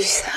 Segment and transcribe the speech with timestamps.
[0.00, 0.30] ça.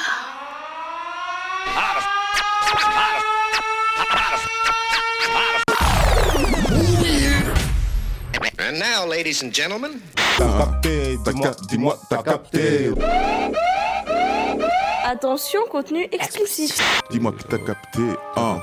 [8.57, 9.99] And now, ladies and gentlemen,
[10.37, 11.17] T'as capté,
[11.69, 12.91] dis-moi, t'as capté.
[15.05, 16.81] Attention, contenu explicite.
[17.09, 18.01] Dis-moi que t'as capté.
[18.35, 18.59] Hein.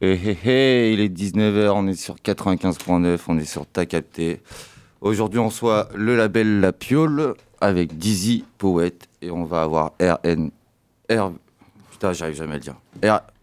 [0.00, 4.40] Hé hé hé, il est 19h, on est sur 95.9, on est sur Ta Capté.
[5.00, 10.50] Aujourd'hui, on soit le label La Piole avec Dizzy Poète et on va avoir RN.
[11.10, 11.30] R.
[11.90, 12.74] Putain, j'arrive jamais à le dire.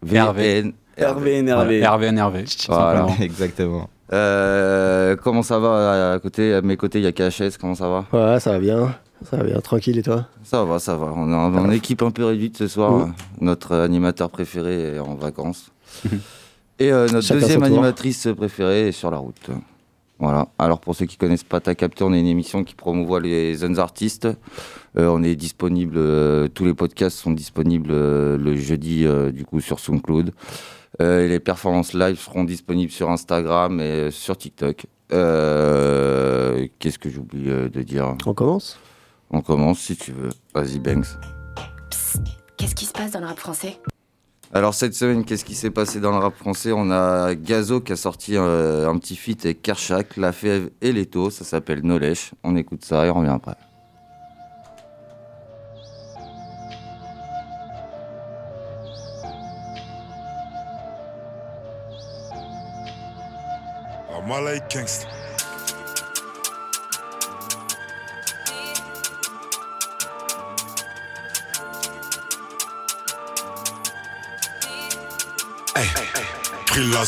[0.04, 0.72] RVN.
[0.96, 2.44] Hervé énervé.
[2.68, 3.06] Voilà.
[3.20, 3.88] Exactement.
[4.12, 7.88] Euh, comment ça va à côté À mes côtés, il y a KHS, comment ça
[7.88, 8.04] va?
[8.12, 8.94] Ouais, ça va bien.
[9.24, 10.26] Ça va bien, tranquille et toi?
[10.42, 11.12] Ça va, ça va.
[11.14, 12.92] On est en en équipe un peu réduite ce soir.
[12.92, 13.14] Mhm.
[13.40, 15.70] Notre animateur préféré est en vacances.
[16.78, 19.50] Et euh, notre Chacun deuxième animatrice préférée est sur la route.
[20.20, 20.48] Voilà.
[20.58, 23.56] Alors pour ceux qui connaissent pas Ta Capté, on est une émission qui promouvoit les
[23.56, 24.28] jeunes artistes.
[24.98, 29.44] Euh, on est disponible, euh, tous les podcasts sont disponibles euh, le jeudi euh, du
[29.46, 30.32] coup sur SoundCloud.
[31.00, 34.86] Euh, et les performances live seront disponibles sur Instagram et sur TikTok.
[35.12, 38.14] Euh, Qu'est-ce que j'oublie euh, de dire?
[38.26, 38.78] On commence?
[39.30, 40.30] On commence si tu veux.
[40.54, 41.06] Vas-y Banks.
[42.58, 43.78] Qu'est-ce qui se passe dans le rap français?
[44.52, 46.72] Alors cette semaine, qu'est-ce qui s'est passé dans le rap français?
[46.72, 50.90] On a Gazo qui a sorti euh, un petit feat avec Kershak, La Fève et
[50.92, 52.32] Leto, ça s'appelle Nolèche.
[52.42, 53.54] On écoute ça et on revient après.
[75.80, 75.88] Hey,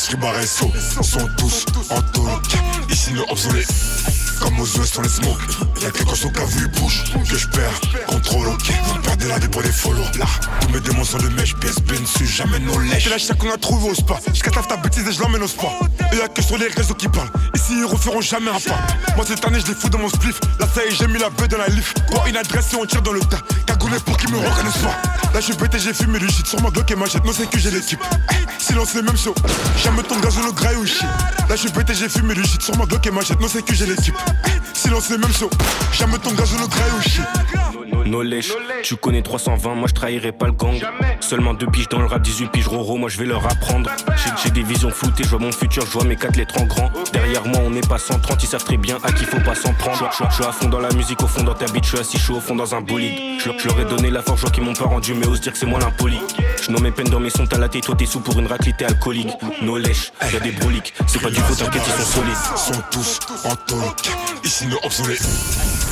[0.08, 2.42] Ribaresso sont tous en talk.
[2.88, 4.21] Ici, nos obsolètes.
[4.40, 5.38] Comme aux US dans les smokes.
[5.80, 7.80] Y'a que quand son cas vu bouge que je perds.
[8.06, 8.72] Contrôle, ok.
[8.86, 10.02] Vous perdez la vie pour les follow.
[10.18, 10.26] Là,
[10.60, 11.54] tous mes démons sont de mèche.
[11.56, 13.04] PSP ne suit jamais nos lèches.
[13.04, 14.18] C'est la chaque qu'on a trouvé au spa.
[14.32, 15.68] Je ta bêtise et je l'emmène au spa.
[16.12, 17.30] Et y'a que sur les réseaux qui parlent.
[17.54, 18.78] Ici, ils referont jamais un pas.
[19.16, 20.40] Moi, cette année, je les fous dans mon spliff.
[20.58, 21.98] Là, ça y est, j'ai mis la bœuf dans la lift.
[22.10, 23.40] Quoi, une adresse et on tire dans le tas.
[23.66, 24.96] Cagoulé pour qu'ils me reconnaissent pas.
[25.32, 26.46] Là, je suis pété, j'ai fumé du shit.
[26.46, 27.24] Sur ma Glock et ma jette.
[27.24, 28.00] Non, c'est que j'ai l'équipe.
[28.32, 29.34] Eh, Silence, les mêmes shows.
[29.82, 31.02] Jamais ton gaz, le graille ou shit.
[31.48, 32.62] Là, je suis pété, j'ai fumé du shit.
[32.62, 33.20] Sur ma Glock et ma.
[33.40, 34.16] Non, c'est que j'ai l'équipe.
[34.74, 35.50] Silence, les mêmes shows.
[35.92, 37.22] Jamais ton gaz, le graille ou shit.
[38.06, 40.74] No lèche, tu connais 320, moi je trahirai pas le gang.
[41.20, 43.88] Seulement deux piges dans le rap, 18 piges roro, moi je vais leur apprendre.
[44.16, 46.64] J'ai- J'ai des visions floutées, je vois mon futur, je vois mes quatre lettres en
[46.64, 46.90] grand.
[47.12, 49.72] Derrière moi on n'est pas 130, ils savent très bien à qui faut pas s'en
[49.74, 50.10] prendre.
[50.18, 51.98] Je je suis à fond dans la musique, au fond dans ta bite, je suis
[52.00, 53.18] assis chaud au fond dans un bolide.
[53.38, 55.26] Je leur- je leur ai donné la force, je vois qu'ils m'ont pas rendu, mais
[55.26, 56.18] ose dire que c'est moi l'impoli.
[56.60, 58.46] Je nomme mes peines dans mes sons, t'as la tête, toi t'es sous pour une
[58.46, 59.28] raclée, t'es alcoolique.
[59.62, 62.36] No lèche, y'a des broliques, c'est pas du faux, t'inquiète, ils sont solides.
[62.56, 64.11] sont tous en talk.
[64.44, 65.26] Ici, nos obsolètes.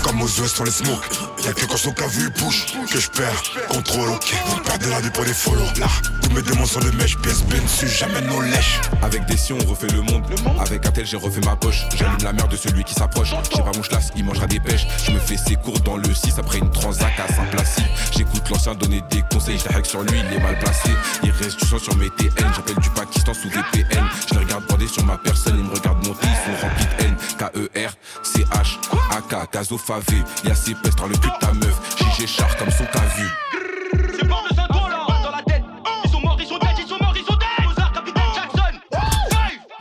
[0.03, 1.05] Comme aux US dans les smokes.
[1.45, 3.43] Y'a que quand son cas vu bouge que je perds.
[3.69, 4.35] Contrôle, ok.
[4.47, 5.65] Vous perdez la vie pour les follow.
[5.79, 5.89] Là,
[6.23, 7.17] tous mes démons sont de mèche.
[7.19, 8.81] PSP ne suit jamais nos lèches.
[9.03, 10.25] Avec des si on refait le monde.
[10.61, 11.85] Avec un tel j'ai refait ma poche.
[11.97, 13.35] J'allume la merde de celui qui s'approche.
[13.55, 14.87] J'ai pas mon chlasse, il mangera des pêches.
[15.07, 17.85] Je me fais ses cours dans le 6 après une transac à Saint-Placide.
[18.17, 19.59] J'écoute l'ancien donner des conseils.
[19.59, 20.91] Je sur lui, il est mal placé.
[21.23, 22.31] Il reste du sang sur mes TN.
[22.55, 24.05] J'appelle du Pakistan sous VPN.
[24.29, 25.57] Je les regarde bander sur ma personne.
[25.59, 27.00] Ils me regardent monter, ils sont remplis de
[27.41, 27.51] haine.
[27.51, 27.93] K-E-R,
[28.23, 28.79] C-H,
[29.11, 30.23] A-K, Gazo Favé.
[30.45, 31.81] Y'a ses pestes dans le cul de ta meuf.
[31.99, 33.29] JG char comme son t'as vu.
[34.19, 34.93] C'est pas de Saint-Paul
[35.23, 35.63] dans la tête.
[36.05, 37.67] Ils sont morts, ils sont dead, ils sont morts, ils sont dead.
[37.67, 38.61] Mozart, capitaine Jackson.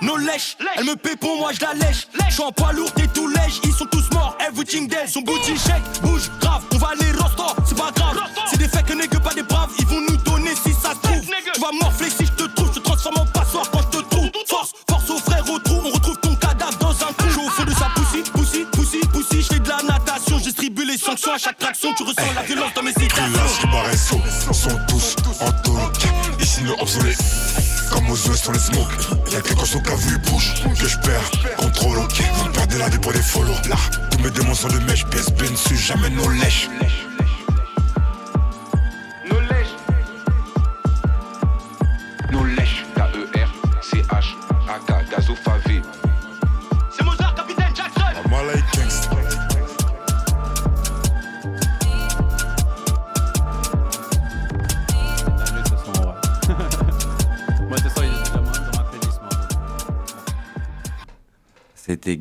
[0.01, 2.07] Nos lèches, elle me paie pour moi, je la lèche.
[2.29, 3.59] Je suis en poids lourd, t'es tout lèche.
[3.63, 5.07] Ils sont tous morts, everything dead.
[5.07, 6.29] Son booty shake, bouge,
[33.11, 33.43] pour.
[33.69, 33.75] Là,
[34.11, 35.05] tous mes démons sont de mèche.
[35.05, 36.69] PSP ne suit jamais nos lèches.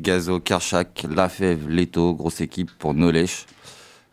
[0.09, 3.45] Gazo, Kershak, La Fève, Leto, grosse équipe pour Nolèche.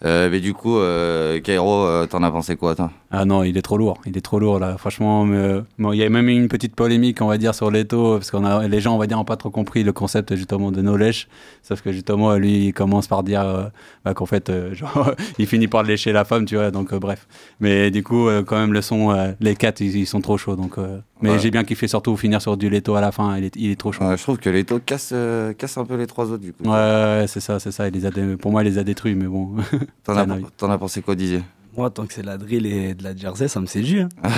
[0.06, 2.90] Euh, mais du coup, euh, Kairo, euh, t'en as pensé quoi, toi?
[3.10, 3.98] Ah non, il est trop lourd.
[4.06, 4.76] Il est trop lourd là.
[4.78, 7.70] Franchement, mais, bon, il y a même eu une petite polémique, on va dire, sur
[7.70, 10.70] Leto, parce a les gens, on va dire, n'ont pas trop compris le concept justement
[10.70, 11.26] de no lèche.
[11.62, 13.64] Sauf que justement, lui, il commence par dire euh,
[14.04, 16.70] bah, qu'en fait, genre, il finit par lécher la femme, tu vois.
[16.70, 17.26] Donc bref.
[17.60, 20.56] Mais du coup, quand même, le son, les quatre, ils, ils sont trop chauds.
[20.56, 20.76] Donc,
[21.22, 21.38] mais Ouais.
[21.38, 23.36] j'ai bien kiffé surtout finir sur du Leto à la fin.
[23.38, 24.04] Il est, il est trop chaud.
[24.04, 25.14] Ouais, Je trouve que Leto casse,
[25.56, 26.64] casse un peu les trois autres, du coup.
[26.64, 27.88] Ouais, ouais, c'est ça, c'est ça.
[27.88, 29.56] Il les a dé- Pour moi, il les a détruits, mais bon.
[30.04, 31.42] T'en as, as pensé quoi, Didier?
[31.76, 34.00] Moi, tant que c'est la drill et de la jersey, ça me séduit.
[34.00, 34.08] hein.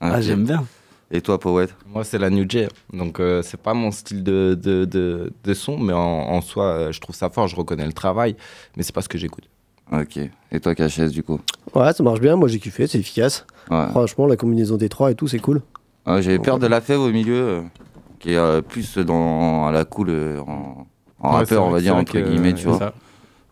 [0.00, 0.20] Ah, Ok.
[0.22, 0.64] j'aime bien.
[1.10, 2.68] Et toi, Powet Moi, c'est la New Jay.
[2.92, 6.64] Donc, euh, c'est pas mon style de, de, de, de son, mais en, en soi,
[6.64, 7.48] euh, je trouve ça fort.
[7.48, 8.36] Je reconnais le travail,
[8.76, 9.44] mais c'est pas ce que j'écoute.
[9.92, 10.18] Ok.
[10.52, 11.40] Et toi, KHS, du coup?
[11.74, 12.36] Ouais, ça marche bien.
[12.36, 12.86] Moi, j'ai kiffé.
[12.86, 13.46] C'est efficace.
[13.70, 13.86] Ouais.
[13.90, 15.62] Franchement, la combinaison des trois et tout, c'est cool.
[16.06, 17.62] Ouais, J'avais peur de la fève au milieu, euh,
[18.18, 20.10] qui est euh, plus dans à la cool,
[20.46, 20.86] en,
[21.20, 22.78] en rappeur, on va dire, entre guillemets, euh, tu c'est vois.
[22.78, 22.94] ça.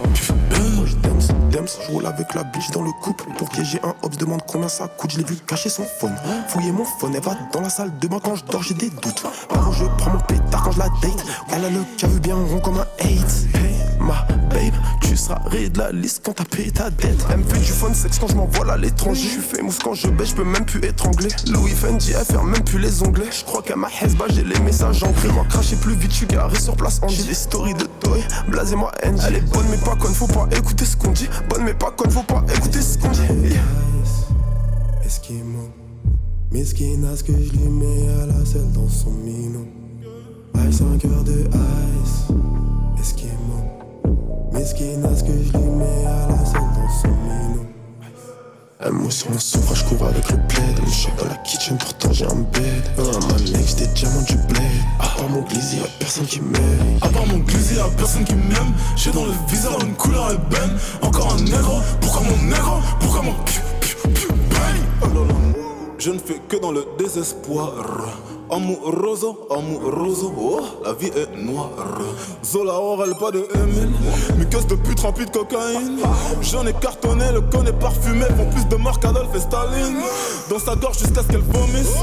[0.00, 3.24] Moi je danse, je roule avec la biche dans le couple.
[3.36, 5.12] Pour piéger un hops, demande combien ça coûte.
[5.12, 6.14] Je l'ai vu cacher son phone.
[6.48, 8.90] Fouiller mon phone, elle va dans la salle de bain quand je dors, j'ai des
[8.90, 9.22] doutes.
[9.48, 11.24] Par où je prends mon pétard quand je la date.
[11.52, 13.69] Elle a le cas bien rond comme un 8
[14.00, 17.24] ma babe, tu seras rayé de la liste quand t'as payé ta dette.
[17.30, 19.22] Elle me fait du fun sexe quand je m'envole à l'étranger.
[19.22, 21.28] Je suis famous quand je baisse, je peux même plus étrangler.
[21.50, 23.30] Louis Fendi, elle ferme même plus les onglets.
[23.30, 25.28] Je crois qu'à ma Hesba, j'ai les messages ancrés.
[25.28, 27.00] Moi, cracher plus vite, je garé sur place.
[27.08, 29.20] J'ai des stories de toy, blasez-moi NG.
[29.26, 31.28] Elle est bonne, mais pas conne, faut pas écouter ce qu'on dit.
[31.48, 33.56] Bonne, mais pas conne, faut pas écouter ce qu'on dit.
[35.04, 35.70] Esquimau,
[36.52, 39.66] mesquinasse que je lui mets à la selle dans son minot.
[40.68, 42.30] Ice, un cœur de ice.
[44.56, 47.66] Esquimau, mesquinasse que je lui mets à la selle dans son minot.
[48.82, 50.78] Un mot sur mon sofa, je cours avec le plaid.
[50.78, 52.82] Une shop dans la kitchen, pourtant j'ai un bed.
[52.98, 54.62] Un Manex, des diamants du bled.
[54.98, 56.98] À part mon glizzy, y'a personne qui m'aime.
[57.02, 58.72] À part mon glizzy, y'a personne qui m'aime.
[58.96, 60.76] J'ai dans le viseur une couleur ébène.
[61.02, 64.76] Encore un négro, pourquoi mon négro Pourquoi mon piou, piou, piou, bang?
[65.02, 65.39] Oh là là.
[66.00, 67.74] Je ne fais que dans le désespoir.
[68.50, 71.68] Amouroso, amouroso, oh, la vie est noire.
[72.42, 73.92] Zola Aurel, pas de Emile.
[74.38, 75.98] Mais caisse de pute remplie de cocaïne.
[76.40, 78.24] J'en ai cartonné, le con est parfumé.
[78.24, 80.00] Font plus de marque Adolphe et Staline.
[80.48, 81.94] Dans sa gorge jusqu'à ce qu'elle vomisse.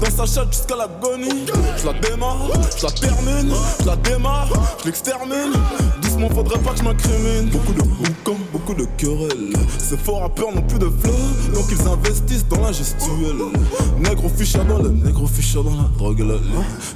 [0.00, 1.46] Dans sa chatte jusqu'à l'agonie.
[1.76, 2.48] Je la démarre,
[2.78, 3.52] je la termine.
[3.80, 4.48] Je la démarre,
[4.80, 5.52] je l'extermine.
[6.28, 7.50] Faudrait pas que je m'incrimine.
[7.50, 9.52] Beaucoup de boucans, beaucoup de querelles.
[9.78, 11.12] Ces faux rappeurs n'ont plus de flow.
[11.54, 13.36] Donc ils investissent dans la gestuelle.
[13.98, 16.34] Négro fichard dans le négro fichard dans la drogue la.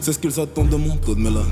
[0.00, 1.44] C'est ce qu'ils attendent de mon taux de mélanine.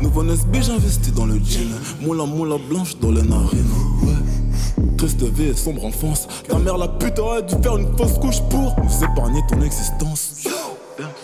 [0.00, 1.68] Nouveau Nesby, j'investis dans le jean.
[2.00, 3.66] Moula moula blanche dans les narines.
[4.96, 6.26] Triste vie et sombre enfance.
[6.48, 10.48] Ta mère la pute aurait dû faire une fausse couche pour nous épargner ton existence.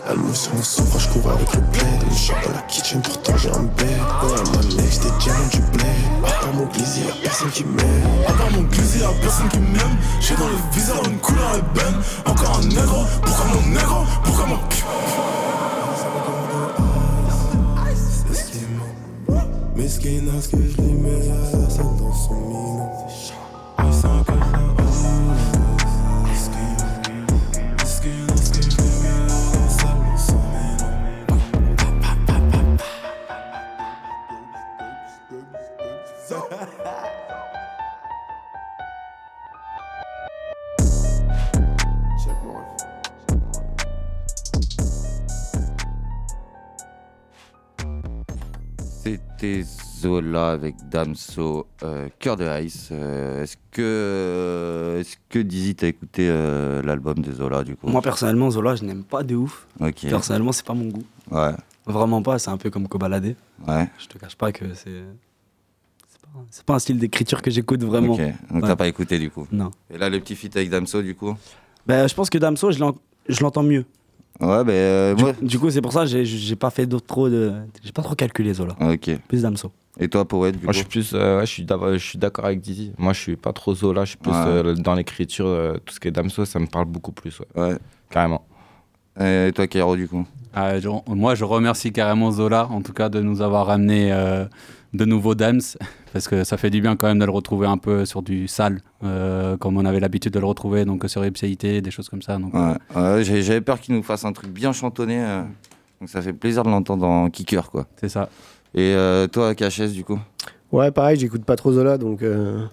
[0.06, 2.02] Un mot sur mon sofa, je cours avec le bled.
[2.10, 3.88] Une shop dans la kitchen, pourtant j'ai un bed.
[4.22, 5.86] Un Manex, des diamants du bled.
[6.26, 7.86] À part mon glizzy, y'a personne qui m'aime.
[8.28, 9.96] À part mon glizzy, y'a personne qui m'aime.
[10.20, 12.02] J'ai dans le viseur une couleur ébène.
[12.26, 14.58] Encore un négro, pourquoi mon négro Pourquoi mon
[19.74, 22.93] Mesquinasse que je lui mets à la salle dans son.
[49.36, 49.62] C'était
[50.00, 52.90] Zola avec Damso, euh, Cœur de Ice.
[52.92, 57.88] Euh, est-ce que, euh, est-ce que Dizzy t'as écouté euh, l'album de Zola du coup?
[57.88, 59.66] Moi, personnellement, Zola, je n'aime pas de ouf.
[59.80, 60.06] Ok.
[60.08, 61.02] Personnellement, c'est pas mon goût.
[61.30, 61.52] Ouais.
[61.86, 63.34] Vraiment pas, c'est un peu comme Kobalade.
[63.66, 63.90] Ouais.
[63.98, 65.02] Je te cache pas que c'est.
[66.50, 68.14] C'est pas, un style d'écriture que j'écoute vraiment.
[68.14, 68.20] Ok.
[68.20, 68.68] Donc Ouais.
[68.68, 69.46] t'as pas écouté du coup?
[69.52, 69.70] Non.
[69.90, 71.34] Et là le petit feat avec Damso du coup?
[71.86, 73.84] Ben, je pense que Damso, je l'entends mieux.
[74.40, 77.06] Ouais, ben euh, Du, du coup, c'est pour ça que j'ai- j'ai pas fait d'autres
[77.06, 77.52] trop de.
[77.82, 78.74] J'ai pas trop calculé Zola.
[78.80, 79.10] Ok.
[79.28, 79.70] Plus Damso.
[80.00, 82.60] Et toi, Poète, du Moi, coup je suis plus, euh, ouais, je suis d'accord avec
[82.60, 82.92] Didi.
[82.98, 84.04] Moi, je suis pas trop Zola.
[84.04, 84.36] Je suis plus Ouais.
[84.46, 85.46] euh, dans l'écriture.
[85.46, 87.38] euh, tout ce qui est Damso, ça me parle beaucoup plus.
[87.54, 87.62] Ouais.
[87.62, 87.78] Ouais.
[88.10, 88.44] Carrément.
[89.20, 93.08] Et toi, Kairo, du coup Ah, je- moi, je remercie carrément Zola, en tout cas,
[93.08, 94.46] de nous avoir ramené euh,
[94.94, 95.60] de nouveau Dams,
[96.12, 98.48] parce que ça fait du bien quand même de le retrouver un peu sur du
[98.48, 102.22] sale, euh, comme on avait l'habitude de le retrouver, donc sur Ipséité, des choses comme
[102.22, 102.38] ça.
[102.38, 105.22] Donc, Ouais, ouais, j'ai- j'avais peur qu'il nous fasse un truc bien chantonné.
[105.22, 105.42] euh,
[106.00, 107.86] donc ça fait plaisir de l'entendre en kicker, quoi.
[108.00, 108.28] C'est ça.
[108.74, 110.18] Et euh, toi, KHS, du coup?
[110.72, 112.22] Ouais, pareil, j'écoute pas trop Zola, donc.
[112.22, 112.64] euh,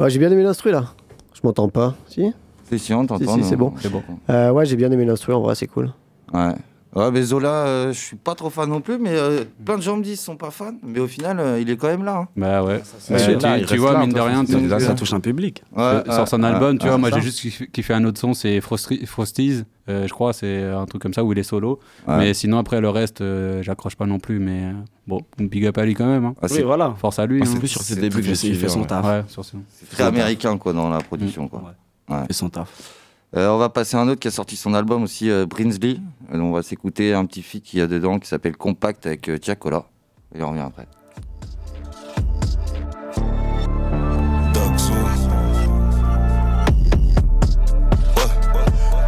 [0.00, 0.94] ouais, j'ai bien aimé l'instru là.
[1.34, 1.94] Je m'entends pas.
[2.08, 2.32] Si?
[2.68, 3.36] Si, si, on t'entend.
[3.36, 3.72] Si, c'est bon.
[3.80, 4.02] C'est bon.
[4.28, 5.92] Euh, Ouais, j'ai bien aimé l'instru, en vrai, c'est cool.
[6.32, 6.54] Ouais.
[6.98, 9.82] Ouais, mais Zola, euh, je suis pas trop fan non plus, mais euh, plein de
[9.82, 12.04] gens me disent qu'ils sont pas fans, mais au final, euh, il est quand même
[12.04, 12.16] là.
[12.16, 12.28] hein.
[12.36, 12.80] Bah ouais.
[12.98, 15.12] c'est Mais tu, Là, vois, là, mine de rien, c'est- donc, Là, ça euh, touche
[15.12, 15.62] un public.
[15.76, 17.42] Ouais, sur son album, tu vois, moi c'est j'ai ça.
[17.66, 21.24] juste fait un autre son, c'est Frosties, euh, je crois, c'est un truc comme ça
[21.24, 21.78] où il est solo.
[22.06, 22.18] Ouais.
[22.18, 24.38] Mais sinon, après le reste, euh, j'accroche pas non plus.
[24.38, 24.72] Mais euh,
[25.06, 26.24] bon, big up à lui quand même.
[26.26, 26.34] hein.
[26.42, 26.94] Ah, Oui, c'est voilà.
[26.98, 27.40] Force à lui.
[27.42, 27.58] Ah, c'est hein.
[27.58, 29.24] plus sur ses C'est débuts que j'ai fait son taf.
[29.28, 29.42] Son-
[29.92, 31.48] très américain quoi, dans la production.
[31.48, 31.62] Quoi.
[32.08, 32.16] Ouais.
[32.16, 32.22] Ouais.
[32.28, 32.68] Et son taf.
[33.36, 35.98] Euh, on va passer à un autre qui a sorti son album aussi, euh, Brinsley.
[36.32, 39.28] Euh, on va s'écouter un petit feat qu'il y a dedans qui s'appelle Compact avec
[39.28, 39.84] euh, Tiakola.
[40.34, 40.86] Et revient après.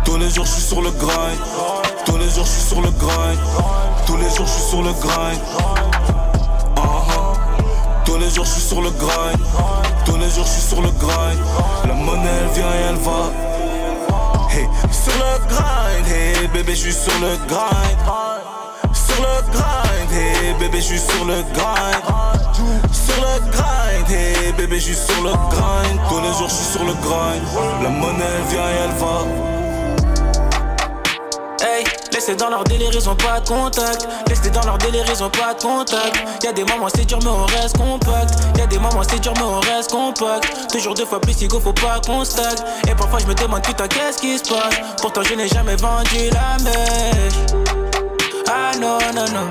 [0.05, 1.39] Tous les jours je suis sur le grind.
[2.05, 3.39] Tous les jours je suis sur le grind.
[4.07, 5.41] Tous les jours je suis sur le grind.
[6.77, 7.33] Ah-ha.
[8.05, 9.41] Tous les jours je suis sur le grind.
[10.05, 11.39] Tous les jours je suis sur le grind.
[11.87, 13.50] La monnaie elle vient et elle va.
[14.91, 17.99] Sur le grind, hey bébé, je suis sur le grind.
[18.93, 22.03] Sur le grind, hey bébé, je suis sur le grind.
[22.93, 26.01] Sur le grind, hey bébé, je suis sur le grind.
[26.09, 27.43] Tous les jours, je suis sur le grind.
[27.83, 29.60] La monnaie, elle vient et elle va.
[32.21, 34.07] Laissez dans leur délire, ils ont pas de contact.
[34.29, 36.45] Laissez dans leur délire, ils ont pas de contact.
[36.45, 38.35] Y'a des moments c'est dur, mais on reste compact.
[38.59, 40.71] Y'a des moments c'est dur, mais on reste compact.
[40.71, 42.59] Toujours deux fois plus, go, faut pas qu'on stagne.
[42.87, 44.75] Et parfois je me demande putain, qu'est-ce qui se passe?
[45.01, 47.55] Pourtant je n'ai jamais vendu la mèche.
[48.53, 49.51] Ah non, non, non.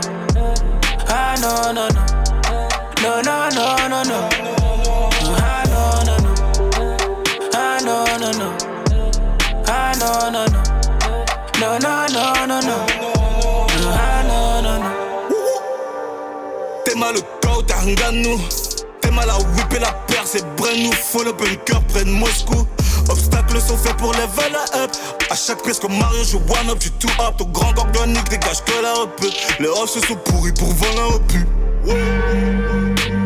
[1.10, 2.06] Ah non, non, non.
[3.02, 4.30] Non, non, non, non, non.
[5.40, 6.36] Ah non, non, non.
[7.52, 8.54] Ah non, non, non.
[9.68, 10.49] Ah non, non, non.
[11.70, 12.86] No, no, no, no, no.
[13.94, 14.90] Ah, no, no, no.
[16.84, 18.40] T'es mal le cao, t'es un ganou.
[19.02, 20.92] T'es mal à whip et la paire, c'est brand new.
[20.92, 22.66] Faut le bunker près de Moscou.
[23.08, 24.90] Obstacles sont faits pour level up.
[25.30, 27.38] À chaque pièce comme Mario, je one up, tu tout up.
[27.38, 29.22] Ton grand organique dégage que la up.
[29.60, 31.46] Les offs se sont pourris pour voler un pu.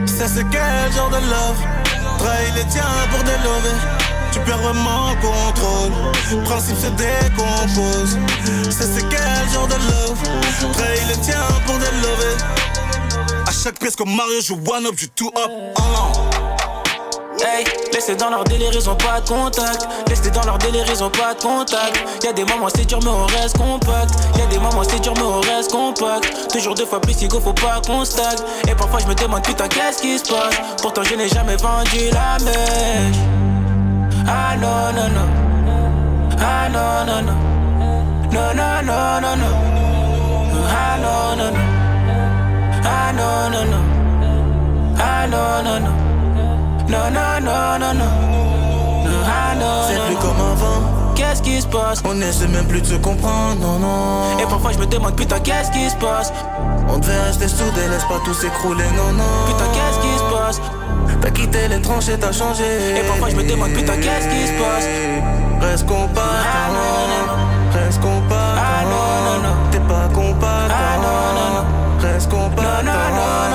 [0.06, 1.62] Ça c'est quel genre de love
[2.20, 4.03] Trahis les tiens pour des lovés
[4.34, 8.18] Tu perds vraiment le contrôle Principe se décompose
[8.70, 10.74] c'est quel genre de love?
[10.74, 11.36] Trahis les tiens
[11.66, 12.38] pour des lovés
[13.48, 15.52] À chaque pièce comme Mario, je one up, je tout up.
[15.78, 16.12] Non.
[17.46, 19.88] Hey, laissez dans leur délire, ils ont pas de contact.
[20.08, 22.24] Laissez dans leur délire, ils ont pas de contact.
[22.24, 24.12] Y'a des moments c'est dur, mais on reste compact.
[24.38, 26.52] Y'a des moments c'est dur, mais on reste compact.
[26.52, 28.40] Toujours deux fois plus, go, faut pas qu'on stagne.
[28.68, 30.56] Et parfois je me demande putain, qu'est-ce qui se passe?
[30.82, 33.53] Pourtant je n'ai jamais vendu la mèche.
[34.26, 35.30] Ah non, non, non.
[36.40, 37.38] Ah non, non, non.
[38.32, 39.54] Non, non, non, non, non.
[40.70, 41.68] Ah non, non, non.
[42.84, 43.84] Ah non, non, non.
[44.98, 45.96] Ah non, non, non.
[46.88, 48.12] Non, non, non, non, non.
[49.26, 50.43] Ah non, non, non.
[51.34, 52.04] Qu'est-ce qui se passe?
[52.06, 54.38] On essaie même plus de se comprendre, non, non.
[54.40, 56.32] Et parfois je me demande putain qu'est-ce qui se passe?
[56.88, 59.24] On devait rester soudés, laisse pas tout s'écrouler, non, non.
[59.48, 60.62] Putain qu'est-ce qui se passe?
[61.24, 62.64] T'as quitté les tranchées, t'as changé.
[63.00, 64.86] Et parfois je me demande putain qu'est-ce qui se passe?
[65.60, 67.84] Reste compact, Ah non, non, non.
[67.84, 68.60] reste compact.
[68.62, 69.56] Ah non, non, non.
[69.72, 71.66] T'es pas compact, Ah non, non, non.
[72.14, 72.86] reste compact.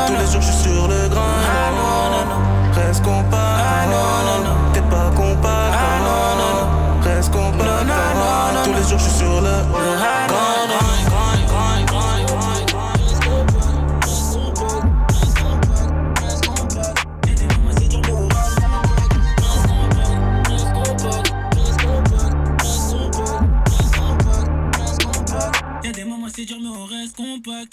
[0.09, 1.37] Tous les jours, je suis sur le grain.
[1.47, 2.41] Ah non, non, non.
[2.75, 3.63] Reste compact.
[3.63, 4.28] Ah non, non,
[26.39, 27.73] c'est dur mais on reste compact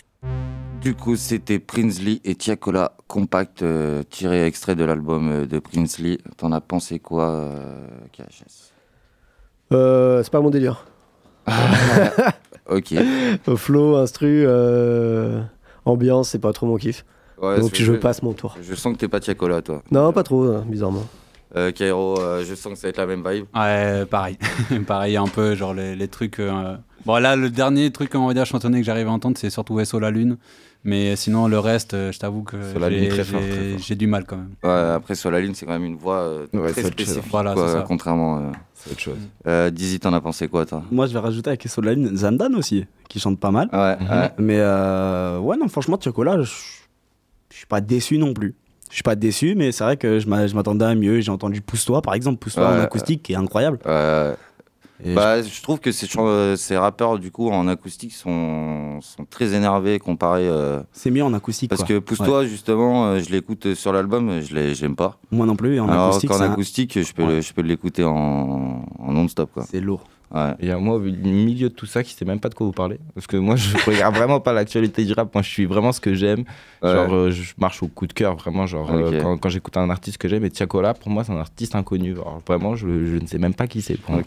[0.81, 6.17] Du coup, c'était Prinsley et Tiakola Compact, euh, tiré extrait de l'album euh, de Prinsley.
[6.38, 8.72] T'en as pensé quoi, euh, KHS
[9.72, 10.88] Euh, c'est pas mon délire.
[12.67, 12.95] Ok.
[13.55, 15.43] Flow, instru, euh,
[15.86, 17.05] ambiance, c'est pas trop mon kiff.
[17.39, 18.57] Ouais, Donc je passe mon tour.
[18.60, 19.84] Je sens que t'es pas Tiakola, toi.
[19.91, 21.05] Non, pas trop, hein, bizarrement.
[21.55, 23.45] Euh, Kairo, euh, je sens que ça va être la même vibe.
[23.53, 24.39] Ouais, pareil.
[24.88, 26.41] pareil, un peu, genre les, les trucs.
[27.05, 29.79] Bon, là, le dernier truc, on va dire, chantonné que j'arrive à entendre, c'est surtout
[29.83, 30.38] SO La Lune.
[30.83, 33.09] Mais sinon, le reste, euh, je t'avoue que Sur Lune,
[33.79, 34.51] j'ai- du mal quand même.
[34.63, 37.53] Ouais, après, sur la ligne, c'est quand même une voix euh, Ouais, très spécifique, Voilà,
[37.53, 38.38] quoi, contrairement.
[38.39, 39.17] euh, C'est autre chose.
[39.47, 40.83] Euh, Dizzy, t'en as pensé quoi, toi?
[40.91, 43.69] Moi, je vais rajouter avec de la Lune Zandan aussi, qui chante pas mal.
[43.74, 44.31] Ouais, ouais.
[44.38, 46.51] Mais euh, ouais, non, franchement, Tiokola, je
[47.50, 48.55] suis pas déçu non plus.
[48.89, 51.19] Je suis pas déçu, mais c'est vrai que je m'a- je m'attendais à mieux.
[51.19, 53.79] J'ai entendu Pousse-toi, par exemple, Pousse-toi en acoustique, qui est incroyable.
[55.04, 59.54] Bah, je trouve que ces, euh, ces rappeurs, du coup, en acoustique, sont, sont très
[59.54, 60.48] énervés comparé.
[60.48, 61.70] euh, C'est mieux en acoustique.
[61.70, 61.88] Parce quoi.
[61.88, 65.20] que Pousse-toi, justement, euh, je l'écoute sur l'album, je l'ai- j'aime pas.
[65.32, 68.04] Moi non plus, en Alors acoustique, qu'en un- acoustique, je peux, le- je peux l'écouter
[68.06, 69.50] en, en non-stop.
[69.70, 70.04] C'est lourd.
[70.62, 72.65] Il y a moi au milieu de tout ça qui sait même pas de quoi
[72.65, 73.00] vous parlez.
[73.13, 75.34] Parce que moi, je regarde vraiment pas l'actualité du rap.
[75.34, 76.44] Moi, je suis vraiment ce que j'aime.
[76.84, 76.91] Ouais.
[76.91, 78.65] Genre, euh, je marche au coup de cœur, vraiment.
[78.65, 81.38] Genre, euh, quand, quand j'écoute un artiste que j'aime, et Tiakola, pour moi, c'est un
[81.39, 82.13] artiste inconnu.
[82.13, 83.98] Alors, vraiment, je, je ne sais même pas qui c'est.
[83.98, 84.15] pour.
[84.15, 84.24] Ouais,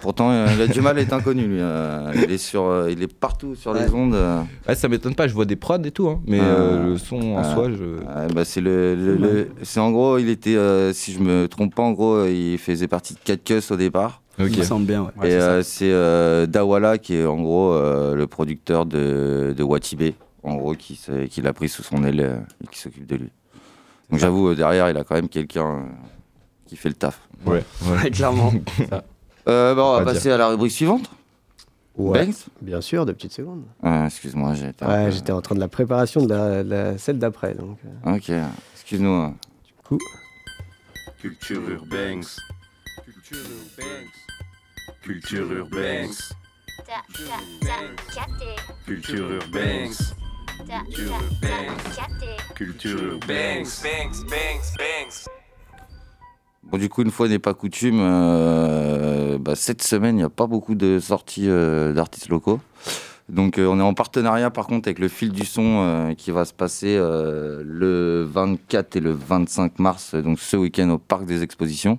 [0.00, 1.58] pourtant, euh, il a du mal à être inconnu, lui.
[1.60, 4.14] euh, il, est sur, euh, il est partout sur les ondes.
[4.14, 4.42] euh.
[4.68, 6.08] Ouais, ça m'étonne pas, je vois des prods et tout.
[6.08, 6.44] hein, mais Ah.
[6.44, 7.54] euh, le son en Ah.
[7.54, 8.34] soi, je.
[8.34, 11.74] Bah, c'est le, le- le- c'est en gros, il était, euh, si je me trompe
[11.74, 14.20] pas, en gros, il faisait partie de 4 Cuss au départ.
[14.38, 15.30] Il me semble bien, ouais.
[15.30, 20.14] et euh, c'est euh, Dawala qui est en gros euh, le producteur de, de Watibé,
[20.42, 20.98] en gros, qui,
[21.42, 23.30] l'a pris sous son aile euh, et qui s'occupe de lui.
[24.10, 25.82] Donc j'avoue, euh, derrière, il a quand même quelqu'un euh,
[26.66, 27.20] qui fait le taf.
[27.46, 28.10] Ouais, ouais.
[28.12, 28.52] clairement.
[29.48, 31.10] Euh, bah, on va Pas passer à la rubrique suivante.
[31.96, 33.62] Ouais, Banks bien sûr, deux petites secondes.
[33.82, 37.54] Ah, Excuse-moi, un Ouais, peu- j'étais en train de la préparation de la, celle d'après.
[37.54, 38.30] Donc, euh, Ok,
[38.74, 39.08] excuse-nous.
[39.10, 39.34] hein.
[39.84, 39.96] coup.
[41.22, 42.20] Culture urbaine.
[43.04, 43.38] Culture
[45.08, 46.10] urbaine.
[48.86, 49.90] Culture urbaine.
[50.66, 51.70] Culture urbaine.
[52.54, 53.64] Culture urbaine.
[56.64, 60.28] Bon, du coup, une fois n'est pas coutume, euh, bah, cette semaine, il n'y a
[60.28, 62.60] pas beaucoup de sorties euh, d'artistes locaux.
[63.28, 66.30] Donc, euh, on est en partenariat, par contre, avec le fil du son euh, qui
[66.30, 71.26] va se passer euh, le 24 et le 25 mars, donc ce week-end au Parc
[71.26, 71.98] des Expositions.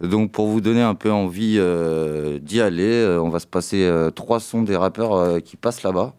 [0.00, 3.82] Donc, pour vous donner un peu envie euh, d'y aller, euh, on va se passer
[3.82, 6.14] euh, trois sons des rappeurs qui passent là-bas.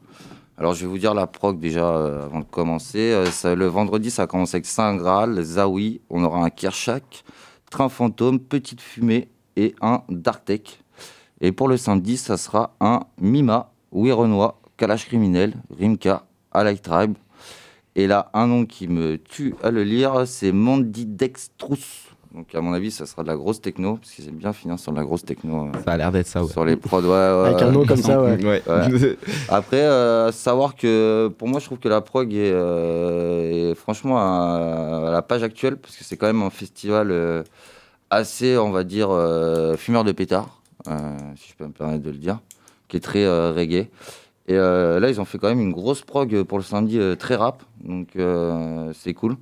[0.57, 3.24] Alors, je vais vous dire la prog déjà avant de commencer.
[3.43, 7.24] Le vendredi, ça commence avec Saint Graal, Zawi, on aura un Kershak,
[7.69, 10.79] Train Fantôme, Petite Fumée et un Dark Tech.
[11.41, 17.13] Et pour le samedi, ça sera un Mima, Oui Renoir, Kalash Criminel, Rimka, Alike Tribe.
[17.96, 22.07] Et là, un nom qui me tue à le lire, c'est Mandy Dextrous.
[22.34, 24.77] Donc, à mon avis, ça sera de la grosse techno, parce qu'ils aiment bien finir
[24.77, 25.68] sur de la grosse techno.
[25.68, 26.51] euh, Ça a l'air d'être ça, ouais.
[26.51, 28.44] Sur les prods, ouais, ouais, Avec un nom comme ça, ouais.
[28.44, 28.61] Ouais.
[28.68, 29.18] Ouais.
[29.50, 34.18] Après, euh, savoir que pour moi, je trouve que la prog est, euh, est franchement
[34.20, 37.44] à, à la page actuelle, parce que c'est quand même un festival euh,
[38.09, 40.92] assez, on va dire, euh, fumeur de pétard, euh,
[41.37, 42.40] si je peux me permettre de le dire,
[42.87, 43.87] qui est très euh, reggae.
[44.50, 47.16] Et euh, là, ils ont fait quand même une grosse prog pour le samedi, euh,
[47.16, 49.35] très rap, donc euh, c'est cool.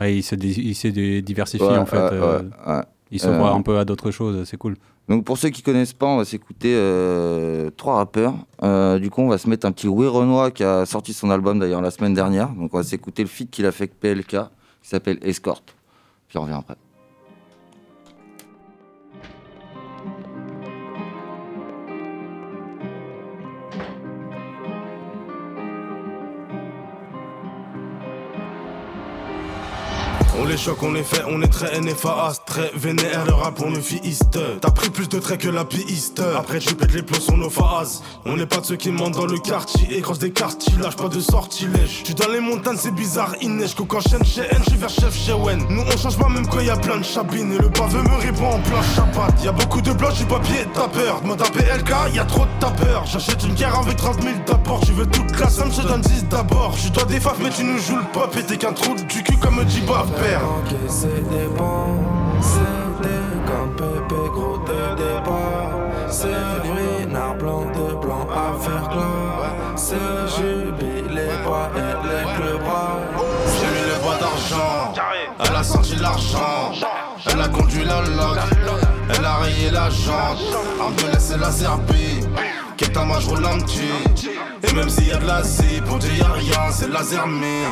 [0.00, 1.96] Ouais, il se, dé- il se dé- diversifie Ouais, en fait.
[1.96, 2.82] euh, ouais.
[3.10, 4.76] Il s'ouvre Euh, un peu à d'autres choses, c'est cool.
[5.08, 8.34] Donc pour ceux qui connaissent pas, on va s'écouter euh, trois rappeurs.
[8.62, 11.30] Euh, du coup, on va se mettre un petit Louis Renoir qui a sorti son
[11.30, 12.48] album d'ailleurs la semaine dernière.
[12.50, 14.28] Donc on va s'écouter le feat qu'il a fait avec PLK
[14.82, 15.62] qui s'appelle Escort.
[16.28, 16.76] Puis on revient après.
[30.42, 33.70] On les choque, on les fait, on est très NFAS, très vénère, le rap on
[33.70, 34.38] le fiiste.
[34.62, 36.22] T'as pris plus de traits que la piste.
[36.36, 38.02] Après tu pètes les plombs sur nos phases.
[38.24, 40.32] On n'est pas de ceux qui mentent dans le quartier crossent des
[40.80, 42.02] lâche pas de sortilège.
[42.04, 43.74] Tu dans les montagnes, c'est bizarre, il neige.
[43.74, 45.62] Coco enchaîne chez N, je vers chef chez Wen.
[45.68, 47.52] Nous on change pas même quand y a plein de chabines.
[47.52, 49.34] Et le pavé me répond en plein chapat.
[49.44, 51.20] Y a beaucoup de blocs, du papier, tapeur.
[51.20, 53.04] Demande à PLK, y a trop de tapeurs.
[53.04, 54.80] J'achète une guerre avec 30 000 d'apport.
[54.86, 56.74] Tu veux toute la somme, je donne 10 d'abord.
[56.76, 58.34] Je toi des faf, mais tu nous joues le pop.
[58.38, 59.60] Et t'es qu'un trou du cul comme
[60.30, 60.40] père.
[60.88, 61.98] C'est des bons,
[62.40, 65.70] c'est des comme Pépé gros de départ.
[66.08, 66.28] C'est
[66.62, 69.54] ruinard blanc de blanc à faire gloire.
[69.76, 69.96] C'est
[70.36, 72.60] jubilé bois et les clubs
[73.54, 74.92] J'ai mis le bois d'argent,
[75.38, 76.72] elle a senti l'argent,
[77.26, 78.38] elle a conduit la loque,
[79.16, 80.38] elle a rayé la jante,
[80.86, 82.20] Abdel c'est la Serbie,
[82.76, 84.28] Keta moi je roule un petit,
[84.62, 87.64] et même s'il y a de la zip, on dit y'a rien, c'est la Zermie.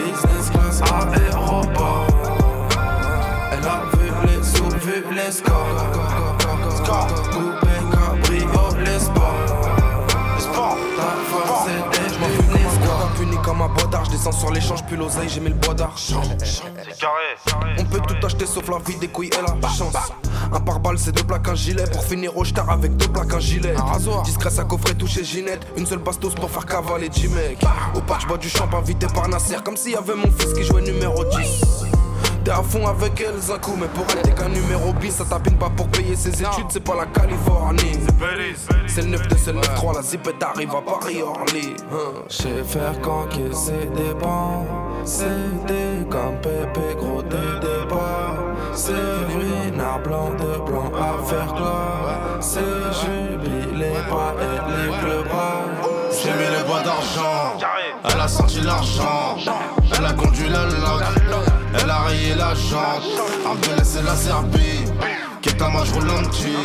[0.00, 2.06] Business class aéroport.
[3.52, 5.86] Elle a vu les sous, vu les scores.
[6.76, 9.34] Score, coupé, cabriolet, sport.
[10.38, 11.68] Sport, ta force,
[12.74, 13.10] scores.
[13.16, 16.22] Puni comme un bodard, je descends sur l'échange, puis l'oseille, j'ai mis le bois d'argent.
[17.78, 19.94] On peut tout acheter sauf la vie des couilles et la chance.
[20.52, 21.84] Un pare-balles, c'est deux plaques, un gilet.
[21.92, 23.74] Pour finir au star avec deux plaques, un gilet.
[24.24, 25.66] Discret, ça coffret touché Ginette.
[25.76, 27.58] Une seule bastos pour faire cavaler 10 mecs.
[27.94, 29.56] Au parc, je bois du champagne invité par Nasser.
[29.64, 31.84] Comme s'il y avait mon fils qui jouait numéro 10.
[32.44, 35.14] T'es à fond avec elle, Zakou, mais pour elle, t'es qu'un numéro bis.
[35.14, 37.98] Ça tapine pas pour payer ses études, c'est pas la Californie.
[38.86, 41.74] C'est le 9 2 c'est le 9 3, la zipette arrive à Paris-Orly.
[41.92, 42.22] Hein.
[42.28, 44.66] J'ai faire qu'encaisser des bancs.
[45.04, 48.36] C'est des comme Pépé, gros des débats.
[48.74, 52.18] C'est ruinard blanc de blanc à faire gloire.
[52.40, 55.64] C'est jubilé, pas être les plus bras.
[56.22, 57.56] J'ai mis les bois d'argent,
[58.04, 59.36] elle a senti l'argent,
[59.96, 61.02] elle a conduit la loque,
[61.80, 63.04] elle a rayé la jante,
[63.50, 64.84] Abdel c'est la Serbie,
[65.40, 66.56] qui est un match ralenti,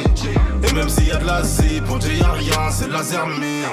[0.62, 3.64] et même s'il y a de l'Asie, pour dire y'a rien, c'est de la Zermie.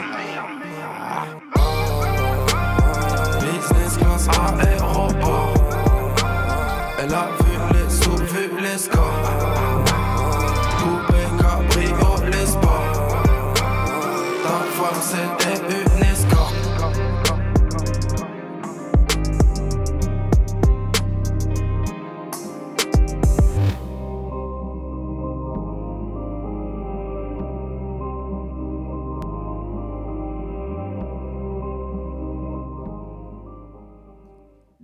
[3.62, 4.29] Business class
[4.61, 5.55] aéroport.
[6.98, 9.71] Elle a vu les sous, vu les scores.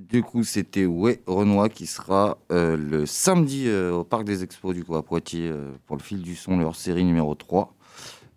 [0.08, 4.82] Du coup, c'était Renoir qui sera euh, le samedi euh, au Parc des Expos du
[4.82, 7.74] coup, à Poitiers euh, pour le fil du son, leur série numéro 3.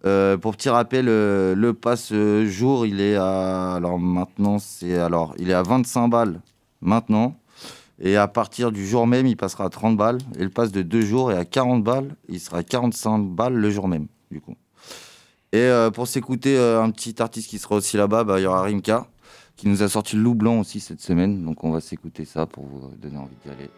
[0.06, 5.34] Euh, pour petit rappel, le pass euh, jour, il est à alors maintenant c'est alors
[5.38, 6.42] il est à 25 balles
[6.82, 7.38] maintenant
[8.00, 10.82] et à partir du jour même, il passera à 30 balles et le pass de
[10.82, 14.42] deux jours est à 40 balles, il sera à 45 balles le jour même du
[14.42, 14.56] coup.
[15.54, 19.06] Et pour s'écouter un petit artiste qui sera aussi là-bas, bah, il y aura Rimka
[19.56, 21.44] qui nous a sorti le loup blanc aussi cette semaine.
[21.44, 23.70] Donc on va s'écouter ça pour vous donner envie d'y aller.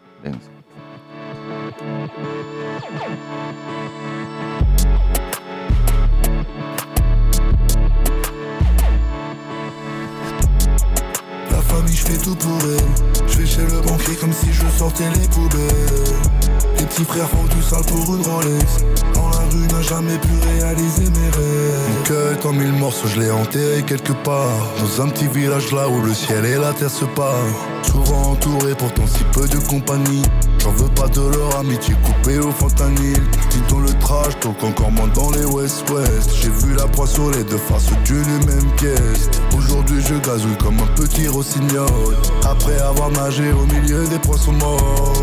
[11.50, 13.28] La famille, je fais tout pour elle.
[13.28, 16.73] Je vais chez le banquier comme si je sortais les poubelles.
[16.84, 18.84] Les petits frères font tout sale pour une Rolex.
[19.14, 21.88] Dans la rue, n'a jamais pu réaliser mes rêves.
[21.88, 24.68] Mon cœur en mille morceaux, je l'ai enterré quelque part.
[24.78, 27.54] Dans un petit village là où le ciel et la terre se parent.
[27.80, 30.24] Souvent entouré, pourtant si peu de compagnie.
[30.58, 33.22] J'en veux pas de leur amitié coupée au fentanyl.
[33.48, 36.32] Petit dans le trash, donc encore moins dans les West-West.
[36.34, 39.30] J'ai vu la proie sur les deux faces d'une même pièce.
[39.56, 42.14] Aujourd'hui, je gazouille comme un petit rossignol.
[42.44, 45.14] Après avoir nagé au milieu des poissons morts.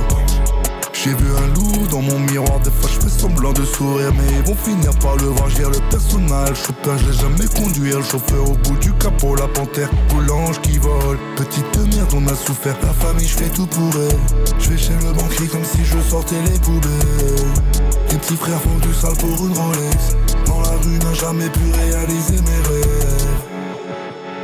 [0.94, 4.24] J'ai vu un loup dans mon miroir, des fois je fais semblant de sourire Mais
[4.38, 6.58] ils vont finir par le voir, le personnage.
[6.66, 9.90] Chopin, je l'ai jamais conduit, le chauffeur au bout du capot La panthère,
[10.28, 11.18] l'ange qui vole.
[11.36, 14.18] Petite merde, on a souffert, la famille, je fais tout pour elle
[14.60, 16.92] Je vais chez le banquier comme si je sortais les poubelles.
[18.12, 20.16] Les petits frères font du sale pour une Rolex.
[20.46, 23.21] Dans la rue, n'a jamais pu réaliser mes rêves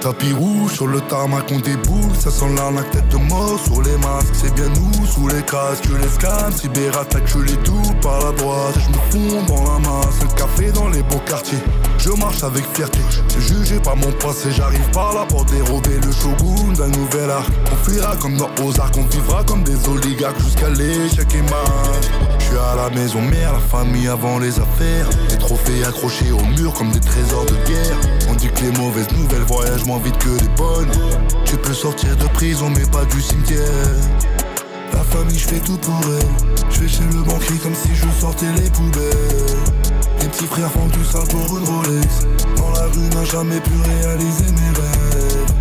[0.02, 2.16] Tapis rouge sur le tarmac on déboule.
[2.20, 4.34] Ça sent l'arnaque tête de mort sur les masques.
[4.34, 8.76] C'est bien nous sous les casques les scams Cyberattaque je les double par la droite.
[8.76, 11.60] Je me fonds dans la masse Un café dans les beaux quartiers.
[11.98, 13.00] Je marche avec fierté.
[13.40, 17.90] Jugé par mon passé J'arrive par la porte dérober le shogun d'un nouvel arc On
[17.90, 21.44] fuira comme dans Ozark On vivra comme des oligarques Jusqu'à l'échec et
[22.37, 25.10] Je suis à la maison mère La famille avant les affaires.
[25.30, 27.98] Des trophées accrochés au mur comme des trésors de guerre.
[28.30, 30.92] On dit que les mauvaises nouvelles voyagent moins vite que les bonnes.
[31.46, 33.60] Tu peux sortir de prison mais pas du cimetière.
[34.94, 38.08] La famille je fais tout pour elle Je vais chez le banquier comme si je
[38.20, 39.46] sortais les poubelles.
[40.22, 42.28] Les petits frères font du sale pour une Rolex.
[42.58, 45.54] Dans la rue n'a jamais pu réaliser mes rêves.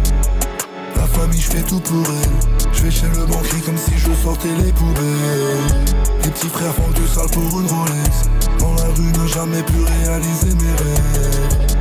[0.96, 4.72] La famille je fais tout pour elle chez le banquier comme si je sortais les
[4.72, 5.94] poubelles.
[6.22, 9.74] Les petits frères font du sale pour une Rolex Dans la rue n'a jamais pu
[10.04, 11.75] réaliser mes rêves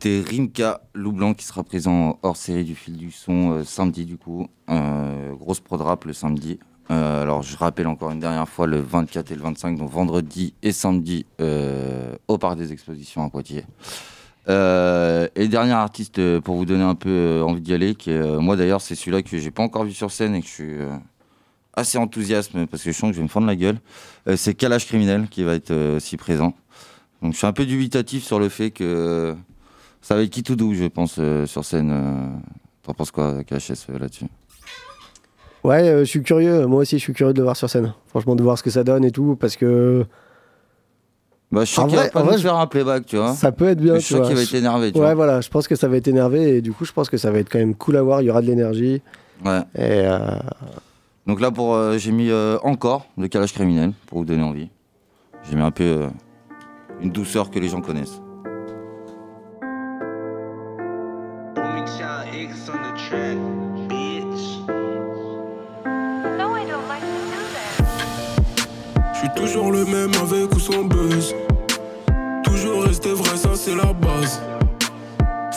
[0.00, 4.16] C'était Rimka Loublanc qui sera présent hors série du fil du son euh, samedi du
[4.16, 4.46] coup.
[4.70, 6.60] Euh, grosse prod rap le samedi.
[6.92, 10.54] Euh, alors je rappelle encore une dernière fois le 24 et le 25, donc vendredi
[10.62, 11.26] et samedi
[12.28, 13.64] au Parc des Expositions à Poitiers.
[14.46, 18.94] Et dernier artiste pour vous donner un peu envie d'y aller, qui moi d'ailleurs c'est
[18.94, 20.76] celui-là que j'ai pas encore vu sur scène et que je suis
[21.74, 23.80] assez enthousiaste parce que je sens que je vais me fendre la gueule.
[24.36, 26.54] C'est Kalash Criminel qui va être aussi présent.
[27.20, 29.36] Donc je suis un peu dubitatif sur le fait que
[30.00, 31.90] ça va être qui tout doux, je pense, euh, sur scène.
[31.92, 32.28] euh.
[32.82, 34.24] T'en penses quoi, KHS, euh, là-dessus?
[35.64, 36.66] Ouais, euh, je suis curieux.
[36.66, 37.92] Moi aussi, je suis curieux de le voir sur scène.
[38.06, 40.06] Franchement, de voir ce que ça donne et tout, parce que.
[41.50, 43.32] Bah, je sais En qu'il va pas nous faire un playback, tu vois.
[43.34, 43.94] Ça peut être bien.
[43.94, 44.26] Mais Je sais vois.
[44.26, 45.14] qu'il va être énervé, tu ouais, vois.
[45.14, 45.40] voilà.
[45.40, 47.38] Je pense que ça va être énervé et du coup, je pense que ça va
[47.38, 48.20] être quand même cool à voir.
[48.22, 49.02] Il y aura de l'énergie.
[49.44, 49.60] Ouais.
[49.74, 50.18] Et euh,
[51.26, 52.30] Donc là, pour, euh, j'ai mis
[52.62, 54.68] encore le calage criminel pour vous donner envie.
[55.48, 56.06] J'ai mis un peu
[57.00, 58.20] une douceur que les gens connaissent.
[69.14, 71.34] Je suis toujours le même avec ou sans buzz.
[72.44, 74.40] Toujours rester vrai, ça c'est la base.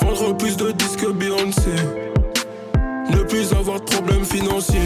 [0.02, 1.76] Vendre plus de disques que Beyoncé.
[3.10, 4.80] Ne plus avoir de problèmes financiers.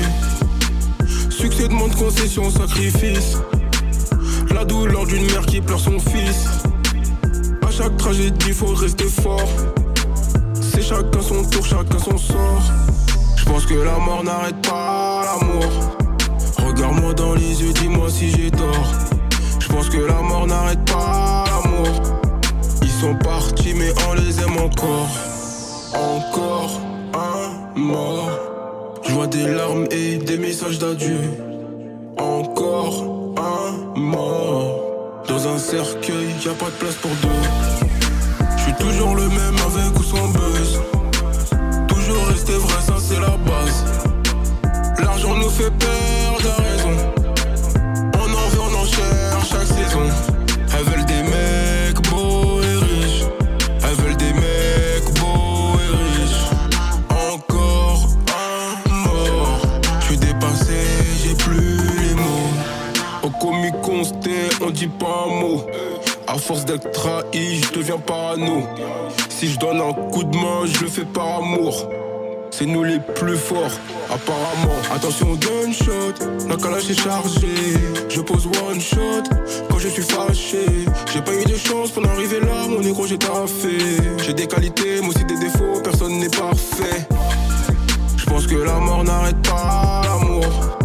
[1.30, 3.38] Succès demande concession, sacrifice.
[4.54, 6.48] La douleur d'une mère qui pleure son fils.
[7.66, 9.50] À chaque tragédie, faut rester fort.
[10.76, 12.62] C'est chacun son tour, chacun son sort.
[13.38, 15.72] Je pense que la mort n'arrête pas l'amour.
[16.58, 18.92] Regarde-moi dans les yeux, dis-moi si j'ai tort.
[19.58, 21.88] Je pense que la mort n'arrête pas l'amour.
[22.82, 25.08] Ils sont partis, mais on les aime encore.
[25.94, 26.82] Encore
[27.14, 28.32] un mort.
[29.08, 31.22] Je vois des larmes et des messages d'adieu.
[32.18, 33.06] Encore
[33.38, 34.82] un mort.
[35.26, 37.95] Dans un cercueil, y a pas de place pour deux.
[38.66, 40.82] Suis toujours le même avec ou sans buzz.
[41.88, 43.86] Toujours rester vrai, ça c'est la base.
[45.04, 47.14] L'argent nous fait perdre la raison.
[48.16, 50.10] On en veut, on en cherche chaque saison.
[50.76, 53.26] Elles veulent des mecs beaux et riches.
[53.84, 56.50] Elles veulent des mecs beaux et riches.
[57.12, 59.62] Encore un mort.
[60.00, 60.88] Je suis dépassé,
[61.24, 63.22] j'ai plus les mots.
[63.22, 63.30] Au
[63.84, 65.68] consté, on dit pas un mot.
[66.28, 68.64] À force d'être trahi, je deviens parano.
[69.30, 71.88] Si je donne un coup de main, je le fais par amour.
[72.50, 73.78] C'est nous les plus forts,
[74.10, 74.76] apparemment.
[74.94, 76.16] Attention au gunshot,
[76.50, 77.78] la calage est chargée.
[78.10, 79.24] Je pose one shot
[79.70, 80.66] quand je suis fâché.
[81.14, 83.78] J'ai pas eu de chance pour en arriver là, mon négro, j'ai taffé.
[84.26, 87.08] J'ai des qualités, mais aussi des défauts, personne n'est parfait.
[88.18, 90.78] Je pense que la mort n'arrête pas l'amour.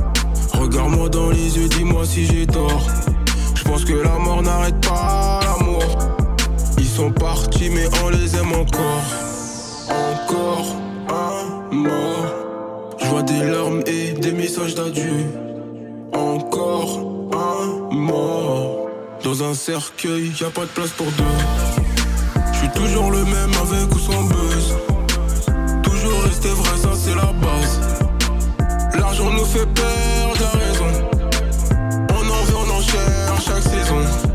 [0.52, 2.82] Regarde-moi dans les yeux, dis-moi si j'ai tort.
[3.54, 5.29] Je pense que la mort n'arrête pas
[7.00, 9.06] sont partis, mais on les aime encore.
[9.88, 10.66] Encore
[11.08, 12.26] un mort.
[12.98, 15.16] Je vois des larmes et des messages d'adieu.
[16.12, 16.92] Encore
[17.32, 18.90] un mort.
[19.24, 21.38] Dans un cercueil, y a pas de place pour deux.
[22.52, 24.66] Je suis toujours le même avec ou sans buzz.
[25.82, 27.74] Toujours rester vrai, ça c'est la base.
[28.98, 30.90] L'argent nous fait perdre la raison.
[32.18, 34.29] On en veut, on en cherche chaque saison.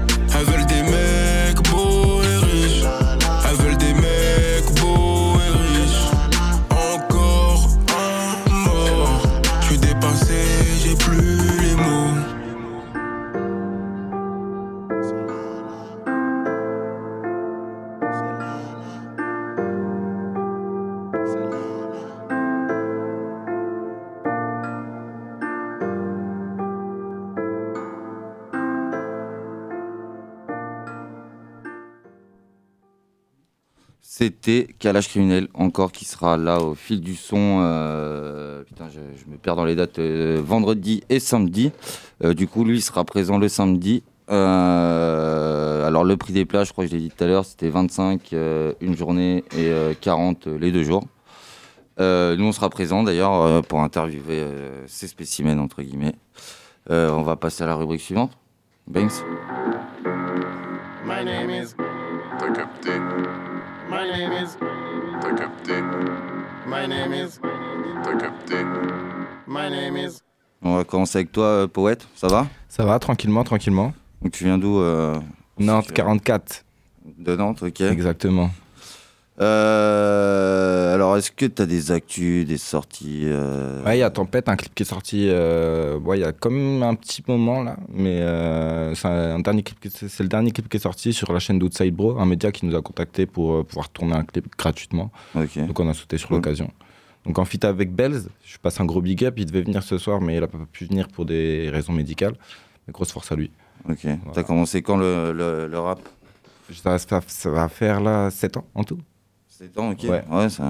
[34.18, 37.60] C'était Calage Criminel, encore qui sera là au fil du son.
[37.60, 40.00] euh, putain, je, me perds dans les dates.
[40.00, 41.74] euh, vendredi et samedi.
[42.24, 44.04] Euh, du coup, lui sera présent le samedi.
[44.30, 47.68] Alors, le prix des places, je crois que je l'ai dit tout à l'heure, c'était
[47.68, 51.04] 25 euh, une journée et euh, 40 les deux jours.
[52.00, 54.46] Nous, on sera présent d'ailleurs pour interviewer
[54.88, 56.16] ces spécimens, entre guillemets.
[56.90, 58.32] On va passer à la rubrique suivante.
[58.88, 59.26] Banks.
[61.06, 61.65] My name is.
[64.06, 64.58] My name is.
[65.20, 65.82] T'as capté.
[66.68, 67.40] My name is.
[68.04, 68.56] T'as capté.
[69.48, 70.22] My name is.
[70.62, 72.08] On va commencer avec toi, euh, Poète.
[72.16, 72.46] Ça va?
[72.70, 73.94] Ça va, tranquillement, tranquillement.
[74.22, 75.20] Donc tu viens d'où euh,
[75.58, 76.66] Nantes 44.
[77.18, 77.82] De Nantes, ok.
[77.82, 78.52] Exactement.
[79.42, 84.10] Euh, alors, est-ce que tu as des actus, des sorties euh, Ouais, il y a
[84.10, 85.28] Tempête, un clip qui est sorti.
[85.30, 89.64] euh, ouais, il y a même un petit moment là, mais euh, c'est un dernier
[89.64, 89.80] clip.
[89.80, 92.52] qui- C'est le dernier clip qui est sorti sur la chaîne d'Outside Bro, un média
[92.52, 95.12] qui nous a contacté pour euh, pouvoir tourner un clip gratuitement.
[95.36, 96.38] Donc on a sauté sur Cool.
[96.38, 96.72] l'occasion.
[97.26, 99.34] Donc en fit avec Bells, je passe un gros big up.
[99.38, 102.36] Il devait venir ce soir, mais il a pas pu venir pour des raisons médicales.
[102.88, 103.52] Mais grosse force à lui.
[103.90, 104.06] Ok.
[104.34, 106.00] T'as commencé quand le, le, le rap?
[106.72, 109.00] Ça, ça- ça va faire là 7 ans en tout.
[109.58, 110.04] 7 ans, ok.
[110.04, 110.24] Ouais.
[110.30, 110.64] Ouais, ça.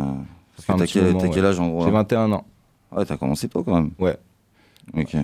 [0.55, 1.49] Parce que t'as quel, moment, t'as quel ouais.
[1.49, 2.45] âge en gros J'ai là 21 ans.
[2.91, 3.91] Ouais, t'as commencé tôt quand même.
[3.99, 4.17] Ouais.
[4.95, 5.13] Ok.
[5.15, 5.23] ouais.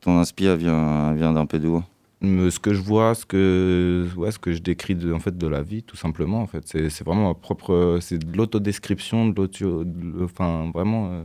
[0.00, 1.82] Ton inspi elle vient, vient d'un peu d'où
[2.20, 5.36] Me- ce que je vois, ce que, ouais, ce que je décris de, en fait,
[5.36, 6.40] de la vie, tout simplement.
[6.42, 6.62] En fait.
[6.66, 7.98] C'est, c'est vraiment ma propre.
[8.00, 9.84] C'est de l'autodescription, de l'auto.
[9.84, 11.08] de- Enfin, vraiment.
[11.12, 11.22] euh,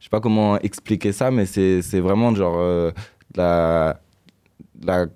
[0.00, 2.90] je sais pas comment expliquer ça, mais c'est c'est vraiment genre euh,
[3.34, 4.00] la,
[4.82, 5.06] la,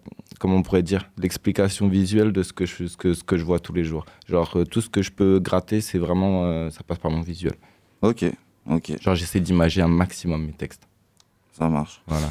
[0.40, 3.44] comment on pourrait dire, l'explication visuelle de ce que, je, ce, que, ce que je
[3.44, 4.04] vois tous les jours.
[4.28, 7.20] Genre, euh, tout ce que je peux gratter, c'est vraiment, euh, ça passe par mon
[7.20, 7.52] visuel.
[8.02, 8.24] Ok,
[8.68, 9.00] ok.
[9.00, 10.88] Genre, j'essaie d'imager un maximum mes textes.
[11.52, 12.02] Ça marche.
[12.08, 12.30] Voilà.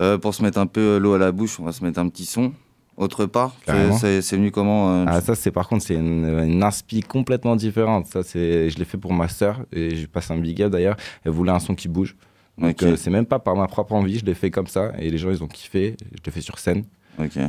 [0.00, 2.08] Euh, pour se mettre un peu l'eau à la bouche, on va se mettre un
[2.08, 2.52] petit son.
[2.96, 3.54] Autre part,
[3.98, 8.06] c'est- venu comment euh, Ah, ça, c'est par contre, c'est une, une inspi complètement différente.
[8.06, 10.96] Ça, c'est, je l'ai fait pour ma sœur et je passe un big up d'ailleurs.
[11.24, 12.16] Elle voulait un son qui bouge.
[12.58, 15.10] Donc, euh, c'est même pas par ma propre envie, je l'ai fait comme ça et
[15.10, 15.96] les gens, ils ont kiffé.
[16.12, 16.84] Je l'ai fait sur scène.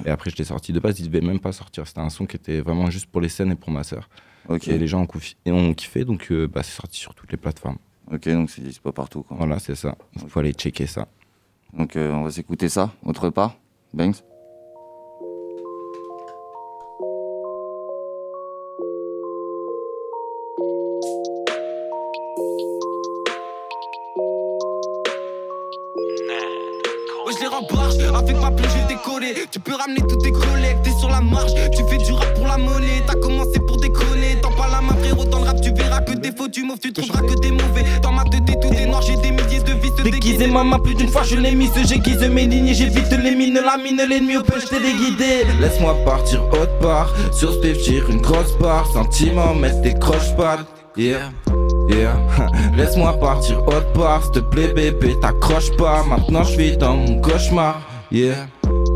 [0.05, 0.73] Et après, je l'ai sorti.
[0.73, 1.87] De base, il devait même pas sortir.
[1.87, 4.09] C'était un son qui était vraiment juste pour les scènes et pour ma sœur.
[4.67, 7.31] Et les gens ont, koufi- et ont kiffé, donc euh, bah, c'est sorti sur toutes
[7.31, 7.77] les plateformes.
[8.11, 9.23] Ok, donc c'est dispo partout.
[9.23, 9.37] Quoi.
[9.37, 9.95] Voilà, c'est ça.
[10.21, 11.07] Il faut aller checker ça.
[11.77, 13.55] Donc euh, on va s'écouter ça, autre part.
[13.93, 14.17] Banks?
[29.81, 31.51] Ramener tous tes collègues, t'es sur la marche.
[31.75, 34.39] Tu fais du rap pour la monnaie, t'as commencé pour déconner.
[34.41, 36.79] T'en pas la main, frérot, dans le rap, tu verras que des faux, tu mauves,
[36.79, 37.83] tu trouveras que des mauvais.
[38.01, 40.47] Dans ma tête, tout est noir, j'ai des milliers de vis déguisés.
[40.47, 43.77] Ma main, plus d'une fois, je l'ai mise, j'aiguise mes lignes, j'évite les mines, la
[43.77, 45.45] mine, l'ennemi au punch, t'es déguidé.
[45.59, 47.13] Laisse-moi partir autre part.
[47.31, 50.65] Sur ce tire une grosse part Sentiment mettre des croche-pattes
[50.97, 51.31] Yeah
[51.89, 52.15] Yeah.
[52.77, 54.23] Laisse-moi partir autre part.
[54.23, 56.03] S'il te plaît bébé t'accroche pas.
[56.03, 57.81] Maintenant je vis dans mon cauchemar.
[58.11, 58.47] Yeah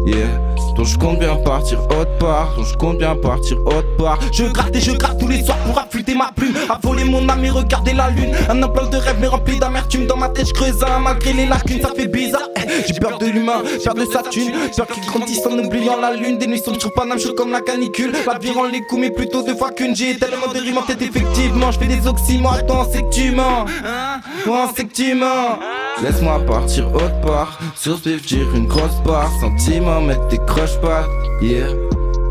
[0.06, 4.20] Yeah Donc je compte bien partir autre part Donc je compte bien partir autre part.
[4.32, 7.28] Je gratte et je gratte tous les soirs pour affûter ma plume À voler mon
[7.30, 8.36] âme et regarder la lune.
[8.50, 11.46] Un implant de rêve mais rempli d'amertume Dans ma tête je creuse un malgré les
[11.46, 12.50] lacunes Ça fait bizarre.
[12.58, 16.14] Eh, J'ai peur de l'humain, peur de sa thune Peur qu'il grandisse en oubliant la
[16.14, 16.38] lune.
[16.38, 18.12] Des nuits sombres sur Paname chaud comme la canicule.
[18.28, 19.96] La vie rend les coups mais plutôt deux fois qu'une.
[19.96, 22.54] J'ai tellement de rimes en tête effectivement Je fais des oxymores.
[22.54, 23.66] Attends c'est que tu mens.
[24.46, 25.60] Ouais c'est que tu mens
[26.02, 27.60] Laisse-moi partir autre part.
[27.76, 31.10] Sur ce tire une grosse part Sentiment mettre des croche-pattes
[31.42, 31.68] Yeah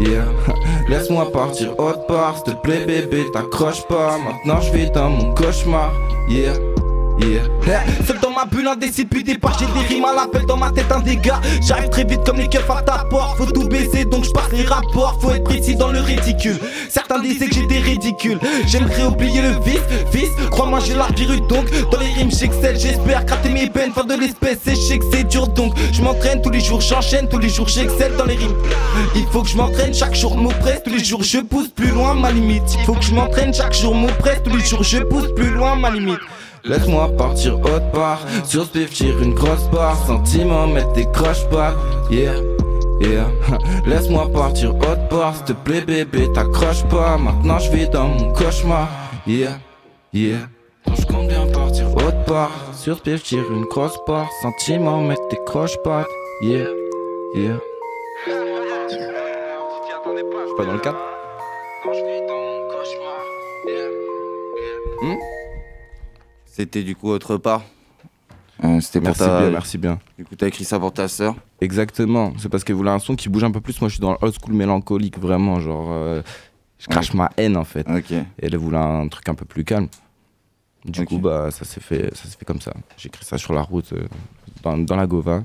[0.00, 0.24] Yeah.
[0.88, 2.36] Laisse-moi partir autre part.
[2.36, 4.18] S'il te plaît bébé t'accroche pas.
[4.18, 5.92] Maintenant je vis dans mon cauchemar.
[6.28, 6.73] Yeah
[8.06, 10.90] Seul dans ma bulle indécis depuis départ J'ai des rimes à l'appel dans ma tête
[10.90, 11.40] un dégât.
[11.62, 13.38] J'arrive très vite comme les keufs à ta porte.
[13.38, 15.16] Faut tout baisser donc je les rapports.
[15.20, 16.58] Faut être précis dans le ridicule.
[16.88, 21.08] Certains disaient que j'étais ridicule J'aimerais oublier le vice, fils Crois-moi j'ai la
[21.48, 21.70] donc.
[21.90, 22.78] Dans les rimes j'excelle.
[22.78, 23.92] J'espère gratter mes peines.
[23.92, 25.74] Faire de l'espèce et je que c'est dur donc.
[25.92, 28.56] Je m'entraîne tous les jours j'enchaîne Tous les jours j'excelle dans les rimes.
[29.14, 30.82] Il faut que je m'entraîne chaque jour m'oppresse.
[30.84, 32.74] Tous les jours je pousse plus loin ma limite.
[32.78, 34.42] Il faut que je m'entraîne chaque jour m'oppresse.
[34.44, 36.18] Tous les jours je pousse plus loin ma limite
[36.64, 38.20] Laisse-moi partir autre part.
[38.46, 41.76] Sur ce tire une grosse part Sentiment mettre des croche-pattes
[42.10, 42.34] Yeah
[43.00, 43.26] Yeah.
[43.86, 45.36] Laisse-moi partir autre part.
[45.36, 47.18] S'il te plaît bébé t'accroche pas.
[47.18, 48.88] Maintenant je vis dans mon cauchemar.
[49.26, 49.58] Yeah
[50.14, 50.38] Yeah.
[50.86, 52.50] Donc je compte bien partir autre part.
[52.72, 56.08] Sur ce tire une grosse part Sentiment mettre des croche-pattes
[56.40, 56.68] Yeah
[57.34, 57.58] Yeah.
[58.26, 58.32] Je
[60.46, 60.98] suis pas dans le cadre.
[65.02, 65.33] Hmm?
[66.56, 67.62] C'était du coup autre part.
[68.62, 69.40] Euh, C'était pour Merci ta.
[69.40, 69.98] bien, merci bien.
[70.16, 71.34] Du coup, t'as écrit ça pour ta sœur.
[71.60, 72.32] Exactement.
[72.38, 73.80] C'est parce qu'elle voulait un son qui bouge un peu plus.
[73.80, 75.58] Moi, je suis dans le old school mélancolique, vraiment.
[75.58, 76.22] Genre, euh,
[76.78, 77.88] je crache ma haine, en fait.
[77.90, 78.12] Ok.
[78.12, 79.88] Et elle voulait un truc un peu plus calme.
[80.84, 82.72] Du coup, bah, ça s'est fait, ça s'est fait comme ça.
[82.96, 84.06] J'ai écrit ça sur la route, euh,
[84.62, 85.42] dans, dans la Gova.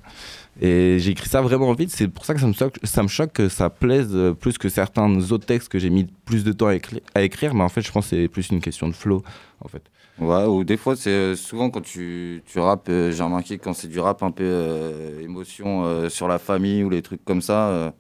[0.62, 1.90] Et j'ai écrit ça vraiment vite.
[1.90, 4.70] C'est pour ça que ça me choque, ça me choque que ça plaise plus que
[4.70, 7.56] certains autres textes que j'ai mis plus de temps à écrire.
[7.56, 9.24] Mais en fait, je pense que c'est plus une question de flow,
[9.64, 9.82] en fait.
[10.20, 13.64] Ouais, ou des fois, c'est euh, souvent quand tu, tu rappes, euh, j'ai remarqué que
[13.64, 17.24] quand c'est du rap un peu euh, émotion euh, sur la famille ou les trucs
[17.24, 17.92] comme ça, euh,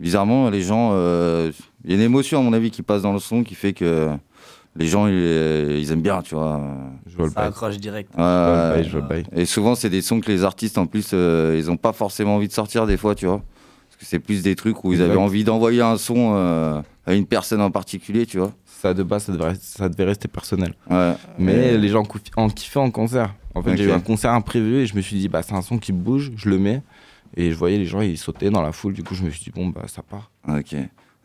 [0.00, 1.52] bizarrement, les gens, euh,
[1.84, 3.74] il y a une émotion à mon avis qui passe dans le son qui fait
[3.74, 4.08] que
[4.76, 6.60] les gens, ils, euh, ils aiment bien, tu vois.
[7.06, 8.10] Je vois le Ça accroche direct.
[8.16, 9.24] Ouais, Je vois le ouais, bail, je vois le bail.
[9.34, 12.36] Et souvent, c'est des sons que les artistes, en plus, euh, ils ont pas forcément
[12.36, 13.42] envie de sortir des fois, tu vois.
[13.88, 17.14] Parce que c'est plus des trucs où ils avaient envie d'envoyer un son euh, à
[17.14, 18.52] une personne en particulier, tu vois.
[18.80, 20.72] Ça, de base, ça devait, ça devait rester personnel.
[20.88, 21.14] Ouais.
[21.36, 22.04] Mais les gens
[22.36, 23.34] en kiffaient en concert.
[23.56, 25.62] En fait, j'ai eu un concert imprévu et je me suis dit, bah, c'est un
[25.62, 26.80] son qui bouge, je le mets.
[27.36, 28.92] Et je voyais les gens, ils sautaient dans la foule.
[28.92, 30.30] Du coup, je me suis dit, bon, bah, ça part.
[30.48, 30.76] Ok.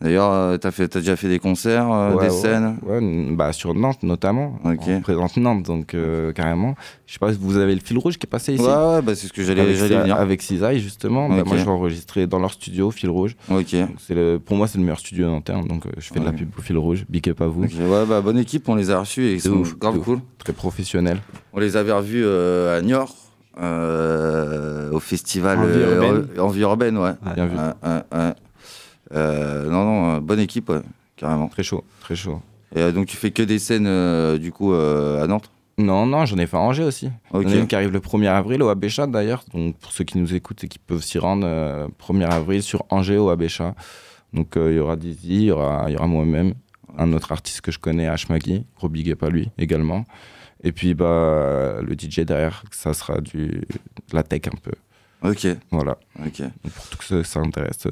[0.03, 2.77] D'ailleurs, euh, t'as fait, t'as déjà fait des concerts, euh, Ouais, des ouais, scènes.
[2.85, 2.99] Ouais,
[3.31, 4.59] bah, sur Nantes notamment.
[4.65, 6.75] On présente Nantes, donc euh, carrément.
[7.07, 8.61] Je sais pas si vous avez le fil rouge qui est passé ici.
[8.63, 10.17] Ouais, ouais, bah, c'est ce que j'allais- venir.
[10.17, 11.29] Avec Cisaille, justement.
[11.29, 11.47] Bah, Ok.
[11.47, 13.35] moi, je vais enregistrer dans leur studio, fil rouge.
[13.49, 13.75] Ok.
[14.09, 15.53] Le, pour moi, c'est le meilleur studio nantais.
[15.53, 17.05] hein, donc, je fais de la pub au fil rouge.
[17.07, 17.63] Big up à vous.
[17.63, 20.03] Ouais, bah, bonne équipe, on les a reçus et ils sont ouf, grave ouf.
[20.03, 20.19] cool.
[20.37, 21.19] Très professionnel.
[21.53, 23.15] On les avait revus euh, à Niort,
[23.61, 26.27] euh, au festival Envie urbaine.
[26.37, 27.11] en- Envie urbaine, ouais.
[27.35, 27.55] Bien vu.
[29.11, 30.81] Euh, non, non, euh, bonne équipe, ouais,
[31.15, 31.47] carrément.
[31.47, 32.41] Très chaud, très chaud.
[32.75, 35.51] Et euh, donc tu fais que des scènes, euh, du coup, à Nantes?
[35.77, 37.09] Non, non, j'en ai fait à Angers aussi.
[37.31, 37.43] Ok.
[37.45, 39.43] Il y en a une qui arrive le 1er avril au Abéchat d'ailleurs.
[39.53, 42.85] Donc pour ceux qui nous écoutent et qui peuvent s'y rendre, euh, 1er avril sur
[42.89, 43.73] Angers au Abéchat.
[44.33, 46.53] Donc il y aura Dizzy, il y aura, y aura moi-même,
[46.97, 48.25] un autre artiste que je connais, H.
[48.29, 50.05] Maggie, gros big up à lui également.
[50.63, 54.73] Et puis bah, le DJ derrière, ça sera du, de la tech un peu.
[55.23, 55.47] Ok.
[55.71, 55.97] Voilà.
[56.19, 56.41] Ok.
[56.41, 57.91] Donc, pour tout ceux que ça intéresse, euh,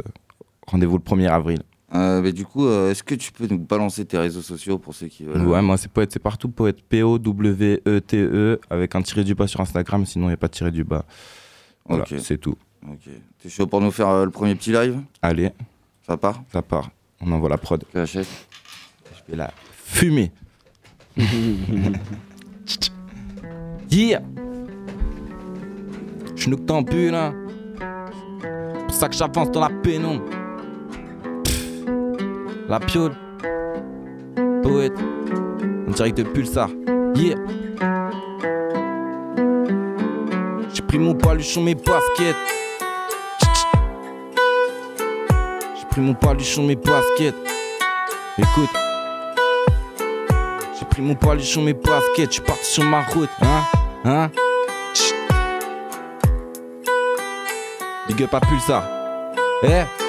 [0.67, 1.59] rendez-vous le 1er avril.
[1.93, 4.93] Euh, mais du coup, euh, est-ce que tu peux nous balancer tes réseaux sociaux pour
[4.93, 9.25] ceux qui veulent Ouais, moi c'est poète, c'est partout, poète P-O-W-E-T-E, E, avec un tiré
[9.25, 11.03] du bas sur Instagram, sinon il n'y a pas de tiré du bas.
[11.85, 12.15] Voilà, Ok.
[12.19, 12.55] c'est tout.
[12.87, 13.09] Ok.
[13.43, 15.01] T'es chaud pour nous faire euh, le premier petit live?
[15.21, 15.51] Allez.
[16.07, 16.41] Ça part?
[16.51, 16.89] Ça part.
[17.19, 17.83] On envoie la prod.
[17.93, 18.23] PHS.
[18.23, 20.31] Je vais la fumer.
[23.91, 24.21] yeah
[26.35, 27.35] Je suis noctambule, hein.
[28.87, 30.23] Pour ça que j'avance dans la pénombre.
[32.71, 33.11] La piole.
[34.63, 34.93] Poète.
[35.89, 36.69] En direct de Pulsar.
[37.15, 37.35] Yeah
[40.73, 42.37] J'ai pris mon paluchon, mes baskets.
[45.75, 47.35] J'ai pris mon paluchon, mes baskets.
[48.37, 48.69] Écoute.
[50.79, 52.27] J'ai pris mon paluchon, mes baskets.
[52.27, 53.63] Je suis parti sur ma route, hein,
[54.05, 54.31] hein.
[58.07, 58.83] Big up à Pulsar.
[59.63, 60.00] Eh?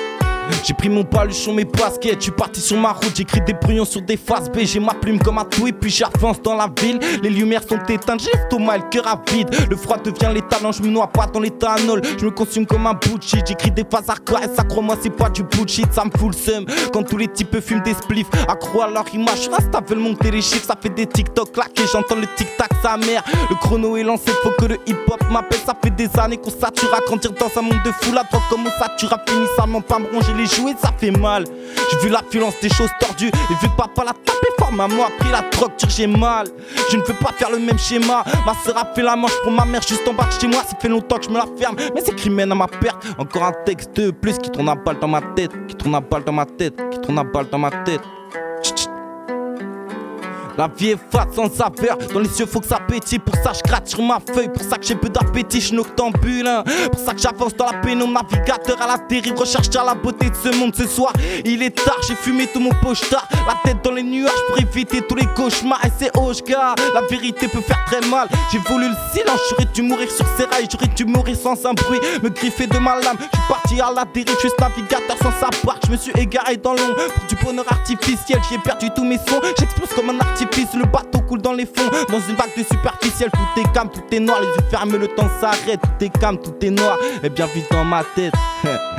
[0.64, 3.84] J'ai pris mon paluchon, mes baskets, je suis parti sur ma route, j'écris des brouillons
[3.84, 6.68] sur des faces B, j'ai ma plume comme un tout et puis j'avance dans la
[6.80, 6.98] ville.
[7.22, 9.48] Les lumières sont éteintes, j'ai l'estomac et le cœur à vide.
[9.68, 12.94] Le froid devient l'étalon, je me noie pas dans l'éthanol, je me consume comme un
[12.94, 16.34] bullshit, j'écris des phases hardcore et ça crois-moi c'est pas du bullshit, ça me fout
[16.34, 16.66] le seum.
[16.92, 20.42] Quand tous les types fument des spliffs, accro à leur image, reste veulent monter les
[20.42, 23.22] chiffres, ça fait des TikTok claqués, j'entends le tic-tac sa mère.
[23.50, 26.94] Le chrono est lancé, faut que le hip-hop m'appelle, ça fait des années qu'on sature
[26.94, 29.80] à grandir dans un monde de fou, la drogue comme on sature, a fini seulement
[29.80, 31.44] pas me ronger les jouets, ça fait mal.
[31.90, 35.04] J'ai vu la violence des choses tordues et vu que papa l'a tapé fort, maman
[35.04, 36.48] a pris la drogue, tire j'ai mal.
[36.90, 38.24] Je ne veux pas faire le même schéma.
[38.46, 40.62] Ma sœur a fait la manche pour ma mère juste en bas de chez moi.
[40.68, 43.04] Ça fait longtemps que je me la ferme, mais c'est criminel à ma perte.
[43.18, 46.00] Encore un texte de plus qui tourne à balle dans ma tête, qui tourne à
[46.00, 48.00] balle dans ma tête, qui tourne à balle dans ma tête.
[50.58, 53.18] La vie est fade sans saveur, dans les yeux faut que ça pétille.
[53.18, 56.46] Pour ça je gratte sur ma feuille, pour ça que j'ai peu d'appétit, je noctambule
[56.46, 56.62] hein.
[56.90, 60.28] Pour ça que j'avance dans la pénombre, navigateur à la dérive Recherche à la beauté
[60.28, 61.12] de ce monde ce soir.
[61.44, 63.26] Il est tard, j'ai fumé tout mon pochetard.
[63.46, 65.80] La tête dans les nuages pour éviter tous les cauchemars.
[65.84, 68.28] Et c'est Oscar, la vérité peut faire très mal.
[68.50, 70.68] J'ai voulu le silence, j'aurais dû mourir sur ces rails.
[70.70, 73.16] J'aurais dû mourir sans un bruit, me griffer de ma lame.
[73.18, 76.56] Je suis parti à la dérive, juste navigateur sans sa barque Je me suis égaré
[76.56, 78.38] dans l'ombre pour du bonheur artificiel.
[78.50, 80.18] J'ai perdu tous mes sons, j'explose comme un
[80.74, 84.02] Le bateau coule dans les fonds, dans une vague de superficiel Tout est calme, tout
[84.10, 87.28] est noir, les yeux fermés, le temps s'arrête Tout est calme, tout est noir, et
[87.28, 88.34] bien vite dans ma tête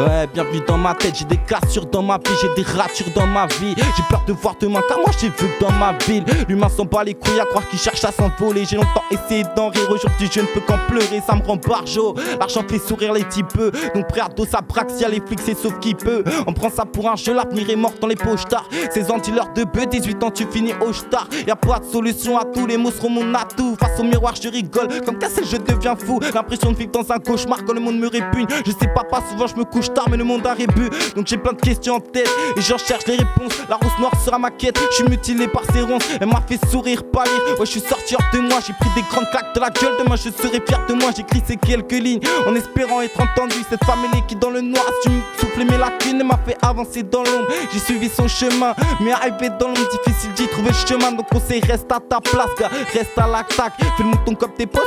[0.00, 3.26] Ouais, bienvenue dans ma tête, j'ai des cassures dans ma vie, j'ai des ratures dans
[3.26, 3.74] ma vie.
[3.76, 7.04] J'ai peur de voir demain, car moi j'ai vu dans ma ville, l'humain s'en bat
[7.04, 8.64] les couilles à croire qu'il cherche à s'envoler.
[8.64, 12.14] J'ai longtemps essayé d'en rire, aujourd'hui je ne peux qu'en pleurer, ça me rend barjo.
[12.38, 13.60] L'argent fait sourire les types,
[13.94, 16.24] donc prêt à dos ça braque si y a les flics, c'est sauf qui peut.
[16.46, 18.70] On prend ça pour un jeu, l'avenir est mort dans les pochards.
[18.90, 21.28] Ces anti-leurs de bœufs, 18 ans tu finis au star.
[21.46, 23.76] Y a pas de solution à tous les mots seront mon atout.
[23.78, 26.20] Face au miroir, je rigole, comme cassé, je deviens fou.
[26.34, 28.46] L'impression de vivre dans un cauchemar quand le monde me répugne.
[28.64, 30.88] Je sais pas, pas souvent je me couche mais le monde a rébut.
[31.14, 33.52] Donc j'ai plein de questions en tête et j'en cherche les réponses.
[33.68, 34.78] La rousse noire sera ma quête.
[34.90, 36.02] Je suis mutilé par ses ronces.
[36.20, 37.58] Elle m'a fait sourire, rire.
[37.58, 38.58] Ouais, je suis sorti hors de moi.
[38.66, 39.96] J'ai pris des grandes claques de la gueule.
[39.98, 41.10] Demain, je serai fier de moi.
[41.16, 43.56] J'écris ces quelques lignes en espérant être entendu.
[43.68, 46.18] Cette femme elle est qui dans le noir a su me souffler mes lacunes.
[46.20, 47.48] Elle m'a fait avancer dans l'ombre.
[47.72, 51.12] J'ai suivi son chemin, mais arrivé dans l'ombre, difficile d'y trouver le chemin.
[51.12, 52.70] Donc conseil, reste à ta place, gars.
[52.92, 53.74] Reste à l'attaque.
[53.78, 54.86] Fais le mouton comme tes potes.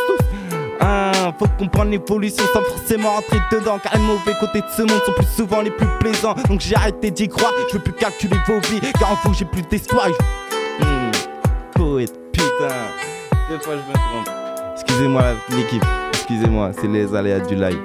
[0.86, 5.02] Ah, faut comprendre l'évolution sans forcément rentrer dedans Car les mauvais côtés de ce monde
[5.06, 6.36] sont plus souvent les plus plaisants.
[6.50, 9.46] Donc j'ai arrêté d'y croire, je veux plus calculer vos vies Car en vous j'ai
[9.46, 10.08] plus d'espoir.
[10.80, 11.12] Hmm,
[11.74, 12.68] Poète, putain.
[13.50, 14.30] Des fois je me trompe.
[14.74, 17.80] Excusez-moi l'équipe, excusez-moi, c'est les aléas du live.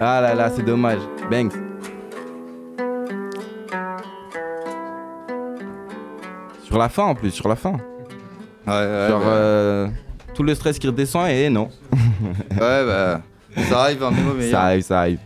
[0.00, 0.98] Ah là là, c'est dommage,
[1.30, 1.52] Banks.
[6.64, 7.72] Sur la fin en plus, sur la fin.
[8.66, 9.26] Ouais, ouais, Genre ouais.
[9.28, 9.88] euh,
[10.34, 11.68] tout le stress qui redescend et non.
[12.52, 13.20] Ouais, bah,
[13.68, 14.52] ça arrive, un moment meilleur.
[14.52, 15.18] Ça arrive, ça arrive.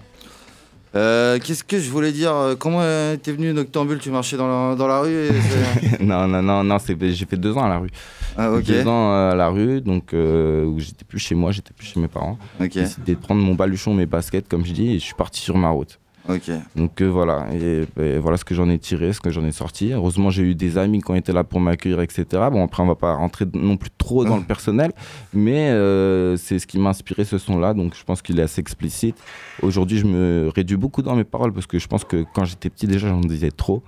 [0.95, 4.71] Euh, Qu'est-ce que je voulais dire euh, Comment euh, t'es venu Noctambule Tu marchais dans
[4.71, 5.33] la, dans la rue et
[6.03, 7.91] non, non, non, non, j'ai fait deux ans à la rue.
[8.37, 8.65] Ah, ok.
[8.65, 12.01] Deux ans à la rue, donc euh, où j'étais plus chez moi, j'étais plus chez
[12.01, 12.39] mes parents.
[12.61, 12.71] Ok.
[12.73, 15.41] J'ai décidé de prendre mon baluchon, mes baskets, comme je dis, et je suis parti
[15.41, 15.99] sur ma route.
[16.29, 16.51] Ok.
[16.75, 19.53] Donc euh, voilà, et, et voilà ce que j'en ai tiré, ce que j'en ai
[19.53, 19.93] sorti.
[19.93, 22.25] Heureusement, j'ai eu des amis qui ont été là pour m'accueillir, etc.
[22.51, 24.93] Bon, après, on va pas rentrer non plus trop dans le personnel,
[25.33, 28.61] mais euh, c'est ce qui m'a inspiré ce son-là, donc je pense qu'il est assez
[28.61, 29.17] explicite.
[29.63, 32.71] Aujourd'hui, je me réduis beaucoup dans mes paroles parce que je pense que quand j'étais
[32.71, 33.83] petit, déjà, j'en disais trop.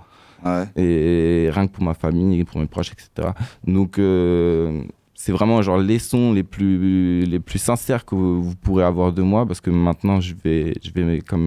[0.77, 3.31] Et rien que pour ma famille, pour mes proches, etc.
[3.67, 4.83] Donc, euh,
[5.15, 9.13] c'est vraiment genre les sons les plus, les plus sincères que vous, vous pourrez avoir
[9.13, 11.39] de moi parce que maintenant, je vais, je vais quand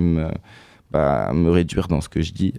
[0.91, 2.53] bah, me réduire dans ce que je dis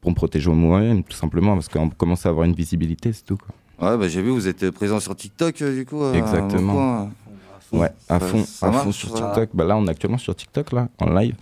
[0.00, 3.36] pour me protéger moi-même, tout simplement, parce qu'on commence à avoir une visibilité, c'est tout.
[3.36, 3.90] Quoi.
[3.92, 6.02] Ouais, bah, j'ai vu, vous êtes présent sur TikTok, euh, du coup.
[6.02, 7.10] euh, Exactement.
[7.72, 9.50] Ouais, à fond, ça à fond sur ça TikTok.
[9.54, 11.34] Bah là, on est actuellement sur TikTok, là, en live.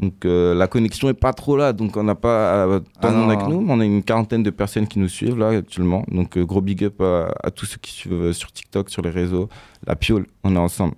[0.00, 3.10] Donc euh, la connexion est pas trop là, donc on n'a pas euh, tant Ah
[3.10, 3.34] de monde non.
[3.38, 6.04] avec nous, mais on a une quarantaine de personnes qui nous suivent là actuellement.
[6.10, 9.10] Donc euh, gros big up à, à tous ceux qui suivent sur TikTok, sur les
[9.10, 9.48] réseaux.
[9.86, 10.94] La piole, on est ensemble.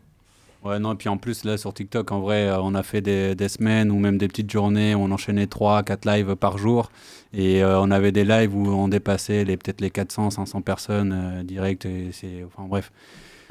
[0.64, 3.02] Ouais, non, et puis en plus, là, sur TikTok, en vrai, euh, on a fait
[3.02, 6.90] des, semaines ou même des petites journées où on enchaînait 3, 4 lives par jour.
[7.34, 11.12] Et euh, on avait des lives où on dépassait les, peut-être les 400, 500 personnes
[11.12, 11.84] euh, direct.
[11.84, 12.92] Et c'est, enfin bref.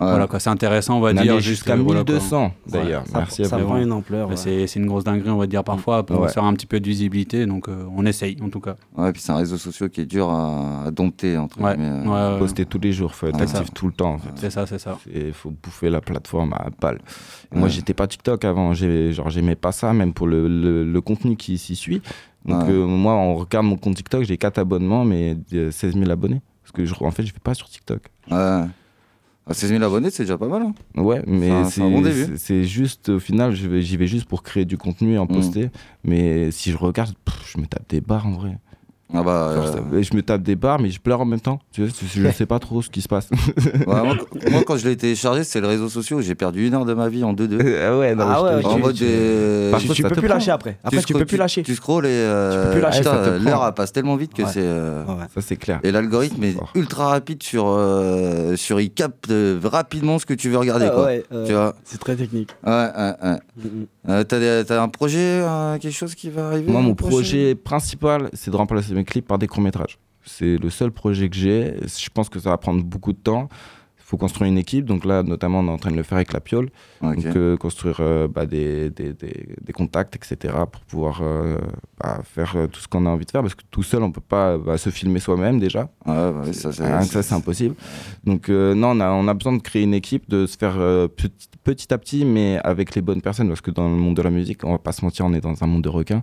[0.10, 1.39] Voilà, quoi, c'est intéressant, on va On dire.
[1.39, 2.14] jusqu'à euh, voilà, quoi.
[2.16, 3.04] 1200, d'ailleurs.
[3.08, 3.66] ça Merci prend- à ça vous.
[3.66, 3.84] prend Ouais.
[3.84, 4.30] une ampleur.
[4.30, 4.36] ouais.
[4.38, 6.30] C'est, c'est une grosse dinguerie, on va dire parfois, pour Ouais.
[6.30, 7.45] faire un petit peu de visibilité.
[7.45, 8.76] Donc euh, on essaye, en tout cas.
[8.97, 12.08] Ouais, puis c'est un réseau social qui est dur à, à dompter, entre Ouais, guillemets.
[12.08, 12.39] ouais, ouais.
[12.39, 13.64] Poster tous les jours, faut être Ouais, actif ça.
[13.74, 14.14] tout le temps.
[14.14, 14.30] En fait.
[14.36, 14.97] C'est ça, c'est ça.
[15.14, 16.99] Il faut bouffer la plateforme à balle.
[17.54, 17.70] Moi, Ouais.
[17.70, 18.74] j'étais pas TikTok avant.
[18.74, 22.01] J'ai- Genre, j'aimais pas ça, même pour le, le, le contenu qui s'y suit.
[22.45, 22.72] Donc, Ouais.
[22.72, 26.41] euh, moi, on regarde mon compte TikTok, j'ai 4 abonnements, mais euh, 16 000 abonnés.
[26.62, 28.01] Parce que, je, en fait, je vais pas sur TikTok.
[28.32, 28.62] Ouais.
[29.46, 30.62] Ah, 16 000 abonnés, c'est déjà pas mal.
[30.62, 30.74] hein.
[30.96, 32.02] Ouais, mais c'est bon
[32.64, 35.28] juste, au final, vais- j'y vais, juste pour créer du contenu et en Mm.
[35.28, 35.70] poster.
[36.06, 38.58] Mais si je regarde, pff, je me tape des barres en vrai.
[39.16, 41.59] Ah bah, Genre, euh, je me tape des barres, mais je pleure en même temps.
[41.72, 43.30] Tu vois, je, je sais pas trop ce qui se passe.
[43.30, 46.66] Ouais, moi, quand- moi, quand je l'ai téléchargé, c'est le réseau social où j'ai perdu
[46.68, 47.59] une heure de ma vie en 2-2.
[47.86, 50.28] ah ouais, non, Ah ouais, en tu- mode tu- des- Par contre, tu peux plus
[50.28, 50.78] lâcher après.
[50.84, 51.61] Après, tu peux plus lâcher.
[51.64, 52.80] Tu scrolles et euh,
[53.39, 54.49] l'heure passe tellement vite que Ouais.
[54.51, 54.61] c'est.
[54.61, 55.26] euh, Ouais.
[55.34, 55.80] Ça, c'est clair.
[55.84, 56.72] Et l'algorithme est Fort.
[56.76, 60.88] ultra rapide sur, euh, sur il capte euh, rapidement ce que tu veux regarder.
[60.88, 61.05] Ah quoi.
[61.05, 61.43] ouais, ouais.
[61.45, 62.49] Tu vois C'est très technique.
[62.66, 63.38] Ouais, ouais, ouais.
[64.09, 68.51] Euh, t'as, un projet, euh, quelque chose qui va arriver Moi, mon projet principal, c'est
[68.51, 69.97] de remplacer mes clips par des courts-métrages.
[70.26, 71.76] C'est le seul projet que j'ai.
[71.82, 73.49] Je pense que ça va prendre beaucoup de temps.
[74.14, 74.86] Faut construire une équipe.
[74.86, 76.70] Donc là, notamment, on est en train de le faire avec la Piole.
[77.01, 80.53] Donc, euh, construire euh, bah, des, des, des- des contacts, etc.
[80.72, 81.57] pour pouvoir euh,
[81.99, 83.41] bah, faire tout ce qu'on a envie de faire.
[83.41, 85.89] Parce que tout seul, on peut pas bah, se filmer soi-même déjà.
[86.05, 87.74] Bah oui, ça, c'est- impossible.
[88.24, 90.76] Donc, non, on a, on a besoin de créer une équipe, de se faire
[91.16, 93.47] petit, petit à petit, mais avec les bonnes personnes.
[93.47, 95.41] Parce que dans le monde de la musique, on va pas se mentir, on est
[95.41, 96.22] dans un monde de requins.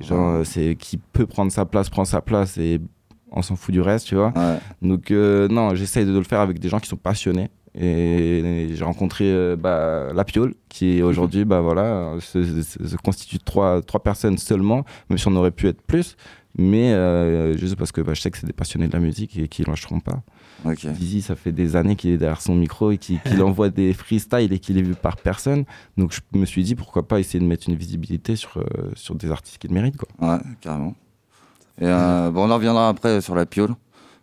[0.00, 2.80] Les gens, c'est qui peut prendre sa place, prend sa place et
[3.32, 4.32] on s'en fout du reste, tu vois.
[4.36, 4.58] Ouais.
[4.82, 7.50] Donc, euh, non, j'essaye de le faire avec des gens qui sont passionnés.
[7.74, 13.36] Et j'ai rencontré euh, bah, la Piole, qui aujourd'hui bah, voilà, se, se- se constitue
[13.38, 16.16] de trois, trois personnes seulement, même si on aurait pu être plus.
[16.56, 19.38] Mais euh, juste parce que bah, je sais que c'est des passionnés de la musique
[19.38, 20.22] et qui ne lâcheront pas.
[20.64, 20.86] Ok.
[20.88, 24.52] Dizzy, ça fait des années qu'il est derrière son micro et qu'il envoie des freestyles
[24.52, 25.64] et qu'il est vu par personne.
[25.96, 28.60] Donc je me suis dit pourquoi pas essayer de mettre une visibilité sur,
[28.94, 29.98] sur des artistes qui le méritent.
[29.98, 30.08] Quoi.
[30.36, 30.94] Ouais, carrément.
[31.80, 33.74] Et euh, bon, on en reviendra après sur la piole.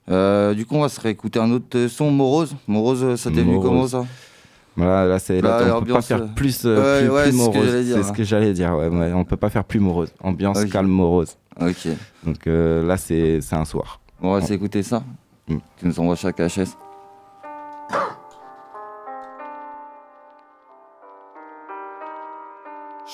[0.10, 2.56] Euh, du coup, on va se réécouter un autre son, Morose.
[2.68, 4.06] Morose, ça t'est venu comment ça?
[4.78, 7.24] Voilà, là, c'est, là, Là, on peut pas faire euh, plus, euh, ouais, plus, ouais,
[7.30, 7.86] plus morose.
[7.93, 8.76] C'est ce que j'allais dire.
[8.76, 10.12] Ouais, ouais, on peut pas faire plus morose.
[10.22, 10.70] Ambiance Ok.
[10.70, 11.38] calme morose.
[11.62, 11.88] Ok.
[12.26, 14.01] Donc euh, là, c'est, c'est un soir.
[14.22, 15.01] On va s'écouter ça.
[15.47, 15.58] Mm.
[15.78, 16.76] Tu nous envoies chaque HS.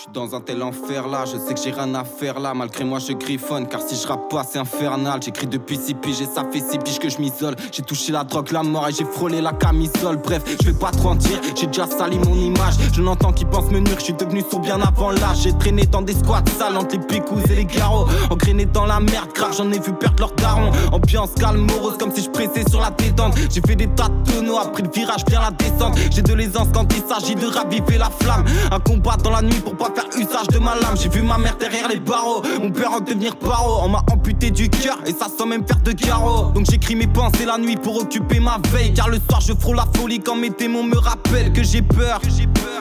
[0.02, 2.54] Suis dans un tel enfer là, je sais que j'ai rien à faire là.
[2.54, 5.22] Malgré moi, je griffonne, car si je rappe pas, c'est infernal.
[5.24, 7.56] J'écris depuis 6 piges et ça fait 6 piges que je m'isole.
[7.72, 10.18] J'ai touché la drogue, la mort et j'ai frôlé la camisole.
[10.18, 11.18] Bref, je vais pas trop en
[11.56, 12.76] j'ai déjà sali mon image.
[12.94, 15.42] Je n'entends qui pense me nuire, je suis devenu sourd bien avant l'âge.
[15.44, 18.08] J'ai traîné dans des squats sales entre les picous et les garrots.
[18.32, 20.72] Engrainé dans la merde, grave, j'en ai vu perdre leur daron.
[20.92, 23.36] Ambiance calme, morose, comme si je pressais sur la détente.
[23.52, 25.96] J'ai fait des tas de tonneaux, après le virage, bien la descente.
[26.10, 28.46] J'ai de l'aisance quand il s'agit de raviver la flamme.
[28.72, 30.96] Un combat dans la nuit pour pas faire usage de ma lame.
[30.96, 33.82] J'ai vu ma mère derrière les barreaux, mon père en devenir paro.
[33.84, 36.52] On m'a amputé du cœur et ça sans même faire de carreaux.
[36.52, 38.94] Donc j'écris mes pensées la nuit pour occuper ma veille.
[38.94, 42.22] Car le soir je frôle la folie quand mes démons me rappellent que j'ai peur.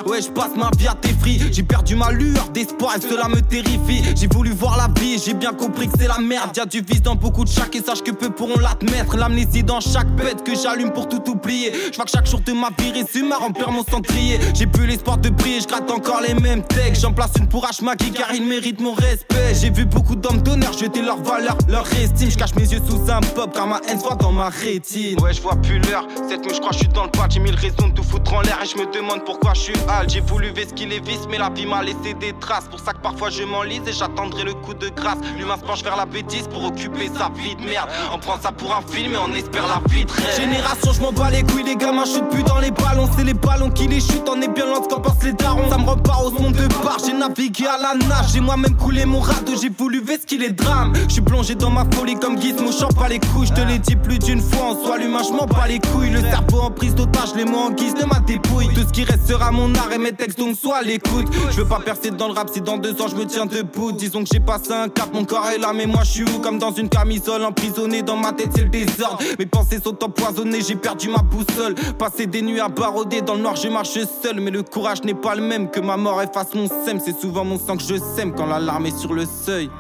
[0.06, 1.40] Ouais, je passe ma vie à tes fris.
[1.52, 4.02] J'ai perdu ma lueur d'espoir et cela me terrifie.
[4.16, 6.56] J'ai voulu voir la vie j'ai bien compris que c'est la merde.
[6.56, 9.16] Y'a du vice dans beaucoup de chaque et sache que peu pourront l'admettre.
[9.16, 11.72] L'amnésie dans chaque bête que j'allume pour tout oublier.
[11.90, 14.38] Je vois que chaque jour de ma vie résume à remplir mon cendrier.
[14.54, 16.99] J'ai plus l'espoir de briller, je gratte encore les mêmes textes.
[17.00, 19.54] J'en place une pour H-Maki car il mérite mon respect.
[19.54, 22.30] J'ai vu beaucoup d'hommes d'honneur jeter leur valeur, leur estime.
[22.30, 25.18] Je cache mes yeux sous un pop car ma haine se voit dans ma rétine.
[25.18, 26.06] Ouais, je vois plus l'heure.
[26.28, 27.32] Cette nuit, je crois que je suis dans le patch.
[27.32, 29.74] J'ai mille raisons de tout foutre en l'air et je me demande pourquoi je suis
[29.88, 30.10] hal.
[30.10, 32.68] J'ai voulu vesquiller les vices, mais la vie m'a laissé des traces.
[32.68, 35.18] Pour ça que parfois je m'enlise et j'attendrai le coup de grâce.
[35.38, 37.88] L'humain se penche vers la bêtise pour occuper sa vie de merde.
[38.12, 40.36] On prend ça pour un film et on espère la vie de rêve.
[40.36, 43.08] Génération, je m'en bats les couilles, les gamins shootent plus dans les ballons.
[43.16, 45.32] C'est les ballons qui les chutent, on est bien loin de ce qu'en pensent les
[45.32, 45.70] darons.
[45.70, 46.66] Ça me rend pas au monde de
[47.04, 48.32] j'ai navigué à la nage.
[48.32, 50.92] J'ai moi-même coulé mon radeau, j'ai voulu vesquiller les drames.
[51.08, 53.46] Je suis plongé dans ma folie comme Gizmo, j'en pas les couilles.
[53.46, 56.10] Je te l'ai dit plus d'une fois, en soi l'humain, je m'en bats les couilles.
[56.10, 58.68] Le cerveau en prise d'otage, les mots en guise de ma dépouille.
[58.74, 61.26] Tout ce qui reste sera mon art et mes textes, donc sois l'écoute.
[61.50, 63.92] Je veux pas percer dans le rap si dans deux ans je me tiens debout.
[63.92, 66.38] Disons que j'ai passé un cap, mon corps est là, mais moi je suis où?
[66.40, 69.18] Comme dans une camisole, emprisonné dans ma tête, c'est le désordre.
[69.38, 71.74] Mes pensées sont empoisonnées, j'ai perdu ma boussole.
[71.98, 74.40] Passer des nuits à barauder dans le noir, je marche seul.
[74.40, 77.58] Mais le courage n'est pas le même que ma mort efface mon C'est souvent mon
[77.58, 79.70] sang que je sème quand l'alarme est sur le seuil.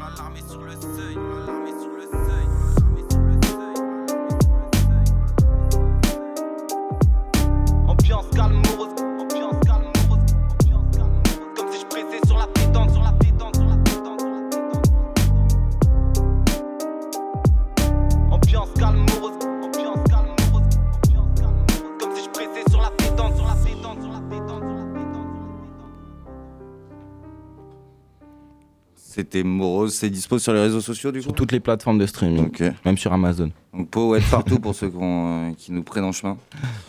[29.32, 32.06] C'était morose, c'est dispo sur les réseaux sociaux du coup Sur toutes les plateformes de
[32.06, 32.64] streaming, Ok.
[32.84, 33.52] même sur Amazon.
[33.72, 36.36] Donc Poète partout pour ceux qui, ont, euh, qui nous prennent en chemin.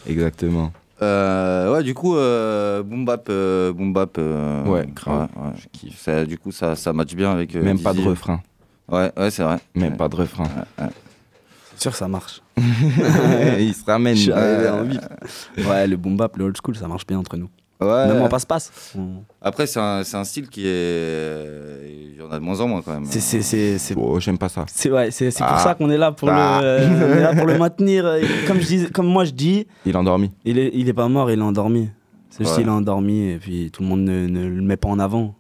[0.08, 0.72] Exactement.
[1.04, 5.30] Euh, ouais, du coup, euh, Boom Bap, euh, Boom Bap, euh, Ouais, grave.
[5.36, 5.92] ouais, ouais.
[5.96, 7.56] Ça, du coup, ça, ça match bien avec.
[7.56, 8.42] euh, Même pas de refrain.
[8.90, 9.60] Ouais, ouais, c'est vrai.
[9.76, 10.46] Même pas de refrain.
[11.76, 12.42] C'est sûr que ça marche.
[12.58, 14.16] Il se ramène.
[14.16, 15.70] Je suis Euh, en.
[15.70, 17.50] Ouais, le boom bap, le old school, ça marche bien entre nous.
[17.82, 18.08] Ouais.
[18.08, 18.72] Même en passe-passe.
[19.42, 22.12] Après, c'est un, c'est un style qui est.
[22.14, 23.06] Il y en a de moins en moins quand même.
[23.06, 24.66] C'est, c'est, c'est, c'est, Oh, j'aime pas ça.
[24.68, 25.60] c'est, ouais, c'est, c'est pour Ah.
[25.60, 26.60] ça qu'on est là pour, Ah.
[26.62, 28.06] le, euh, on est là pour le maintenir.
[28.48, 30.30] Comme, je dis, comme moi je dis, Il est endormi.
[30.46, 31.90] il est, il est pas mort, il est endormi.
[32.30, 32.62] C'est juste Ouais.
[32.64, 35.34] qu'il est endormi et puis tout le monde ne, ne le met pas en avant.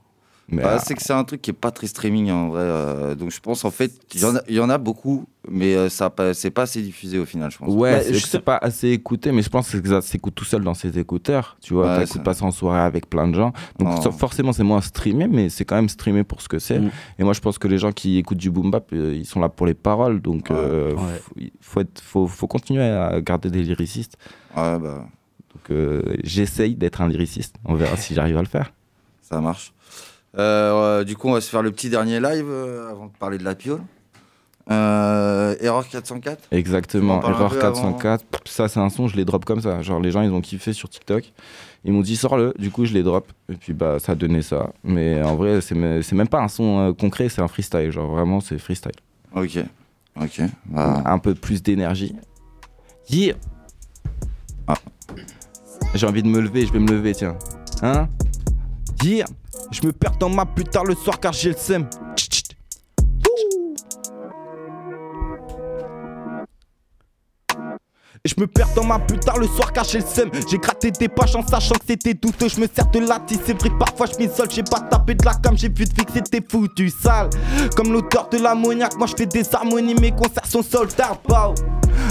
[0.51, 2.61] Bah, euh, c'est que c'est un truc qui est pas très streaming en vrai.
[2.63, 5.25] euh, donc je pense en fait, il y, en a- il y en a beaucoup,
[5.49, 7.73] mais euh, ça c'est pas assez diffusé au final, je pense.
[7.73, 10.63] Ouais, Bah, c'est je pas assez écouté, mais je pense que ça s'écoute tout seul
[10.63, 11.57] dans ses écouteurs.
[11.61, 13.53] Tu vois, Ouais, t'écoutes ça- pas ça en soirée avec plein de gens.
[13.79, 16.79] Donc ça, forcément, c'est moins streamé, mais c'est quand même streamé pour ce que c'est.
[16.79, 16.91] Mm.
[17.19, 19.39] Et moi, je pense que les gens qui écoutent du boom bap, euh, ils sont
[19.39, 20.21] là pour les paroles.
[20.21, 20.55] Donc, Ouais.
[20.57, 21.21] euh, Ouais.
[21.21, 24.17] faut, il faut, faut, faut continuer à garder des lyricistes.
[24.57, 25.05] Ouais, bah,
[25.53, 27.55] Donc, euh, j'essaye d'être un lyriciste.
[27.65, 28.73] On verra si j'arrive à le faire.
[29.21, 29.71] ça marche.
[30.37, 33.37] Euh, du coup, on va se faire le petit dernier live euh, avant de parler
[33.37, 33.81] de la piole.
[34.69, 38.23] Euh, Error 404 Exactement, peu 404.
[38.45, 39.81] Ça, c'est un son, je les drop comme ça.
[39.81, 41.33] Genre, les gens, ils ont kiffé sur TikTok.
[41.83, 42.53] Ils m'ont dit, sors-le.
[42.57, 43.31] Du coup, je les drop.
[43.49, 44.71] Et puis, bah, ça a donné ça.
[44.83, 47.91] Mais en vrai, c'est même pas un son euh, concret, c'est un freestyle.
[47.91, 48.91] Genre, vraiment, c'est freestyle.
[49.35, 49.57] Ok.
[50.21, 50.41] Ok.
[50.67, 52.15] Bah, Un peu plus d'énergie.
[53.09, 53.35] Yeah
[54.67, 54.75] Ah.
[55.95, 57.35] J'ai envie de me lever, je vais me lever, tiens.
[57.81, 58.07] Hein?
[59.03, 61.87] Je me perds dans ma plus tard le soir car j'ai le seum.
[68.23, 70.91] Et je me perds dans ma plus tard le soir j'ai le seum J'ai gratté
[70.91, 74.05] des poches en sachant que c'était douteux Je me sers de la c'est vrai parfois
[74.05, 77.31] je m'isole J'ai pas tapé de la cam, j'ai vu de que c'était foutu sale
[77.75, 81.55] Comme l'odeur de l'ammoniaque, moi je fais des harmonies Mes concerts sont soldats, pow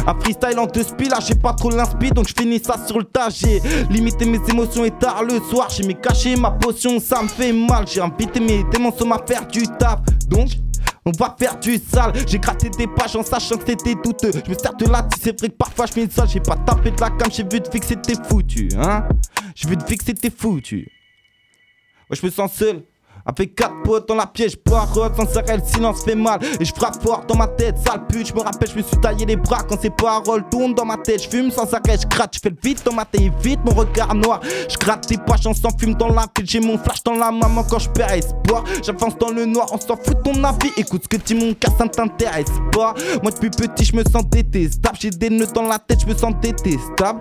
[0.06, 2.98] un freestyle en deux spies, là j'ai pas trop l'inspi donc je finis ça sur
[2.98, 3.28] le tas.
[3.30, 7.28] J'ai limité mes émotions et tard le soir, j'ai mis caché ma potion, ça me
[7.28, 7.86] fait mal.
[7.86, 10.00] J'ai invité mes démons sur ma faire du taf.
[10.28, 10.50] Donc,
[11.04, 12.12] on va faire du sale.
[12.26, 14.32] J'ai gratté des pages en sachant que c'était douteux.
[14.32, 16.28] Je me sers de la c'est vrai que parfois je m'isole.
[16.28, 19.08] J'ai pas tapé de la cam, j'ai vu de que c'était foutu, hein.
[19.54, 20.90] J'ai vu de que c'était foutu.
[22.10, 22.84] Ouais, je me sens seul.
[23.30, 26.40] Avec quatre potes dans la pièce, poireuse, sans arrêt, le silence fait mal.
[26.58, 28.26] Et je frappe fort dans ma tête, sale pute.
[28.26, 30.96] Je me rappelle, je me suis taillé les bras quand ces paroles tournent dans ma
[30.96, 31.22] tête.
[31.22, 33.72] Je fume sans arrêt, je gratte, je fais le vide dans ma tête, vite mon
[33.72, 34.40] regard noir.
[34.68, 36.48] Je gratte des poches, on s'en fume dans la ville.
[36.48, 38.64] J'ai mon flash dans la maman quand je perds espoir.
[38.82, 40.72] J'avance dans le noir, on s'en fout de ton avis.
[40.76, 42.94] Écoute ce que dit mon cas, ça ne t'intéresse pas.
[43.22, 44.96] Moi depuis petit, je me sens détestable.
[45.00, 47.20] J'ai des nœuds dans la tête, je me sens détestable.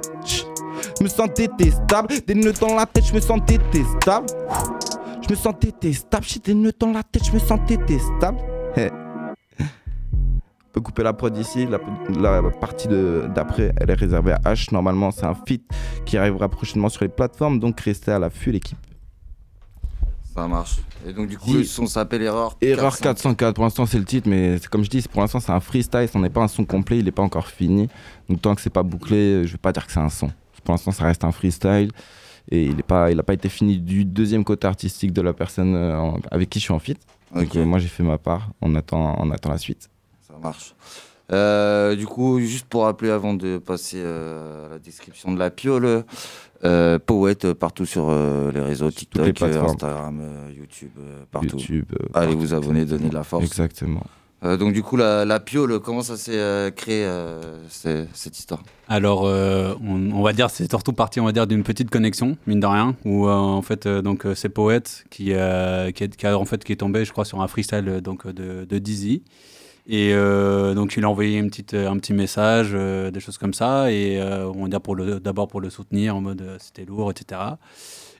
[0.97, 4.25] Je me sens détestable, des nœuds dans la tête, je me sens détestable.
[5.29, 8.39] Je me sens détestable, j'ai des nœuds dans la tête, je me sens détestable.
[8.75, 8.89] Hé.
[9.59, 9.65] On
[10.71, 14.73] peut couper la prod ici, la, la partie d'après elle est réservée à H.
[14.73, 15.61] Normalement c'est un feat
[16.03, 18.79] qui arrivera prochainement sur les plateformes, donc restez à l'affût l'équipe.
[20.33, 20.77] ça marche.
[21.05, 23.37] Et donc, du coup, le son s'appelle Error Erreur 404.
[23.37, 26.09] 404, pour l'instant c'est le titre, mais comme je dis, pour l'instant c'est un freestyle,
[26.11, 27.87] ce n'est pas un son complet, il n'est pas encore fini.
[28.29, 30.31] Donc tant que c'est pas bouclé, je vais pas dire que c'est un son.
[30.63, 31.91] Pour l'instant ça reste un freestyle
[32.49, 35.33] et il n'a pas, il a pas été fini du deuxième côté artistique de la
[35.33, 36.97] personne euh, en- avec qui je suis en feat.
[37.35, 39.89] Donc euh, moi j'ai fait ma part, on attend, on attend la suite.
[40.27, 40.73] Ça marche.
[41.31, 45.51] Euh, du coup, juste pour rappeler avant de passer euh, à la description de la
[45.51, 46.03] piole,
[46.63, 48.09] euh, Poète partout sur
[48.51, 49.39] les réseaux TikTok.
[49.39, 50.21] Instagram,
[50.57, 50.89] YouTube,
[51.29, 51.57] partout.
[51.57, 51.85] YouTube.
[52.15, 53.45] Allez partout, vous abonner, donner de la force.
[53.45, 54.03] Exactement.
[54.45, 58.63] Euh, donc du coup, la, la piole, comment ça s'est euh, créé euh, cette histoire?
[58.87, 62.59] Alors, euh, on, va dire, c'est surtout parti, on va dire, d'une petite connexion, mine
[62.59, 66.71] de rien, où en fait, donc c'est Poète qui, qui, est, a, en fait, qui
[66.71, 69.23] est tombé, je crois, sur un freestyle donc de, de Dizzy.
[69.91, 74.21] Et donc il a envoyé une petite, un petit message, des choses comme ça, et
[74.21, 77.41] on va dire d'abord pour le soutenir en mode c'était lourd, etc.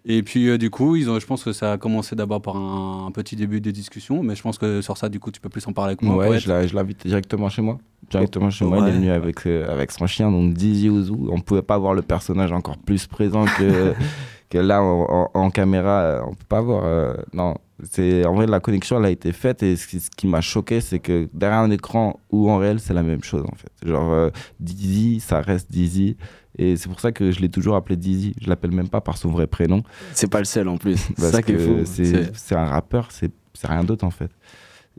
[0.06, 2.56] Et puis euh, du coup, ils ont, je pense que ça a commencé d'abord par
[2.56, 5.41] un, un petit début de discussion, mais je pense que sur ça, du coup, tu
[5.41, 6.16] peux plus en parler avec moi.
[6.30, 7.78] Ouais, je l'ai- je l'invite directement chez moi.
[8.10, 11.28] Directement chez moi, il est venu avec, euh, avec son chien, donc Dizzy Ouzou.
[11.32, 13.93] On pouvait pas voir le personnage encore plus présent que,
[14.50, 16.24] que là en, en- en caméra.
[16.26, 16.84] On peut pas voir.
[16.86, 17.56] euh, non,
[17.90, 20.42] c'est en vrai la connexion elle a été faite et ce qui, ce qui m'a
[20.42, 23.72] choqué, c'est que derrière un écran ou en réel, c'est la même chose en fait.
[23.88, 26.18] Genre euh, Dizzy, ça reste Dizzy.
[26.58, 28.34] Et c'est pour ça que je l'ai toujours appelé Dizzy.
[28.42, 29.82] Je l'appelle même pas par son vrai prénom.
[30.14, 30.98] C'est pas le seul en plus.
[31.18, 31.80] C'est ça qui est fou.
[31.86, 34.32] c'est- un rappeur, c'est c'est rien d'autre en fait.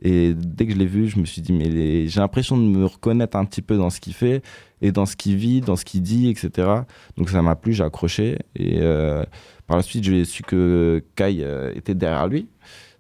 [0.03, 2.63] Et dès que je l'ai vu, je me suis dit, mais les- j'ai l'impression de
[2.63, 4.43] me reconnaître un petit peu dans ce qu'il fait
[4.81, 6.69] et dans ce qu'il vit, dans ce qu'il dit, etc.
[7.19, 8.39] Donc ça m'a plu, j'ai accroché.
[8.57, 9.23] Et euh,
[9.71, 12.49] par la suite, j'ai su que Kai euh, était derrière lui.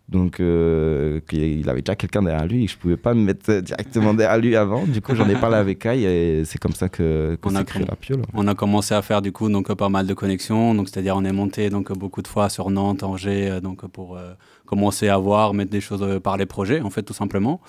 [0.09, 3.61] Donc euh, qu'il avait déjà quelqu'un derrière lui et que je pouvais pas me mettre
[3.61, 4.85] directement derrière lui avant.
[4.85, 7.63] Du coup, j'en ai parlé avec Kai et c'est comme ça que, que on a,
[7.63, 8.23] créé la piole.
[8.35, 11.17] on a commencé à faire du coup donc euh, pas mal de connexions donc c'est-à-dire
[11.17, 14.17] on est monté donc euh, beaucoup de fois sur Nantes, Angers euh, donc euh, pour
[14.17, 14.33] euh,
[14.67, 17.61] commencer à voir mettre des choses euh, par les projets en fait tout simplement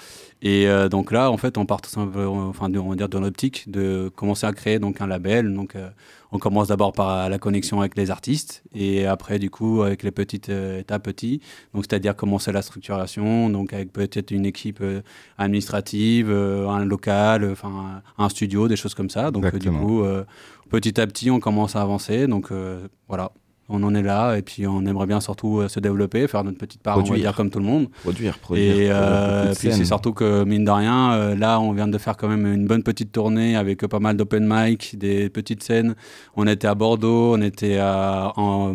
[0.42, 3.22] et euh, donc là en fait on part tout simplement enfin on va dire dans
[3.22, 5.90] l'optique de commencer à créer donc un label donc euh,
[6.32, 10.12] on commence d'abord par la connexion avec les artistes et après du coup avec les
[10.12, 11.42] petites euh, étapes petits.
[11.74, 15.02] Donc c'est-à-dire commencer la structuration donc avec peut-être une équipe euh,
[15.38, 19.32] administrative euh, un local euh, enfin un studio des choses comme ça.
[19.32, 20.24] Donc euh, du coup euh,
[20.70, 22.28] petit à petit on commence à avancer.
[22.28, 23.32] Donc euh, voilà
[23.72, 26.58] on en est là et puis on aimerait bien surtout euh, se développer faire notre
[26.58, 27.26] petite part on va Produire.
[27.30, 27.90] dire comme tout le monde.
[28.02, 31.72] Produire, produire, et euh, de puis c'est surtout que mine de rien euh, là on
[31.72, 35.30] vient de faire quand même une bonne petite tournée avec pas mal d'open mic des
[35.30, 35.96] petites scènes.
[36.36, 38.74] On était à Bordeaux on était à, en,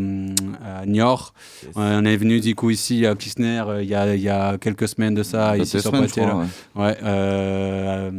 [0.65, 1.35] à Niort.
[1.75, 4.89] On est venu du coup ici à euh, il y, a, il y a quelques
[4.89, 6.45] semaines de ça ici sur semaines, Poitiers crois,
[6.75, 8.11] Ouais, euh,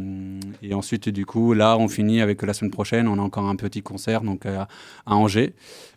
[0.62, 3.08] et ensuite, du coup, là, on finit avec la semaine prochaine.
[3.08, 4.68] On a encore un petit concert donc à
[5.06, 5.54] Angers,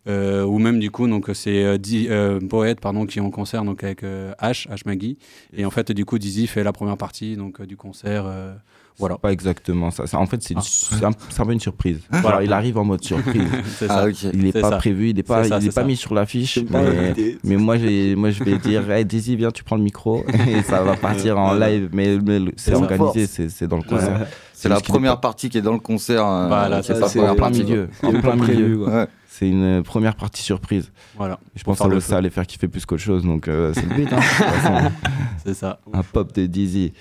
[0.07, 1.77] euh, ou même du coup, donc c'est euh,
[2.09, 5.17] euh, Poète, pardon, qui est en concert donc avec euh, H, H Maggie.
[5.55, 8.23] Et en fait, du coup, Dizzy fait la première partie donc euh, du concert.
[8.25, 8.53] euh,
[8.99, 9.17] voilà.
[9.17, 10.05] Pas exactement ça.
[10.05, 10.61] Ça, En fait, c'est Ah.
[10.61, 11.99] c'est un, peu une surprise.
[12.11, 12.27] Voilà.
[12.27, 13.41] Alors, il arrive en mode surprise.
[13.89, 14.05] Ah.
[14.33, 14.77] Il n'est C'est pas ça.
[14.77, 16.59] prévu, il n'est pas, ça, il est pas mis sur l'affiche.
[16.69, 20.23] Mais, mais moi, j'ai- moi, je vais dire hey, Daisy, viens, tu prends le micro.
[20.47, 21.69] Et ça va partir en Voilà.
[21.71, 21.89] live.
[21.93, 22.17] Mais,
[22.57, 24.19] c'est organisé, c'est dans le concert.
[24.19, 24.25] Ouais.
[24.53, 26.23] C'est la est première partie qui est dans le concert.
[26.25, 27.89] Voilà, c'est pas ça, la première en plein partie, milieu.
[28.03, 29.07] En plein milieu.
[29.41, 30.91] C'est une première partie surprise.
[31.17, 31.39] Voilà.
[31.55, 33.23] Je pense que ça allait faire kiffer plus qu'autre chose.
[33.25, 34.13] Donc, euh, c'est le but.
[34.13, 34.91] hein.
[35.43, 35.79] C'est ça.
[35.91, 36.93] Un pop de Dizzy.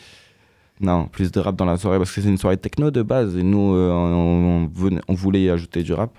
[0.81, 3.37] Non, plus de rap dans la soirée parce que c'est une soirée techno de base
[3.37, 6.17] et nous euh, on, on venait- on voulait y ajouter du rap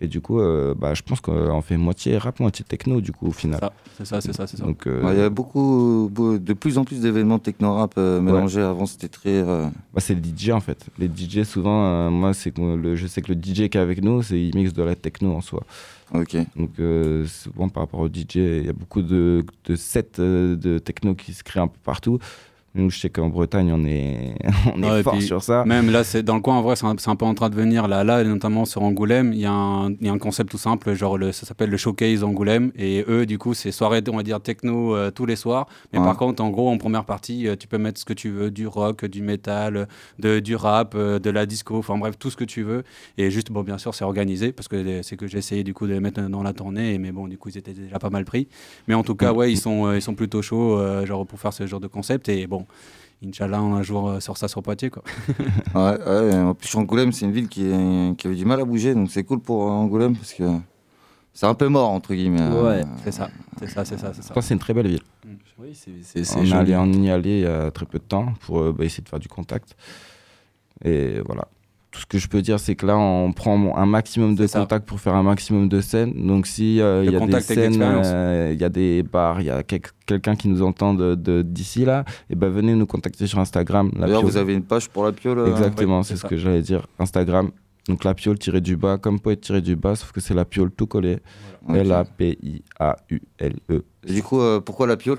[0.00, 3.28] et du coup euh, bah, je pense qu'on fait moitié rap moitié techno du coup
[3.28, 3.60] au final.
[3.96, 4.64] C'est ça, c'est ça, c'est ça.
[4.64, 8.20] Donc euh, Ouais, Il y a beaucoup, beau- de plus en plus d'événements techno-rap euh,
[8.20, 8.60] mélangés.
[8.60, 9.30] Avant, c'était très.
[9.30, 10.84] euh, bah, c'est le DJ en fait.
[10.98, 13.76] Les DJ souvent euh, moi c'est que le, je sais que le DJ qui est
[13.78, 15.62] avec nous c'est il mixe de la techno en soi.
[16.14, 16.36] Ok.
[16.56, 20.56] Donc euh, souvent par rapport au DJ il y a beaucoup de, de sets euh,
[20.56, 22.18] de techno qui se créent un peu partout.
[22.76, 24.34] Nous je sais qu'en Bretagne on est
[24.74, 25.64] on est Ouais, fort sur ça.
[25.64, 27.48] Même là, c'est dans le coin, en vrai, c'est un, c'est un peu en train
[27.48, 27.88] de venir.
[27.88, 30.58] Là, là, notamment sur Angoulême, il y, a un- il y a un concept tout
[30.58, 32.70] simple, genre le, ça s'appelle le Showcase Angoulême.
[32.76, 35.66] Et eux, du coup, c'est soirée, on va dire, techno euh, tous les soirs.
[35.92, 36.04] Mais Ouais.
[36.04, 38.50] par contre, en gros, en première partie, euh, tu peux mettre ce que tu veux,
[38.50, 42.36] du rock, du métal, de, du rap, euh, de la disco, enfin bref, tout ce
[42.36, 42.82] que tu veux.
[43.16, 45.86] Et juste, bon, bien sûr, c'est organisé, parce que c'est que j'ai essayé, du coup,
[45.86, 46.98] de les mettre dans la tournée.
[46.98, 48.48] Mais bon, du coup, ils étaient déjà pas mal pris.
[48.88, 51.66] Mais en tout cas, ouais, ils sont, ils sont plutôt chauds, genre, pour faire ce
[51.66, 52.28] genre de concept.
[52.28, 52.65] Et bon.
[53.24, 54.90] Inch'Allah, un jour euh, sur ça sur Poitiers.
[54.90, 55.02] Quoi.
[55.74, 58.64] Ouais, ouais, en plus Angoulême, c'est une ville qui, est- qui avait du mal à
[58.64, 60.44] bouger, donc c'est cool pour euh, Angoulême parce que
[61.32, 62.40] c'est un peu mort entre guillemets.
[62.42, 62.62] euh,
[63.04, 64.28] c'est ça, c'est ça, c'est ça, c'est ça.
[64.28, 65.02] Pourtant, c'est une très belle ville.
[65.58, 66.74] Oui, c'est- c'est c'est on, est joli.
[66.74, 69.02] allé- on y allait il y a très peu de temps pour euh, bah, essayer
[69.02, 69.76] de faire du contact.
[70.84, 71.48] Et voilà.
[71.96, 74.86] Tout ce que je peux dire, c'est que là, on prend un maximum de contacts
[74.86, 76.12] pour faire un maximum de scènes.
[76.26, 79.46] Donc, si euh, il y a des scènes, euh, il y a des bars, il
[79.46, 82.84] y a quel- quelqu'un qui nous entend de- de- d'ici là, et ben venez nous
[82.86, 83.90] contacter sur Instagram.
[83.98, 85.38] D'ailleurs, vous avez une page pour la piole.
[85.38, 86.86] euh, Exactement, c'est ce que j'allais dire.
[86.98, 87.50] Instagram.
[87.88, 90.44] Donc la piole tiré du bas, comme poète tiré du bas, sauf que c'est la
[90.44, 91.18] piole tout collé.
[91.66, 92.04] Voilà.
[92.80, 93.84] L-A-P-I-A-U-L-E.
[94.08, 95.18] Et du coup, euh, pourquoi la piole?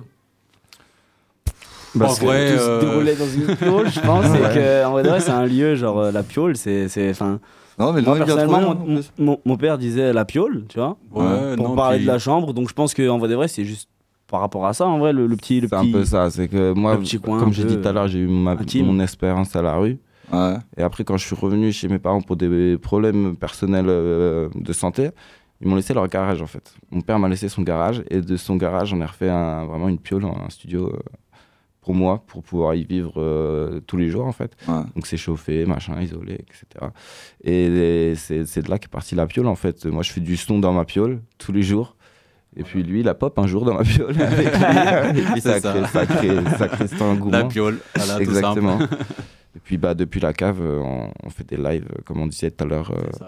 [2.00, 4.26] Parce En que vrai, tout se euh, déroulait dans une piole, je pense.
[4.32, 4.52] Ouais.
[4.52, 6.88] Et que, en vrai, de vrai, c'est un lieu, genre euh, la piole, c'est.
[6.90, 7.40] c'est- enfin,
[7.80, 11.56] Non, mais moi, bien personnellement, mon, mon- mon père disait la piole, tu vois, Ouais,
[11.56, 12.54] pour non, parler puis- de la chambre.
[12.54, 13.90] Donc je pense qu'en vrai, de vrai, c'est juste
[14.28, 15.62] par rapport à ça, en vrai, le, le petit.
[15.62, 17.88] le C'est un peu ça, c'est que moi, le petit coin comme j'ai dit tout
[17.88, 19.98] à l'heure, j'ai eu ma, mon expérience à la rue.
[20.78, 24.74] Et après, quand je suis revenu chez mes parents pour des problèmes personnels euh, de
[24.74, 25.12] santé,
[25.62, 26.74] ils m'ont laissé leur garage en fait.
[26.92, 29.88] Mon père m'a laissé son garage et de son garage, j'en ai refait un- vraiment
[29.88, 31.00] une piole, un studio euh,
[31.88, 34.52] pour moi, pour pouvoir y vivre euh, tous les jours en fait.
[34.68, 36.66] Donc c'est chauffé, machin, isolé, etc.
[37.44, 39.86] Et c'est c'est de là qu'est partie la piole en fait.
[39.86, 41.96] Moi, je fais du son dans ma piole tous les jours.
[42.58, 44.20] Et puis lui, il a pop un jour dans ma piole.
[44.22, 44.54] avec
[45.16, 45.38] lui.
[45.38, 45.72] Et ça, ça.
[45.72, 47.32] crée, ça, crée, ça crée cet engouement.
[47.32, 48.80] La piole, voilà, tout Exactement.
[48.80, 48.96] simple.
[49.56, 52.28] Et puis bah, depuis la cave, euh, on, on fait des lives, euh, comme on
[52.28, 52.92] disait tout à l'heure.
[52.92, 53.28] euh,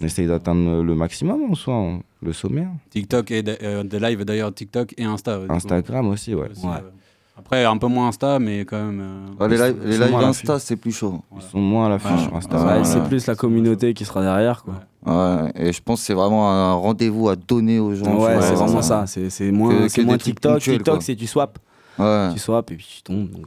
[0.00, 2.62] on essaye d'atteindre le maximum en soi, on- le sommet.
[2.62, 2.76] hein.
[2.90, 5.38] TikTok et euh, des lives d'ailleurs TikTok et Insta.
[5.40, 5.52] du coup.
[5.52, 6.48] Instagram aussi, ouais.
[6.50, 6.90] Aussi, euh,
[7.38, 9.00] Après un peu moins Insta, mais quand même.
[9.00, 11.20] euh, Ouais, les lives, les Insta, c'est plus chaud.
[11.36, 12.18] Ils sont moins à l'affût Ouais.
[12.18, 12.64] sur Insta.
[12.64, 14.74] Ouais, c'est plus la communauté qui sera derrière, quoi.
[15.06, 18.18] Ouais, et je pense que c'est vraiment un rendez-vous à donner aux gens.
[18.18, 19.06] Ouais, c'est vraiment euh, ça.
[19.06, 20.60] C'est moins, que- que TikTok.
[20.60, 21.58] TikTok, c'est tu swap.
[21.98, 22.28] Ouais.
[22.32, 23.30] Tu swap et puis tu tombes.
[23.30, 23.46] Donc.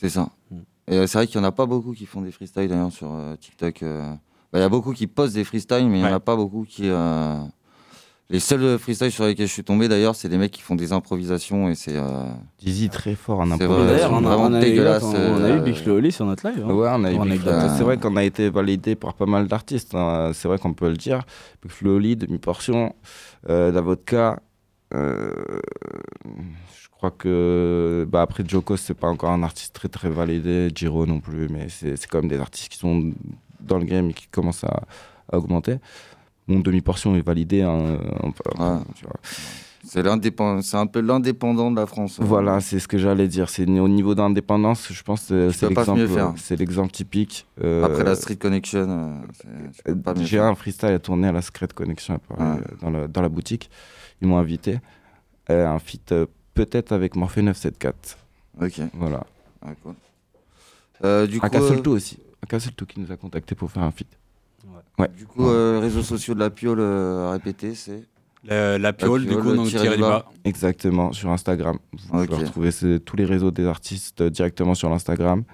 [0.00, 0.28] C'est ça.
[0.88, 2.90] Et euh, c'est vrai qu'il n'y en a pas beaucoup qui font des freestyles d'ailleurs
[2.92, 3.82] sur euh, TikTok.
[3.82, 4.02] euh.
[4.52, 6.34] Bah, Il y a beaucoup qui postent des freestyles, mais il n'y en a pas
[6.36, 6.88] beaucoup qui.
[8.30, 10.74] Euh, Les seuls freestyles sur lesquels je suis tombé d'ailleurs, c'est des mecs qui font
[10.74, 11.96] des improvisations et c'est.
[11.96, 12.24] euh,
[12.58, 14.08] Dizzy très fort en c'est improvisation.
[14.08, 15.02] vrai, on a, vraiment on a, dégueulasse.
[15.02, 16.64] on a eu euh, Big Flo Oli sur notre live.
[16.64, 16.72] hein.
[16.72, 17.40] Ouais, on a eu Big.
[17.76, 19.94] C'est vrai qu'on a été validé par pas mal d'artistes.
[19.94, 20.30] hein.
[20.34, 21.22] C'est vrai qu'on peut le dire.
[21.62, 22.94] Big Flo Oli, demi-portion,
[23.48, 24.40] euh, la vodka.
[24.94, 25.32] euh,
[26.24, 30.68] je crois que bah, après Joko, c'est pas encore un artiste très très validé.
[30.74, 33.12] Giro non plus, mais c'est c'est quand même des artistes qui sont
[33.60, 34.82] dans le game et qui commencent à,
[35.32, 35.78] à augmenter.
[36.48, 37.62] Mon demi-portion est validé.
[37.62, 37.98] hein,
[38.94, 39.16] tu vois.
[39.84, 42.18] C'est un peu l'indépendant de la France.
[42.20, 42.24] hein.
[42.24, 43.50] Voilà, c'est ce que j'allais dire.
[43.50, 46.32] C'est au niveau d'indépendance, je pense que c'est l'exemple, mieux faire.
[46.36, 47.46] c'est l'exemple typique.
[47.62, 49.20] euh, Après la Street Connection,
[49.88, 53.22] euh, J'ai un freestyle à tourner à la Secret Connection Paris, euh, dans, la, dans
[53.22, 53.70] la boutique.
[54.20, 54.78] Ils m'ont invité.
[55.50, 58.16] Euh, un feat euh, peut-être avec Morphe 974.
[58.62, 58.80] Ok.
[58.94, 59.26] Voilà.
[59.60, 59.94] Ah, cool.
[61.04, 62.18] Euh, du coup, Akasolto euh, aussi.
[62.42, 64.06] Akasolto qui nous a contacté pour faire un feat.
[64.98, 65.08] Ouais.
[65.16, 68.04] Du coup, euh, réseaux sociaux de la piole euh, à répéter, c'est.
[68.44, 70.26] La, la piole, du coup, donc tiré du bas.
[70.44, 71.78] Exactement, sur Instagram.
[72.10, 75.44] Vous pouvez retrouver tous les réseaux des artistes euh, directement sur l'Instagram.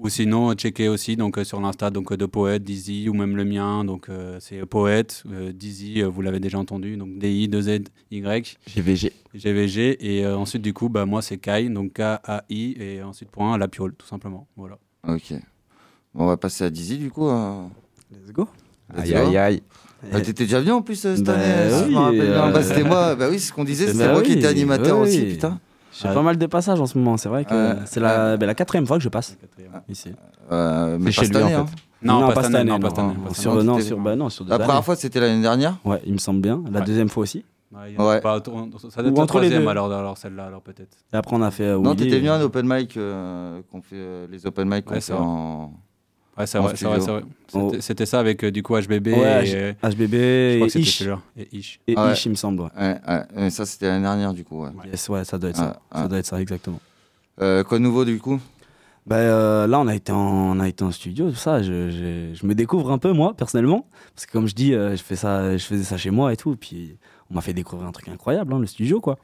[0.00, 3.34] Ou sinon, checker aussi donc, euh, sur l'Insta donc, euh, de Poète, Dizzy, ou même
[3.34, 3.82] le mien.
[3.84, 6.96] Donc, euh, c'est Poète, euh, Dizzy, euh, vous l'avez déjà entendu.
[6.96, 8.58] Donc, D-I-2-Z-Y.
[8.68, 9.12] GVG.
[9.34, 9.96] GVG.
[10.06, 12.76] Et euh, ensuite, du coup, bah, moi, c'est Kai, donc K-A-I.
[12.78, 14.46] Et ensuite, point, la piole, tout simplement.
[14.56, 14.78] Voilà.
[15.08, 15.32] Ok.
[16.14, 17.26] Bon, on va passer à Dizzy, du coup.
[17.28, 17.64] euh.
[18.12, 18.48] Let's go.
[18.96, 19.62] Aïe, aïe, aïe.
[20.12, 22.84] Ah, T'étais déjà venu en plus euh, cette Bah année je oui, euh, Bah, c'était
[22.84, 25.08] moi, bah oui, c'est ce qu'on disait, c'était Bah moi qui oui, étais animateur oui,
[25.08, 25.32] aussi, oui.
[25.32, 25.58] putain.
[25.92, 27.80] Je fais pas mal de passages en ce moment, c'est vrai que Ouais.
[27.86, 29.36] c'est la, bah, la quatrième fois que je passe
[29.88, 30.12] ici.
[30.52, 31.54] Euh, mais pas chez lui, en année, fait.
[31.56, 31.66] hein.
[32.02, 33.20] Non, pas cette année, non, non, pas cette année, non.
[33.24, 33.64] pas cette Sur, année.
[33.64, 34.84] non, T'étais- sur, bah, non, sur deux La première années.
[34.84, 36.62] fois, c'était l'année dernière Ouais, il me semble bien.
[36.70, 36.86] La Ouais.
[36.86, 37.44] deuxième fois aussi.
[37.72, 39.68] Ouais, en pas autour- ça doit être la entre les troisième, deux.
[39.68, 40.96] alors, alors celle-là, alors peut-être.
[41.12, 41.64] Et après, on a fait.
[41.64, 44.66] euh, Non, t'étais venu à un euh, open mic euh, qu'on fait, euh, les open
[44.68, 45.72] mic qu'on Ouais, fait en.
[46.38, 47.68] Ouais, c'est vrai, c'est vrai, c'est studio.
[47.68, 47.80] vrai.
[47.80, 49.72] C'était- ça avec euh, du coup HBB Ouais, et.
[49.82, 51.02] HBB crois et Ish.
[51.36, 51.80] Et Ish.
[51.88, 52.12] Et Ah ouais.
[52.12, 52.62] Ish, il me semble.
[52.62, 52.68] Ouais.
[52.78, 54.62] Ouais, ouais, mais ça, c'était l'année dernière, du coup.
[54.62, 54.70] Ouais.
[54.86, 55.80] Yes, ouais, ça doit être ça.
[55.92, 56.80] Ça doit être ça, exactement.
[57.40, 58.40] Euh, quoi de nouveau, du coup?
[59.06, 61.62] Bah, euh, là, on a, été en, on a été en studio, tout ça.
[61.62, 63.86] Je, je, je me découvre un peu, moi, personnellement.
[64.14, 66.36] Parce que, comme je dis, euh, je, fais ça, je faisais ça chez moi et
[66.36, 66.56] tout.
[66.56, 66.96] Puis,
[67.30, 69.18] on m'a fait découvrir un truc incroyable, hein, le studio, quoi.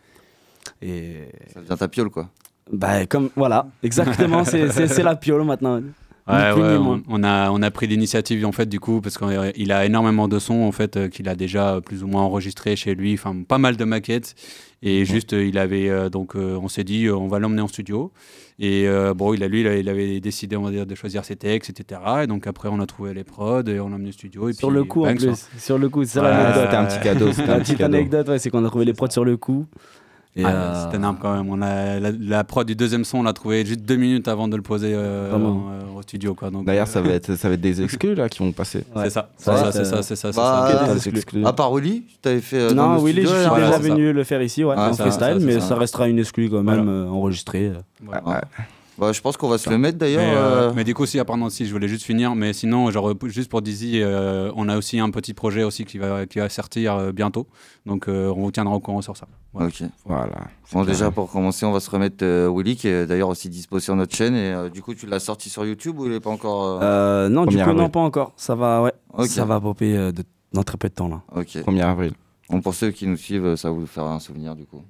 [0.81, 1.29] Et.
[1.53, 2.31] Ça devient ta piole, quoi.
[2.73, 3.29] Bah, comme.
[3.37, 4.45] Voilà, exactement.
[4.45, 5.81] c'est la piole maintenant.
[6.27, 9.73] Ouais, ouais, on, on a, on a pris l'initiative en fait du coup parce qu'il
[9.73, 12.95] a énormément de sons en fait euh, qu'il a déjà plus ou moins enregistré chez
[12.95, 14.35] lui, enfin pas mal de maquettes
[14.83, 17.61] et juste euh, il avait euh, donc euh, on s'est dit euh, on va l'emmener
[17.61, 18.11] en studio
[18.59, 20.95] et euh, bon il a lui il, a- il avait décidé on va dire de
[20.95, 23.97] choisir ses textes etc et donc après on a trouvé les prods et on l'a
[23.97, 25.35] emmené au studio et Sur puis, le coup, en bang, plus.
[25.35, 25.47] ça.
[25.59, 26.63] Sur le coup, c'est Ouais, l'anecdote.
[26.65, 29.11] c'était un petit cadeau, un La petite anecdote, ouais, c'est qu'on a trouvé les prods
[29.11, 29.67] sur le coup.
[30.37, 31.49] Et, Ah, euh, C'était énorme quand même.
[31.49, 34.49] On a, la, la prod du deuxième son, on l'a trouvé juste deux minutes avant
[34.49, 35.39] de le poser euh, en-
[35.71, 36.35] euh, au studio.
[36.35, 36.51] Quoi.
[36.51, 38.83] Donc, D'ailleurs, euh, ça va être, ça va être des exclus là qui vont passer.
[38.97, 40.31] C'est ça, c'est Ouais, ça, c'est- c'est ça, c'est ça.
[40.33, 40.87] Bah, ça.
[40.89, 41.47] Que des exclus.
[41.47, 42.59] À part Willy, tu avais fait.
[42.59, 45.39] euh, dans non, Willy, je suis déjà venu le faire ici, ouais, Ah, en freestyle,
[45.41, 45.69] mais ça.
[45.69, 46.91] ça restera une exclue quand même Voilà.
[46.91, 47.71] euh, enregistrée.
[48.97, 50.23] Bah, je pense qu'on va se le mettre d'ailleurs.
[50.23, 52.35] Mais, euh, euh, mais du coup, si, ah, pardon, si, je voulais juste finir.
[52.37, 55.85] Mais sinon, genre, euh, juste pour Dizzy, euh, on a aussi un petit projet aussi
[55.85, 57.49] qui va, qui va sortir euh, bientôt.
[57.87, 59.27] Donc, euh, on vous tiendra au courant sur ça.
[59.53, 59.69] Voilà.
[59.69, 59.83] Ok.
[60.05, 60.33] Voilà.
[60.73, 63.81] Bon, déjà pour commencer, on va se remettre euh, Willy qui est d'ailleurs aussi dispo
[63.81, 64.35] sur notre chaîne.
[64.37, 66.65] Et euh, du coup, tu l'as sorti sur YouTube ou il est pas encore.
[66.65, 68.33] euh, Euh, non, du 1er coup, non, pas encore.
[68.37, 68.93] Ça va, ouais.
[69.17, 69.27] Ok.
[69.27, 70.23] Ça va popper euh, de-
[70.53, 71.23] dans très peu de temps, là.
[71.35, 71.49] Ok.
[71.57, 72.13] 1er avril.
[72.49, 74.83] Bon, pour ceux qui nous suivent, ça va vous faire un souvenir du coup.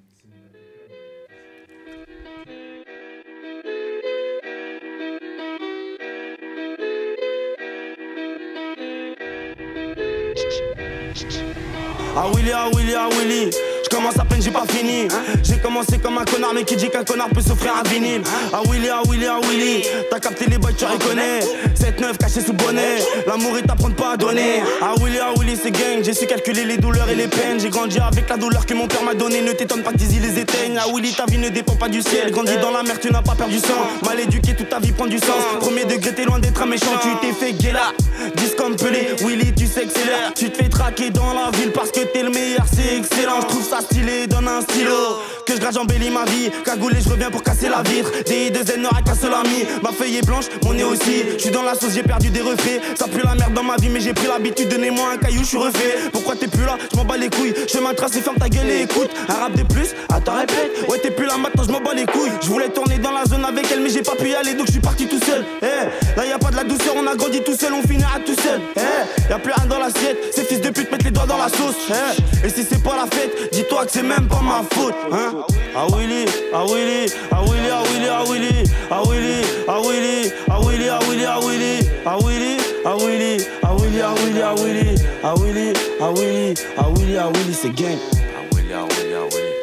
[12.17, 13.74] Ah Willy, ah Willy, ah Willy.
[13.85, 15.09] Je commence à peine, j'ai pas fini.
[15.43, 18.23] J'ai commencé comme un connard, mais qui dit qu'un connard peut s'offrir un vinyle.
[18.53, 21.41] Ah Willy, ah Willy, ah Willy, t'as capté les boys, tu reconnais.
[21.79, 24.63] 7-9 caché sous bonnet, l'amour est à prendre pas à donner.
[24.81, 27.61] Ah Willy, ah Willy, c'est gang, j'ai su calculer les douleurs et les peines.
[27.61, 30.39] J'ai grandi avec la douleur que mon père m'a donnée, ne t'étonne pas Dizzy les
[30.41, 30.79] éteigne.
[30.81, 33.23] Ah Willy, ta vie ne dépend pas du ciel, grandi dans la mer, tu n'as
[33.23, 33.75] pas perdu sang.
[34.05, 35.43] Mal éduqué, toute ta vie prend du sens.
[35.61, 37.93] Premier degré, t'es loin d'être un méchant, tu t'es fait guéla.
[38.37, 40.33] Dis comme Pelé, Willy, tu sais que c'est l'heure.
[40.35, 43.41] Tu te fais traquer dans la ville parce que t'es le meilleur, c'est excellent.
[43.43, 45.19] Je trouve stylé, donne un stylo.
[45.47, 48.11] Que je grage embellis ma vie, cagoulé, je reviens pour casser la vitre.
[48.27, 51.23] Des de Z n'aura qu'un seul ami, ma feuille est blanche, mon nez aussi.
[51.35, 53.77] Je suis dans la sauce, j'ai perdu des reflets Ça pue la merde dans ma
[53.77, 55.99] vie mais j'ai pris l'habitude Donnez-moi un caillou, je suis refait.
[56.13, 57.55] Pourquoi t'es plus là, je m'en bats les couilles.
[57.71, 59.11] Chemin tracé, ferme ta gueule et écoute.
[59.29, 60.89] Un rap de plus, attends répète.
[60.89, 62.33] Ouais t'es plus là maintenant, je m'en bats les couilles.
[62.43, 64.67] Je voulais tourner dans la zone avec elle mais j'ai pas pu y aller donc
[64.69, 65.45] je suis parti tout seul.
[65.63, 68.19] Eh, Là y a pas de la douceur, on a grandi tout seul, on finira
[68.25, 68.61] tout seul.
[68.77, 71.49] Eh, Y'a plus rien dans l'assiette, ces fils de pute mettent les doigts dans la
[71.49, 71.77] sauce.
[71.91, 75.33] Eh, Et si c'est pas la fête, dis-toi que c'est même pas ma faute hein
[75.77, 80.61] Ah Willy, ah Willy, ah Willy, ah Willy, ah Willy, ah Willy, ah Willy, ah
[80.61, 84.93] Willy, ah Willy, ah Willy, ah Willy, ah Willy, ah Willy, ah Willy, ah Willy,
[85.23, 87.99] ah Willy, ah Willy, ah Willy, ah Willy, c'est gang.
[88.13, 89.55] Ah Willy, ah Willy, ah Willy.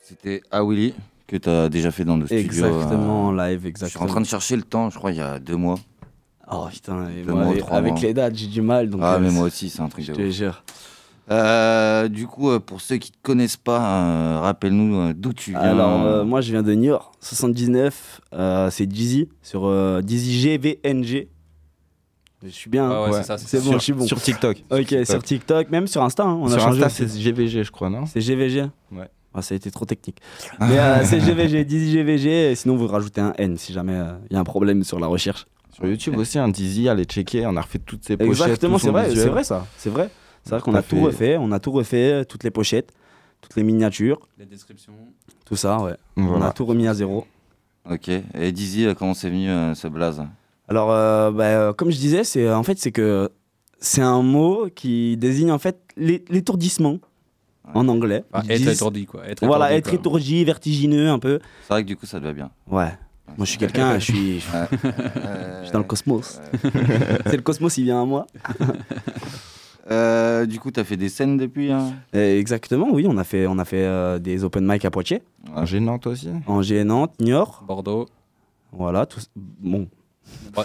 [0.00, 0.94] C'était Ah Willy
[1.26, 2.44] que tu as déjà fait dans le studio.
[2.44, 4.04] Exactement, en euh, live, Je suis exactement.
[4.04, 5.78] en train de chercher le temps, je crois, il y a deux mois.
[6.52, 8.02] Oh putain, et Deux moi, mois, avec mois.
[8.02, 8.90] les dates, j'ai du mal.
[8.90, 10.62] Donc, ah, euh, mais moi aussi, c'est un truc Je te jure.
[11.30, 15.32] Euh, du coup, euh, pour ceux qui ne te connaissent pas, euh, rappelle-nous euh, d'où
[15.32, 15.60] tu viens.
[15.60, 18.20] Alors, euh, moi, je viens de New York, 79.
[18.34, 21.28] euh, c'est Dizzy, sur euh, Dizzy GVNG.
[22.42, 22.90] Je suis bien.
[22.90, 24.06] Ah hein ouais, c'est bon, Sur- je suis bon.
[24.06, 24.62] sur TikTok.
[24.70, 25.06] Ok, TikTok.
[25.06, 26.24] sur TikTok, même sur Insta.
[26.24, 28.04] hein, on Sur a changé c'est GVG, je crois, non?
[28.04, 29.08] C'est GVG Ouais.
[29.34, 30.18] Ah, ça a été trop technique.
[30.60, 32.52] Mais euh, c'est GVG, Dizzy GVG.
[32.52, 33.98] Et sinon, vous rajoutez un N si jamais
[34.30, 35.46] il y a un problème sur la recherche.
[35.72, 38.30] Sur YouTube aussi, un Dizzy, allez checker, on a refait toutes ses pochettes.
[38.46, 39.66] Exactement, c'est vrai, c'est vrai ça.
[39.76, 40.08] C'est vrai.
[40.44, 41.36] C'est vrai qu'on a tout fait- refait.
[41.36, 42.92] On a tout refait, toutes les pochettes,
[43.40, 44.20] toutes les miniatures.
[44.38, 44.92] Les descriptions.
[45.44, 45.94] Tout ça, ouais.
[46.16, 47.26] On a tout remis à zéro.
[47.90, 48.08] Ok.
[48.08, 50.22] Et Dizzy, euh, comment c'est venu euh, ce blaze?
[50.68, 53.28] Alors, euh, bah, euh, comme je disais, c'est en fait c'est que
[53.80, 56.98] c'est un mot qui désigne en fait l'é- l'étourdissement
[57.72, 58.24] en anglais.
[58.32, 59.26] Ah, Ils être disent- étourdi, quoi.
[59.26, 59.98] Être voilà, étourdi, être quoi.
[59.98, 61.38] étourdi, vertigineux un peu.
[61.62, 62.50] C'est vrai que du coup, ça te va bien.
[62.70, 62.92] Ouais.
[63.38, 64.46] Moi, je suis quelqu'un, je suis, je
[65.62, 66.40] suis dans le cosmos.
[67.26, 68.26] c'est le cosmos, il vient à moi.
[69.90, 71.92] Euh, du coup, tu as fait des scènes depuis hein?
[72.14, 75.22] Euh, Exactement, oui, on a fait, on a fait euh, des open mic à Poitiers.
[75.54, 76.30] En Nantes aussi?
[76.46, 77.64] Angers, Nantes, Niort.
[77.68, 78.06] Bordeaux.
[78.72, 79.88] Voilà, tout, bon.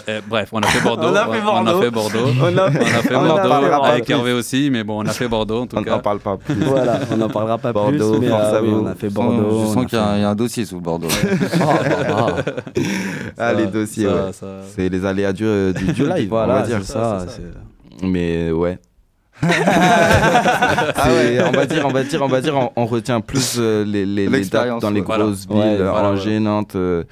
[0.06, 1.08] Eh, Bref, on a fait Bordeaux.
[1.08, 1.78] On a fait On Bordeaux.
[1.78, 2.18] a fait Bordeaux.
[2.40, 4.14] On a- fait on en Bordeaux parlera pas avec plus.
[4.14, 5.90] Hervé aussi, mais bon, on a fait Bordeaux en tout On cas.
[5.90, 6.54] n'en parle pas plus.
[6.54, 8.20] Voilà, on n'en parlera pas Bordeaux, plus.
[8.20, 9.50] Mais euh, oui, on a fait Je Bordeaux.
[9.50, 10.80] sens- Je on sens qu'il y, a fait- un- il y a un dossier sous
[10.80, 11.08] Bordeaux.
[13.38, 14.32] Ah, les dossiers, ça, ouais.
[14.32, 14.46] ça-
[14.76, 16.84] C'est les aléas du, euh, du, du live, Voilà, on va dire.
[16.84, 17.26] ça,
[18.02, 18.78] Mais ouais.
[19.42, 21.08] Ah
[21.48, 24.04] on va dire, on va dire, on va dire, on, on retient plus euh, les,
[24.06, 25.06] les, les dates dans les ouais.
[25.06, 25.70] grosses Voilà.
[25.72, 27.04] villes, Ouais, voilà, Angers, Nantes, euh,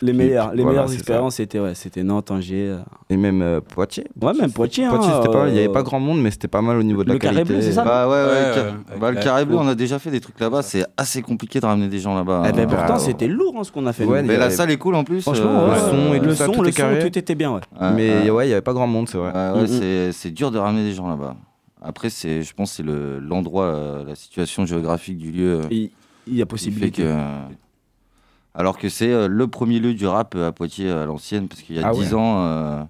[0.00, 2.68] Les meilleures, les Voilà, meilleures expériences, c'était ouais, c'était Nantes, Angers.
[2.70, 2.78] euh.
[3.10, 4.06] et même euh, Poitiers.
[4.20, 4.86] Ouais, même Poitiers.
[4.88, 6.82] Poitiers, hein, c'était pas, il y avait pas grand monde, mais c'était pas mal au
[6.82, 7.54] niveau de la Le Carré qualité.
[7.54, 9.98] Bleu, c'est ça Bah ouais, ouais, bah, le avec carré la- bleu, on a déjà
[9.98, 10.62] fait des trucs là-bas.
[10.62, 12.44] C'est assez compliqué de ramener des gens là-bas.
[12.48, 12.66] Eh ben, hein.
[12.68, 14.06] pourtant, Bah, c'était lourd hein, ce qu'on a fait.
[14.06, 15.22] Mais la salle est cool en plus.
[15.22, 16.98] Franchement, le son et le son, tout le est son, carré.
[17.00, 17.60] tout était bien,
[17.94, 18.46] Mais ouais.
[18.46, 19.32] il y avait pas grand monde, c'est vrai.
[19.32, 19.62] Mm,
[20.08, 20.12] mm.
[20.12, 21.34] c'est dur de ramener des gens là-bas.
[21.84, 25.68] Après, c'est, je pense que c'est le, l'endroit, euh, la situation géographique du lieu euh,
[25.70, 25.90] Il
[26.28, 27.02] il y a possibilité.
[27.02, 27.14] que.
[28.54, 31.62] Alors que c'est euh, le premier lieu du rap euh, à Poitiers à l'ancienne, parce
[31.62, 32.14] qu'il y a Ah 10 ouais.
[32.14, 32.36] ans.
[32.44, 32.82] euh,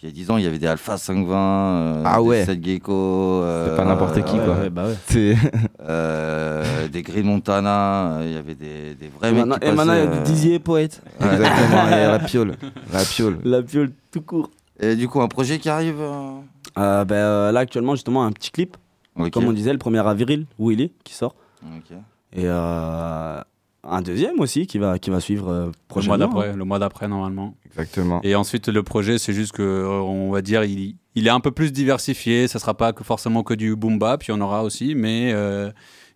[0.00, 2.44] il y a 10 ans, il y avait des Alpha 520, euh, Ah des ouais.
[2.44, 2.92] 7 Gecko.
[2.92, 4.58] euh, C'est pas n'importe qui, quoi.
[4.58, 5.34] ouais, bah ouais.
[5.88, 9.66] Euh, des Green Montana, euh, il y avait des, des vrais Et mecs maintenant, qui
[9.66, 11.02] et maintenant, il y a du euh, Dizier poète.
[11.20, 12.54] Exactement, et la piole.
[12.92, 13.38] La piole.
[13.44, 14.50] La piole tout court.
[14.78, 15.96] Et du coup, un projet qui arrive.
[16.78, 18.76] Euh, ben, euh, là, actuellement, justement, un petit clip.
[19.32, 21.34] Comme on disait, le premier avril, où il est, qui sort.
[22.32, 23.40] Et euh,
[23.84, 26.18] un deuxième aussi qui va, qui va suivre euh, Le mois prochainement.
[26.18, 27.54] d'après, le mois d'après normalement.
[27.66, 28.20] Exactement.
[28.22, 31.40] Et ensuite, le projet, c'est juste que, euh, on va dire, il, il est un
[31.40, 32.46] peu plus diversifié.
[32.48, 35.32] Ça sera pas que forcément que du boom bap, il y en aura aussi, mais
[35.32, 35.70] euh,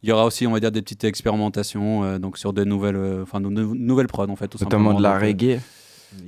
[0.05, 2.97] il y aura aussi, on va dire, des petites expérimentations, euh, donc sur de nouvelles,
[2.97, 4.99] euh, enfin, de nou- nouvelles prods en fait, tout Notamment simplement.
[4.99, 5.61] de la Donc, reggae.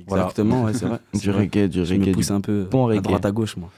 [0.07, 0.23] voilà.
[0.23, 0.99] Exactement, ouais, c'est vrai.
[1.13, 2.11] Du reggae, du Je me reggae.
[2.13, 3.01] pousse du un peu bon à reggae.
[3.01, 3.69] droite à gauche, moi.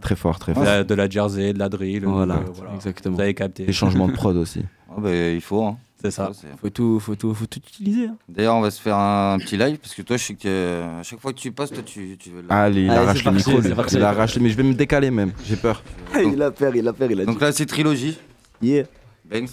[0.00, 0.64] Très fort, très De fort.
[0.64, 2.02] la, de la jersey, de la drill.
[2.02, 3.16] donc, Voilà, euh, exactement.
[3.16, 3.64] Vous avez capté.
[3.66, 4.62] Les changements de prod aussi.
[4.96, 5.64] Ah bah, il faut.
[5.64, 5.76] hein.
[6.00, 6.30] C'est ça.
[6.60, 8.06] Faut tout, faut tout, faut tout utiliser.
[8.06, 8.16] hein.
[8.28, 11.00] D'ailleurs, on va se faire un petit live parce que toi, je sais que euh,
[11.00, 12.42] à chaque fois que tu passes, toi, tu, tu veux.
[12.42, 13.74] le- Allez, il Allez, arrache le micro, c'est lui.
[13.74, 13.96] parti.
[13.96, 15.32] Il arrache, mais je vais me décaler même.
[15.44, 15.82] J'ai peur.
[16.14, 18.16] il a peur, il a peur, il a Donc là, c'est trilogie.
[18.62, 18.84] Yeah.
[19.28, 19.48] Banks.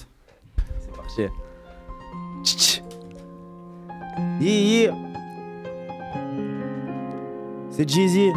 [0.80, 1.22] C'est parti.
[2.44, 2.82] Tch, tch.
[4.40, 4.96] Yeah, yeah.
[7.72, 8.30] C'est Jeezy.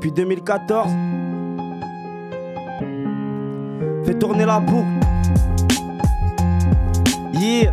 [0.00, 0.90] Depuis 2014.
[4.06, 4.86] Fais tourner la boucle.
[7.34, 7.70] Yeah.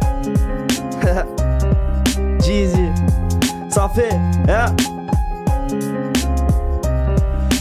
[2.41, 2.89] Jeezy.
[3.69, 4.13] Ça fait,
[4.49, 4.75] hein.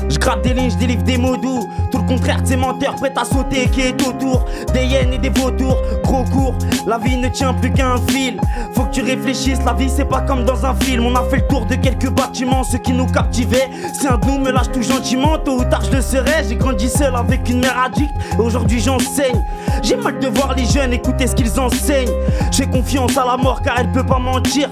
[0.08, 1.68] Je gratte des lignes, je délivre des mots doux.
[2.06, 4.44] Contraire de menteurs prêts à sauter qui est autour.
[4.72, 6.54] Des hyènes et des vautours, gros cours.
[6.86, 8.40] La vie ne tient plus qu'à un fil.
[8.74, 11.04] Faut que tu réfléchisses, la vie c'est pas comme dans un film.
[11.06, 13.70] On a fait le tour de quelques bâtiments, ce qui nous captivait.
[13.92, 16.44] Si un nous me lâche tout gentiment, tôt ou tard je le serai.
[16.48, 18.14] J'ai grandi seul avec une mère addict.
[18.34, 19.42] et Aujourd'hui j'enseigne.
[19.82, 22.10] J'ai mal de voir les jeunes écouter ce qu'ils enseignent.
[22.50, 24.68] J'ai confiance à la mort car elle peut pas mentir.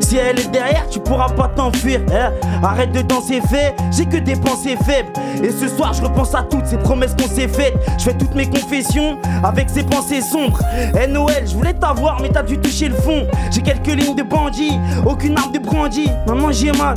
[0.00, 2.00] Si elle est derrière, tu pourras pas t'enfuir.
[2.12, 2.32] hein.
[2.62, 5.12] Arrête de danser fait, j'ai que des pensées faibles.
[5.42, 7.74] Et ce soir, je repense à toutes ces promesses qu'on s'est faites.
[7.98, 10.60] Je fais toutes mes confessions avec ces pensées sombres.
[11.00, 13.26] Eh Noël, je voulais t'avoir, mais t'as dû toucher le fond.
[13.50, 16.08] J'ai quelques lignes de bandit, aucune arme de brandi.
[16.26, 16.96] Maman, j'ai mal.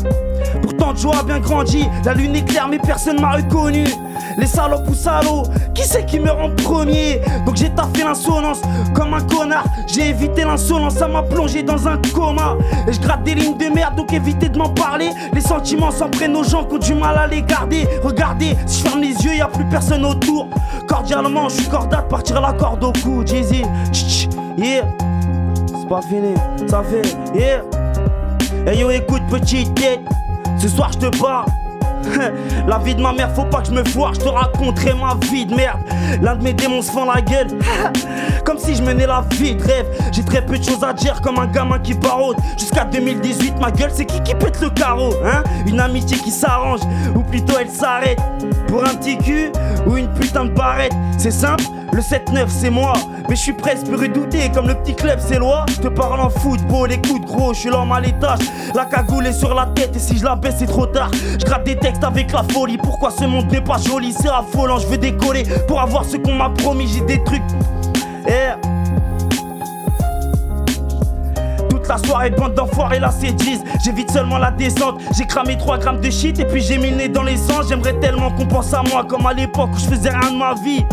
[0.62, 1.86] Pourtant, Joe a bien grandi.
[2.04, 3.86] La lune est claire, mais personne m'a reconnu.
[4.38, 7.22] Les salopes ou salauds, qui c'est qui meurt en premier?
[7.46, 8.62] Donc j'ai taffé l'insolence
[8.94, 9.66] comme un connard.
[9.88, 12.56] J'ai évité l'insolence, ça m'a plongé dans un coma.
[12.88, 15.12] Et je gratte des lignes de merde, donc évitez de m'en parler.
[15.34, 17.88] Les sentiments s'en prennent aux gens qui ont du mal à les garder.
[18.04, 20.48] Regardez, si je ferme les yeux, y a plus personne autour.
[20.88, 23.24] Cordialement, je suis cordat de partir la corde au cou.
[23.26, 23.62] Jay-Z,
[24.58, 24.84] yeah.
[25.68, 26.34] C'est pas fini,
[26.68, 27.62] ça fait, yeah.
[28.66, 30.00] Hey yo, écoute, petite tête,
[30.58, 31.46] ce soir je te parle.
[32.68, 35.16] La vie de ma mère, faut pas que je me foire, je te raconterai ma
[35.30, 35.80] vie de merde.
[36.22, 37.48] L'un de mes démons se fend la gueule,
[38.46, 39.88] comme si je menais la vie de rêve.
[40.12, 42.38] J'ai très peu de choses à dire, comme un gamin qui parode.
[42.58, 45.44] Jusqu'à 2018, ma gueule, c'est qui qui pète le carreau, hein?
[45.66, 46.82] Une amitié qui s'arrange,
[47.16, 48.20] ou plutôt elle s'arrête.
[48.68, 49.52] Pour un petit cul
[49.88, 51.64] ou une putain de barrette, c'est simple.
[51.92, 52.94] Le 7-9 c'est moi,
[53.30, 55.66] mais je suis presque redouté comme le petit club c'est loi.
[55.70, 58.40] Je te parle en football, écoute gros, je suis l'homme à l'étage.
[58.74, 61.10] La cagoule est sur la tête et si je la baisse c'est trop tard.
[61.14, 64.78] Je gratte des textes avec la folie, pourquoi ce monde n'est pas joli, c'est affolant,
[64.78, 67.44] je veux décoller pour avoir ce qu'on m'a promis, j'ai des trucs.
[68.28, 68.54] Eh.
[71.70, 73.62] Toute la soirée, bande d'enfoirés, là c'est 10.
[73.84, 75.00] J'évite seulement la descente.
[75.16, 77.68] J'ai cramé 3 grammes de shit et puis j'ai mis le nez dans l'essence.
[77.70, 80.56] J'aimerais tellement qu'on pense à moi comme à l'époque où je faisais rien de ma
[80.56, 80.84] vie.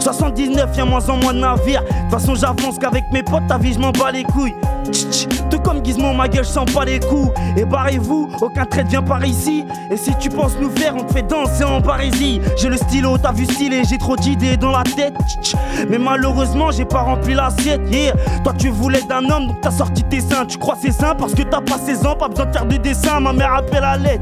[0.00, 1.82] 79, y'a moins en moins de navires.
[1.82, 4.54] De toute façon, j'avance qu'avec mes potes, ta vie, je m'en bats les couilles.
[4.90, 7.30] Tch, tch, Tout comme Gizmo, ma gueule, je sens pas les coups.
[7.56, 9.64] Et barrez-vous, aucun trait vient par ici.
[9.90, 12.40] Et si tu penses nous faire, on te fait danser en parésie.
[12.60, 15.14] J'ai le stylo, t'as vu stylé, j'ai trop d'idées dans la tête.
[15.40, 15.54] Tch.
[15.88, 17.82] Mais malheureusement, j'ai pas rempli l'assiette.
[17.90, 18.14] Yeah.
[18.42, 20.46] Toi, tu voulais d'un homme, donc t'as sorti tes seins.
[20.46, 22.76] Tu crois c'est sain parce que t'as pas 16 ans, pas besoin de faire de
[22.76, 23.20] dessin.
[23.20, 24.20] Ma mère appelle à l'aide.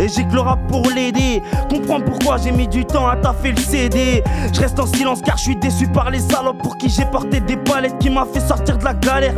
[0.00, 1.42] Et j'ai que le pour l'aider.
[1.68, 4.24] Comprends pourquoi j'ai mis du temps à taffer le CD.
[4.52, 7.40] Je reste en silence car je suis déçu par les salopes pour qui j'ai porté
[7.40, 9.34] des palettes qui m'a fait sortir de la galère.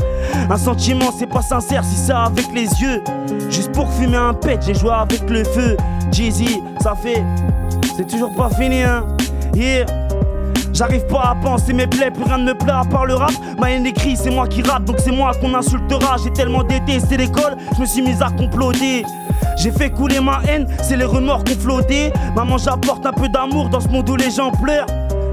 [0.48, 3.02] Un sentiment, c'est pas sincère si c'est avec les yeux.
[3.50, 5.76] Juste pour fumer un pet, j'ai joué avec le feu.
[6.12, 7.24] Jeezy, ça fait.
[7.96, 9.04] C'est toujours pas fini, hein.
[9.54, 10.01] Yeah.
[10.72, 13.32] J'arrive pas à penser mes plaies, plus rien ne me plaît à part le rap.
[13.58, 16.16] Ma haine écrit, c'est moi qui rappe, donc c'est moi qu'on insultera.
[16.22, 19.04] J'ai tellement détesté l'école, je me suis mis à comploter.
[19.58, 22.12] J'ai fait couler ma haine, c'est les remords qu'on flottait.
[22.34, 24.86] Maman, j'apporte un peu d'amour dans ce monde où les gens pleurent.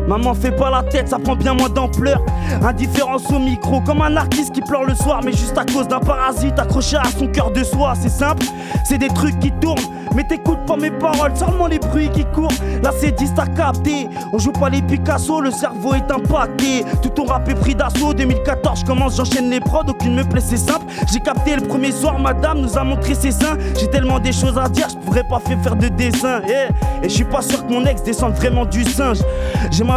[0.10, 2.20] Maman, fais pas la tête, ça prend bien moins d'ampleur.
[2.64, 6.00] Indifférence au micro, comme un artiste qui pleure le soir, mais juste à cause d'un
[6.00, 7.94] parasite accroché à son cœur de soie.
[8.02, 8.44] C'est simple,
[8.84, 9.78] c'est des trucs qui tournent.
[10.16, 12.52] Mais t'écoutes pas mes paroles, seulement les bruits qui courent.
[12.82, 14.10] Là, c'est 10 t'as capté.
[14.34, 16.84] On joue pas les Picasso, le cerveau est impacté.
[17.04, 18.16] Tout ton rap est pris d'assaut.
[18.16, 20.86] 2014, je commence, j'enchaîne les prods, aucune me plaît, c'est simple.
[21.14, 23.58] J'ai capté le premier soir, madame nous a montré ses seins.
[23.80, 26.42] J'ai tellement des choses à dire, je pourrais pas faire de dessin.
[26.48, 29.20] Et je suis pas sûr que mon ex descende vraiment du singe.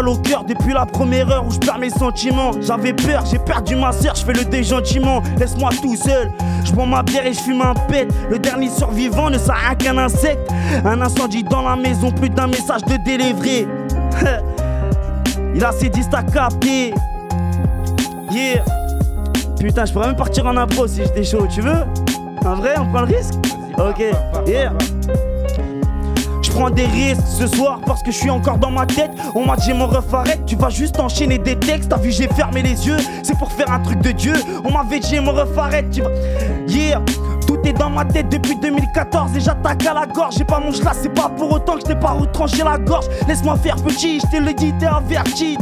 [0.09, 2.53] Au cœur depuis la première heure où je perds mes sentiments.
[2.61, 5.23] J'avais peur, j'ai perdu ma sœur, je fais le dé gentiment.
[5.39, 6.31] Laisse-moi tout seul.
[6.65, 8.09] Je bois ma bière et je fume un pet.
[8.31, 10.51] Le dernier survivant ne sert à qu'un insecte.
[10.85, 13.67] Un incendie dans la maison, plus d'un message de délivré.
[15.55, 16.95] Il a ses 10 à capter.
[18.31, 18.65] Yeah.
[19.59, 21.85] Putain, je pourrais même partir en impro si j'étais chaud, tu veux?
[22.45, 23.35] En vrai, on prend le risque?
[23.79, 24.03] Ok,
[24.47, 24.73] yeah.
[26.55, 29.11] Prends des risques ce soir parce que je suis encore dans ma tête.
[29.35, 31.89] On m'a dit mon ref arrête, tu vas juste enchaîner des textes.
[31.89, 34.35] T'as vu, j'ai fermé les yeux, c'est pour faire un truc de Dieu.
[34.65, 36.11] On m'avait dit mon ref arrête, tu vas.
[36.69, 37.01] Yeah,
[37.47, 40.35] tout est dans ma tête depuis 2014 et j'attaque à la gorge.
[40.37, 43.07] J'ai pas mon là, c'est pas pour autant que je t'ai pas retranché la gorge.
[43.27, 45.57] Laisse-moi faire petit, je t'ai le dit, t'es averti.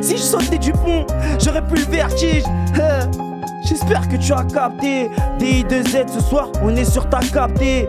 [0.00, 1.06] Si je sautais du pont,
[1.38, 2.44] j'aurais plus le vertige.
[2.78, 3.04] Euh,
[3.62, 5.10] J'espère que tu as capté.
[5.38, 7.86] DI2Z ce soir, on est sur ta capté.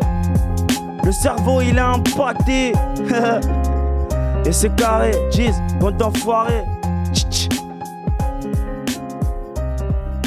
[1.04, 2.74] Le cerveau il est impacté.
[4.46, 6.64] Et c'est carré, jeez, bon enfoiré.
[7.14, 7.50] Tch, tch.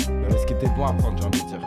[0.09, 1.59] Le risque était bon à prendre, j'ai envie de dire.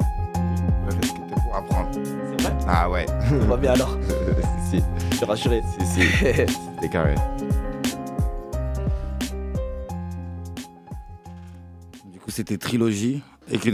[0.89, 1.89] Le risque était bon à prendre.
[1.93, 2.53] C'est vrai?
[2.67, 3.05] Ah ouais.
[3.41, 3.97] On va bien alors.
[4.69, 4.81] si,
[5.11, 5.61] Je suis rassuré.
[5.79, 6.01] si, si.
[6.07, 7.15] C'était carré.
[12.05, 13.21] Du coup, c'était trilogie.
[13.51, 13.69] Et que...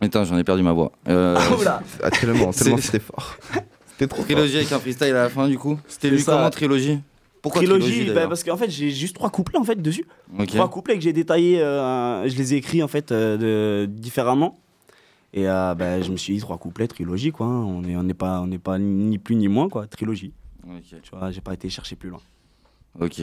[0.00, 0.92] Attends, j'en ai perdu ma voix.
[1.08, 1.80] Euh, oula.
[2.02, 3.36] Ah, tellement, tellement C'est- c'était fort.
[3.94, 4.26] C'était trop fort.
[4.26, 5.78] Trilogie avec un freestyle à la fin, du coup.
[5.88, 6.32] C'était lui ça.
[6.36, 7.00] comment, trilogie?
[7.42, 10.06] Pourquoi trilogie, trilogie, bah, parce qu'en fait j'ai juste trois couplets en fait dessus.
[10.46, 14.58] Trois couplets que j'ai détaillés, euh, je les ai écrits en fait euh, de, différemment.
[15.34, 17.46] Et euh, bah, je me suis dit trois couplets, trilogie quoi.
[17.46, 20.32] On n'est on pas, on n'est pas ni plus ni moins quoi, trilogie.
[20.66, 21.00] Ok.
[21.02, 22.20] Tu vois, j'ai pas été chercher plus loin.
[22.98, 23.20] Ok.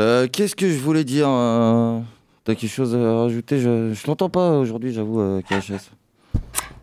[0.00, 2.00] Euh, Qu'est-ce que je voulais dire euh,
[2.44, 3.60] T'as quelque chose à rajouter?
[3.60, 5.90] Je, je t'entends pas aujourd'hui, j'avoue, euh, KHS.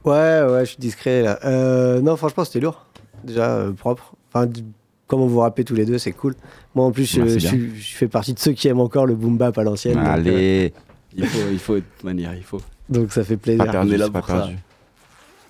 [0.04, 1.40] Ouais, ouais, je suis discret là.
[1.46, 2.86] Euh, non, franchement, c'était lourd.
[3.24, 4.14] Déjà, euh, propre.
[4.34, 4.64] Enfin, d-
[5.08, 6.34] comment vous rappelez tous les deux, c'est cool.
[6.74, 7.38] Moi, en plus, je,
[7.78, 9.96] fais partie de ceux qui aiment encore le boom bap à l'ancienne.
[9.96, 10.74] donc, euh, Allez.
[11.16, 12.62] Il faut, il faut de toute manière, il faut.
[12.90, 13.66] Donc, ça fait plaisir.
[13.66, 14.34] Pas perdu, On là pas pour ça.
[14.40, 14.58] perdu.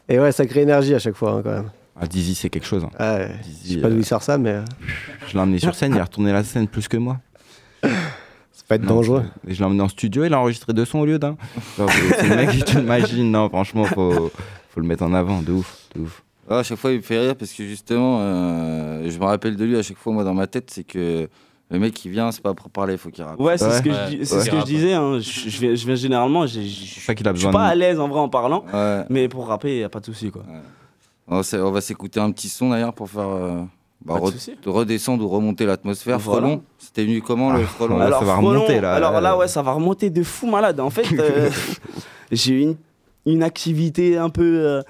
[0.10, 1.70] Et ouais, ça crée énergie à chaque fois, hein, quand même.
[2.00, 2.84] Ah, Dizzy, c'est quelque chose.
[2.84, 2.90] hein.
[3.00, 4.56] Ouais, je sais pas d'où il sort ça, mais
[5.28, 7.20] Je l'ai emmené sur scène, il a retourné la scène plus que moi.
[8.76, 9.24] Être Non, dangereux.
[9.48, 11.36] Je l'ai emmené en studio, il a enregistré deux sons au lieu d'un.
[11.78, 13.32] C'est le mec qui t'imagines.
[13.32, 14.32] Non, franchement, faut,
[14.70, 16.24] faut le mettre en avant, de ouf, de ouf.
[16.50, 19.56] Ah, à chaque fois, il me fait rire parce que justement, euh, je me rappelle
[19.56, 21.30] de lui à chaque fois, moi, dans ma tête, c'est que
[21.70, 23.40] le mec qui vient, c'est pas pour parler, il faut qu'il rappe.
[23.40, 23.96] Ouais, c'est ce que, Ouais.
[24.12, 24.44] je, dis- c'est Ouais.
[24.46, 24.94] ce que je disais.
[24.94, 25.20] hein.
[25.20, 26.68] Je, je viens, je viens généralement, j'ai- je
[27.00, 27.14] suis
[27.52, 29.04] pas à l'aise en vrai en parlant, Ouais.
[29.10, 30.44] mais pour rapper, y a pas de souci quoi.
[31.28, 33.62] On va, s- on va s'écouter un petit son d'ailleurs pour faire euh,
[34.06, 36.18] bah, re- redescendre ou remonter l'atmosphère.
[36.20, 36.42] Voilà.
[36.48, 38.94] Frelon, c'était venu comment le Ah, frelon Là, ça va remonter, là.
[38.94, 40.80] Alors là, ouais, ça va remonter de fou malade.
[40.80, 41.50] En fait, euh,
[42.32, 42.76] j'ai eu une,
[43.26, 44.82] une activité un peu euh,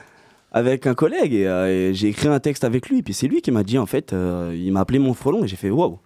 [0.51, 3.01] avec un collègue et, euh, et j'ai écrit un texte avec lui.
[3.03, 5.47] Puis c'est lui qui m'a dit, en fait, euh, il m'a appelé mon frelon et
[5.47, 5.99] j'ai fait waouh.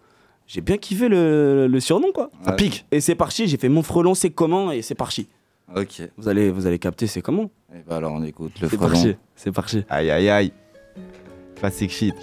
[0.47, 2.29] J'ai bien kiffé le, le surnom, quoi.
[2.43, 2.85] Ça pique.
[2.91, 5.27] Et c'est parti, j'ai fait mon frelon, c'est comment Et c'est parti.
[5.75, 5.99] Ok.
[6.01, 7.49] Et Vous allez, vous allez capter, c'est comment
[7.87, 8.91] bah alors on écoute le C'est frelon.
[8.93, 9.83] parti, c'est parti.
[9.89, 10.53] Aïe, aïe, aïe.
[11.55, 12.13] Classic shit.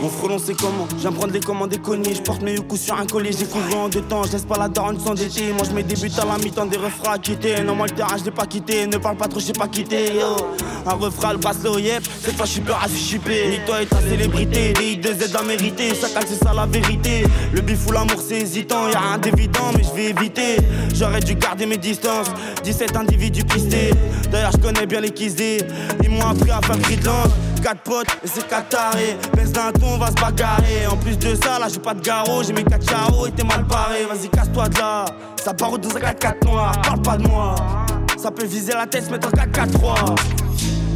[0.00, 2.98] Mon frelon c'est comment J'aime prendre les commandes des connies Je porte mes coups sur
[2.98, 4.22] un collier J'ai couvert en deux temps.
[4.24, 5.52] Je pas la daronne s'endetter.
[5.52, 7.62] Moi je mets des buts à la mi-temps Des refrains à quitter.
[7.62, 8.86] Non moi le terrain je pas quitté.
[8.86, 10.12] Ne parle pas trop j'ai pas quitté.
[10.84, 13.82] Un refrain le bracelet yep Cette fois je suis peur à suis chippé Ni toi
[13.82, 15.94] et ta célébrité Des I2Z à mériter.
[15.94, 17.24] Chacal c'est ça la vérité.
[17.52, 18.88] Le bif ou l'amour c'est hésitant.
[18.88, 20.56] Y'a rien d'évident mais je vais éviter.
[20.94, 22.28] J'aurais dû garder mes distances.
[22.64, 23.90] 17 individus pistés
[24.30, 25.58] D'ailleurs je connais bien les kizés
[26.02, 27.30] Ils m'ont appris à faire langue.
[27.62, 29.16] 4 potes et c'est 4 tarés.
[29.36, 30.86] Baisse d'un ton, on va se bagarrer.
[30.90, 32.42] En plus de ça, là j'ai pas de garrot.
[32.42, 35.04] J'ai mes 4 chaos et t'es mal barré Vas-y casse-toi de là.
[35.42, 37.54] Ça part dans un 4-4 noir Parle pas de moi
[38.22, 40.14] Ça peut viser la tête, se mettre en 4-4-3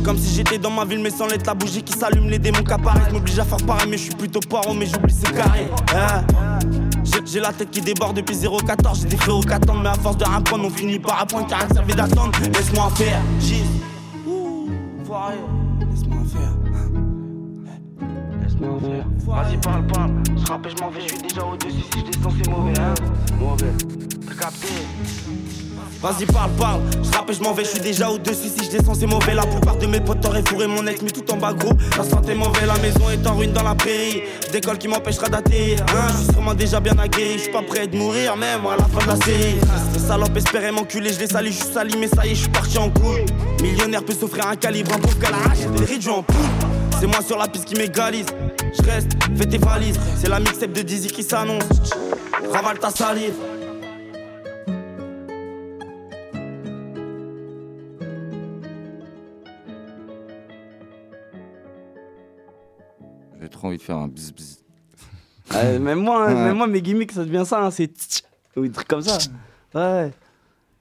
[0.04, 2.62] comme si j'étais dans ma ville mais sans l'être la bougie qui s'allume les démons.
[2.62, 5.66] Qui apparaissent m'oblige à faire pareil mais je suis plutôt paro mais j'oublie c'est carré.
[5.92, 6.22] Hein.
[7.24, 10.16] J'ai- la tête qui déborde depuis 0,14 J'ai des frérots qui attendent mais à force
[10.16, 12.30] de rien prendre On finit par apprendre car servi d'attendre.
[12.54, 13.64] Laisse-moi faire Gis
[14.28, 14.68] Ouh,
[15.04, 15.34] Foiré
[15.90, 16.52] Laisse-moi faire.
[18.44, 19.06] Laisse-moi faire.
[19.26, 21.00] Vas-y parle parle Je rappelle je m'en vais.
[21.00, 22.94] Je suis déjà au-dessus Si je descends c'est mauvais hein.
[23.40, 23.72] Mauvais.
[24.28, 24.68] T'as capté
[26.02, 28.48] Vas-y parle parle, je et je m'en vais, je suis déjà au-dessus.
[28.56, 29.34] Si je descends c'est mauvais.
[29.34, 32.04] La plupart de mes potes auraient fourré mon ex mais tout en bas gros La
[32.04, 34.22] santé mauvaise, la maison est en ruine dans la prairie.
[34.52, 35.80] D'école qui m'empêchera d'atterrir.
[35.88, 38.76] Hein, Je suis sûrement déjà bien aguerri, je suis pas prêt de mourir même à
[38.76, 39.56] la fin de la série.
[39.94, 42.40] Ces salopes espéraient m'enculer, je les salue, je suis sali mais ça y est je
[42.42, 43.24] suis parti en couille.
[43.62, 46.36] Millionnaire peut s'offrir un calibre, un pauvre et des en poule
[47.00, 48.26] C'est moi sur la piste qui m'égalise.
[48.78, 49.98] Je reste, fais tes valises.
[50.20, 51.64] C'est la mixtape de Dizzy qui s'annonce.
[52.52, 53.34] Ravale ta salive
[63.46, 64.58] J'ai trop envie de faire un bzz bzz.
[65.54, 66.44] Euh, même moi, hein, Ouais.
[66.46, 68.22] même moi, mes gimmicks, ça devient ça, hein, c'est tch,
[68.56, 69.18] ou des trucs comme ça.
[69.74, 70.10] Ouais.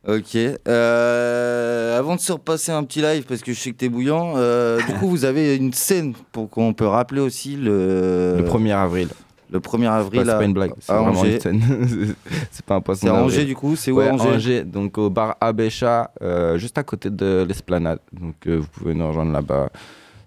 [0.07, 0.35] Ok.
[0.67, 4.33] euh, avant de se repasser un petit live, parce que je sais que t'es bouillant,
[4.37, 8.35] euh, du coup, vous avez une scène pour qu'on peut rappeler aussi le.
[8.37, 9.09] Le 1er avril.
[9.51, 10.21] Le 1er avril.
[10.25, 11.35] C'est pas, pas une blague, c'est à vraiment Angers.
[11.35, 12.15] une scène.
[12.51, 13.01] c'est pas un poisson.
[13.07, 13.23] C'est à.
[13.23, 16.83] Angers, du coup, c'est où Ouais, à Angers donc au bar Abécha, euh, juste à
[16.83, 17.99] côté de l'esplanade.
[18.11, 19.69] Donc euh, vous pouvez nous rejoindre là-bas.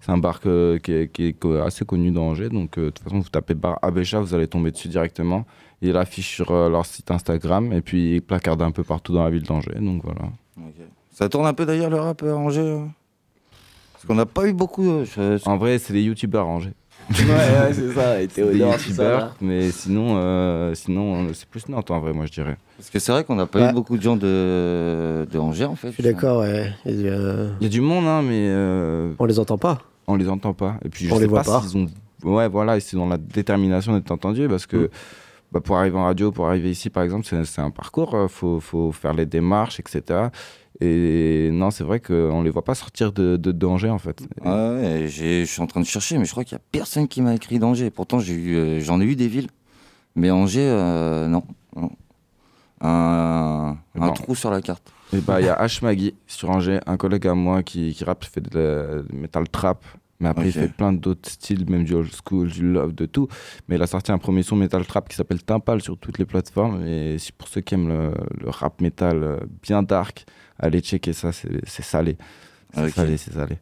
[0.09, 2.49] C'est un bar que- qui, est, qui est co- assez connu d'Angers.
[2.49, 5.45] Donc euh, de toute façon, vous tapez bar Abécha, vous allez tomber dessus directement.
[5.81, 9.23] Il affiche sur euh, leur site Instagram et puis il placarde un peu partout dans
[9.23, 9.77] la ville d'Angers.
[9.79, 10.21] Donc voilà.
[11.13, 12.85] Ça tourne un peu d'ailleurs le rap à Angers euh
[13.93, 14.89] Parce qu'on n'a pas eu beaucoup.
[14.89, 16.73] euh, je- En vrai, c'est les youtubeurs à Angers.
[17.09, 21.67] Ouais, ouais, c'est ça, et Théodore, tout ça, mais sinon, euh, sinon euh, c'est plus
[21.67, 22.55] Nantes en vrai, moi je dirais.
[22.77, 23.69] Parce que c'est vrai qu'on n'a pas Ouais.
[23.71, 25.87] eu beaucoup de gens de, de Angers en fait.
[25.87, 26.71] Je suis d'accord, ouais.
[26.85, 29.79] Euh, Il y a du monde, hein, mais euh, on les entend pas.
[30.09, 30.77] On les entend pas.
[30.83, 31.67] Et puis je On sais les voit pas, pas.
[31.67, 31.87] s'ils ont.
[32.23, 34.89] Ouais, voilà, ils sont dans la détermination d'être entendus parce que Mm.
[35.53, 38.17] bah, pour arriver en radio, pour arriver ici, par exemple, c'est c'est un parcours.
[38.21, 40.27] Il faut, faut faire les démarches, etc.
[40.81, 44.21] Et non, c'est vrai qu'on ne les voit pas sortir de, de danger, en fait.
[44.43, 47.07] Ouais, ouais, je suis en train de chercher, mais je crois qu'il n'y a personne
[47.07, 47.89] qui m'a écrit danger.
[47.89, 49.49] Pourtant, eu, euh, j'en ai eu des villes.
[50.15, 51.43] Mais Angers, euh, non.
[51.75, 51.91] non.
[52.81, 53.77] Un,
[54.15, 54.91] trou sur la carte.
[55.13, 58.23] Et bah, il y a H sur Angers, un collègue à moi qui, qui rappe,
[58.23, 59.83] fait de la de metal trap.
[60.21, 63.27] Mais après, il fait plein d'autres styles, même du old school, du love, de tout.
[63.67, 66.25] Mais il a sorti un premier son metal trap qui s'appelle Timpal sur toutes les
[66.25, 66.85] plateformes.
[66.85, 70.25] Et si pour ceux qui aiment le, le rap metal euh, bien dark,
[70.59, 72.17] allez checker ça, c'est salé.
[72.73, 73.57] C'est salé, c'est salé.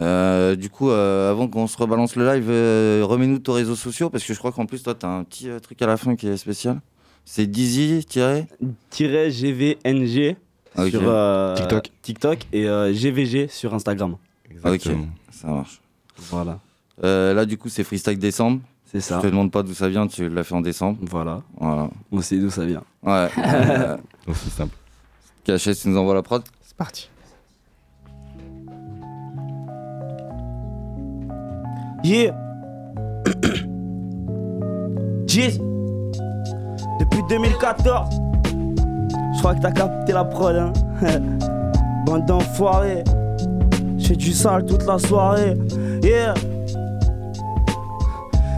[0.00, 4.08] Euh, du coup, euh, avant qu'on se rebalance le live, euh, remets-nous tes réseaux sociaux
[4.10, 5.96] parce que je crois qu'en plus, toi, tu as un petit euh, truc à la
[5.96, 6.80] fin qui est spécial.
[7.24, 8.46] C'est Dizzy tiré
[8.90, 10.36] Tiret GVNG
[10.76, 10.90] Ok.
[10.90, 11.90] sur euh, TikTok.
[12.02, 14.16] TikTok et euh, GVG sur Instagram.
[14.64, 14.82] Ok,
[15.32, 15.80] ça marche.
[16.30, 16.58] Voilà.
[17.04, 18.60] Euh, là, du coup, c'est Freestyle décembre.
[18.90, 19.18] C'est ça.
[19.18, 20.98] Je te demande pas d'où ça vient, tu l'as fait en décembre.
[21.02, 21.42] Voilà.
[21.58, 21.90] Voilà.
[22.10, 22.82] On sait d'où ça vient.
[23.02, 23.28] Ouais.
[23.38, 23.96] euh,
[24.26, 24.74] Aussi simple.
[25.44, 27.10] Cachet, tu nous envoies la prod C'est parti.
[32.02, 32.34] Yeah.
[35.26, 35.58] Jeez.
[37.00, 38.08] Depuis 2014.
[39.34, 40.72] Je crois que t'as capté la prod, hein.
[42.06, 43.04] Bande d'enfoirés.
[43.98, 45.54] J'ai du sale toute la soirée.
[46.02, 46.34] Yeah.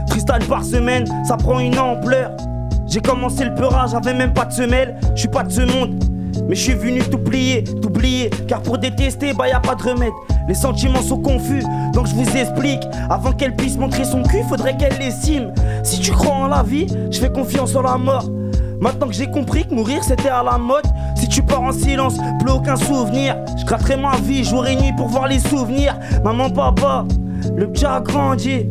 [0.08, 2.32] Freestyle par semaine, ça prend une ampleur.
[2.86, 4.98] J'ai commencé le peurage, j'avais même pas de semelle.
[5.14, 6.02] Je suis pas de ce monde.
[6.48, 8.30] Mais je suis venu t'oublier, t'oublier.
[8.48, 10.12] Car pour détester, bah y a pas de remède.
[10.48, 11.62] Les sentiments sont confus,
[11.92, 12.82] donc je vous explique.
[13.08, 15.52] Avant qu'elle puisse montrer son cul, faudrait qu'elle l'estime.
[15.84, 18.28] Si tu crois en la vie, je fais confiance en la mort.
[18.80, 22.16] Maintenant que j'ai compris que mourir c'était à la mode, si tu pars en silence,
[22.40, 23.36] plus aucun souvenir.
[23.58, 25.96] Je gratterai ma vie jour et nuit pour voir les souvenirs.
[26.24, 27.04] Maman, papa,
[27.56, 28.66] le petit a grandi.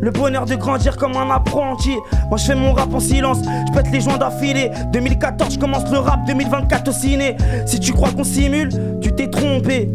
[0.00, 1.94] Le bonheur de grandir comme un apprenti.
[2.28, 4.70] Moi je fais mon rap en silence, je pète les joints d'affilée.
[4.92, 7.36] 2014, je commence le rap, 2024 au ciné.
[7.64, 8.68] Si tu crois qu'on simule,
[9.00, 9.88] tu t'es trompé.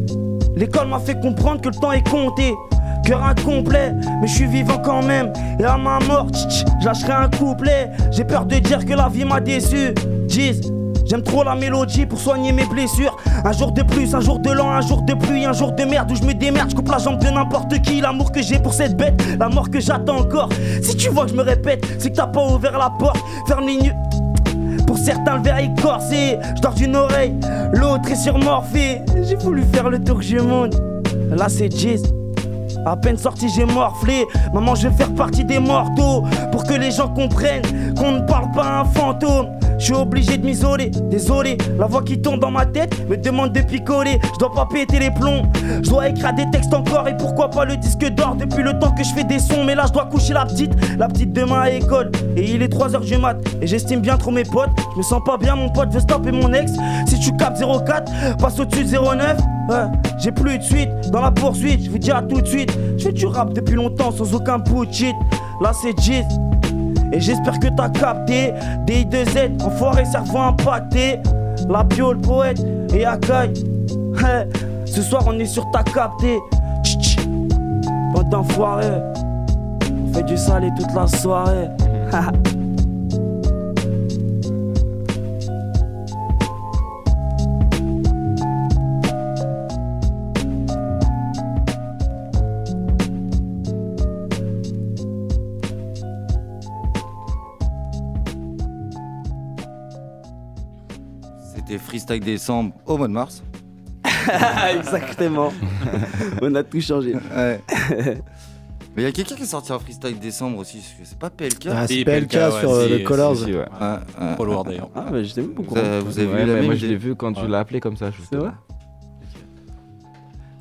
[0.56, 2.56] L'école m'a fait comprendre que le temps est compté.
[3.06, 5.32] Cœur incomplet, mais je suis vivant quand même.
[5.60, 7.92] Et à ma mort, je lâcherai un couplet.
[8.12, 9.94] J'ai peur de dire que la vie m'a déçu.
[10.28, 10.62] Jeez,
[11.10, 13.18] J'aime trop la mélodie pour soigner mes blessures.
[13.46, 15.84] Un jour de plus, un jour de l'an, un jour de pluie, un jour de
[15.84, 16.70] merde où je me démerde.
[16.72, 18.02] Je coupe la jambe de n'importe qui.
[18.02, 20.50] L'amour que j'ai pour cette bête, la mort que j'attends encore.
[20.82, 23.20] Si tu vois que je me répète, c'est que t'as pas ouvert la porte.
[23.48, 23.92] Ferme les.
[24.86, 26.38] Pour certains, le verre est corsé.
[26.56, 27.34] Je dors d'une oreille,
[27.72, 29.02] l'autre est surmorphée.
[29.24, 30.76] J'ai voulu faire le tour du monde.
[31.32, 32.04] Là, c'est Jizz.
[32.86, 34.26] À peine sorti, j'ai morflé.
[34.54, 36.24] Maman, je vais faire partie des mortaux.
[36.52, 37.64] Pour que les gens comprennent
[37.98, 39.48] qu'on ne parle pas à un fantôme.
[39.80, 41.58] Je suis obligé de m'isoler, désolé.
[41.80, 44.20] La voix qui tombe dans ma tête me demande de picoler.
[44.34, 45.44] Je dois pas péter les plombs.
[45.82, 47.08] Je dois écrire des textes encore.
[47.08, 49.64] Et pourquoi pas le disque d'or depuis le temps que je fais des sons.
[49.64, 50.72] Mais là, je dois coucher la petite.
[50.98, 52.12] La petite demain à école.
[52.36, 53.38] Et il est 3h du mat.
[53.62, 54.70] Et j'estime bien trop mes potes.
[54.94, 56.74] Je me sens pas bien, mon pote veut stopper mon ex.
[57.08, 59.38] Si tu capes 04, passe au-dessus de 09.
[59.70, 59.76] Ouais,
[60.18, 61.86] j'ai plus de suite dans la poursuite.
[61.86, 62.78] Je vous dis à tout de suite.
[62.98, 65.16] Je fais du rap depuis longtemps sans aucun bullshit.
[65.62, 66.26] Là, c'est Jizz.
[67.12, 68.54] Et j'espère que t'as capté.
[68.86, 71.20] DI2Z, enfoiré, cerveau impacté
[71.68, 72.60] La bio, le poète
[72.94, 73.08] et Hey,
[74.86, 76.40] Ce soir on est sur ta capté.
[78.14, 79.02] Bande d'enfoirés.
[79.92, 81.70] On fait du salé toute la soirée
[102.00, 103.44] Freestyle décembre au mois de mars.
[104.76, 105.52] Exactement.
[106.42, 107.14] On a tout changé.
[107.36, 107.60] Ouais.
[108.96, 111.20] Mais il y a quelqu'un qui est sorti en freestyle décembre aussi, parce que c'est
[111.20, 113.36] pas PLK Ah, c'est PLK, PLK, sur, euh, le Colors.
[113.36, 113.66] Si, si, ouais.
[114.36, 114.90] Trop lourd, d'ailleurs.
[114.96, 116.66] Ah, mais j'étais même pas au Vous avez, vous avez Ouais, vu la mais même
[116.66, 118.10] moi je j'ai- l'ai vu quand tu l'as appelé comme ça.
[118.30, 118.52] C'est vrai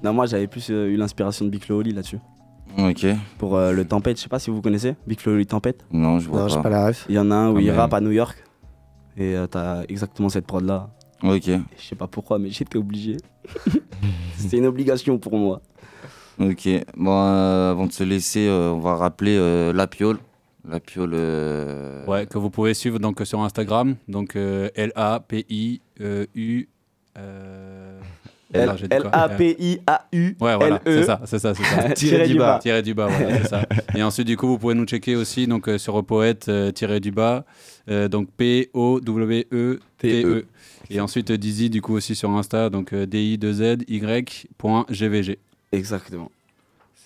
[0.03, 2.19] Non, moi j'avais plus euh, eu l'inspiration de Big Flo Oli là-dessus.
[2.79, 3.07] Ok.
[3.39, 4.95] Pour euh, le Tempête, je sais pas si vous connaissez.
[5.07, 5.85] Big Flo Oli Tempête.
[5.91, 6.63] Non, je vois Non, j'ai pas.
[6.63, 7.07] pas la ref.
[7.09, 7.77] Il y en a un où Quand il même.
[7.77, 8.37] rappe à New York.
[9.17, 10.91] Et euh, t'as exactement cette prod là.
[11.23, 11.45] Ok.
[11.47, 13.17] Je sais pas pourquoi, mais j'étais obligé.
[14.37, 15.61] C'était une obligation pour moi.
[16.39, 16.69] Ok.
[16.97, 20.19] Bon, euh, avant de se laisser, euh, on va rappeler euh, la piole.
[20.69, 21.13] La piole.
[21.15, 25.81] euh, Ouais, que vous pouvez suivre donc sur Instagram, donc euh, L-A-P-I-U.
[26.07, 26.27] Euh...
[26.35, 26.67] L- alors,
[27.17, 27.88] j'ai dit quoi
[28.53, 30.37] L-A-P-I-A-U.
[30.41, 31.91] Ouais, voilà, c'est ça, c'est ça, c'est ça.
[31.95, 32.59] Tiré du bas.
[32.63, 33.67] Tiré du bas, voilà, c'est ça.
[33.95, 37.01] Et ensuite, du coup, vous pouvez nous checker aussi donc, euh, sur Poète euh, tiré
[37.01, 37.45] du bas,
[37.91, 40.47] euh, donc P-O-W-E-T-E.
[40.91, 45.39] Et ensuite, Dizzy, du coup, aussi sur Insta, donc euh, D-I-2-Z-Y.GVG.
[45.73, 46.31] Exactement.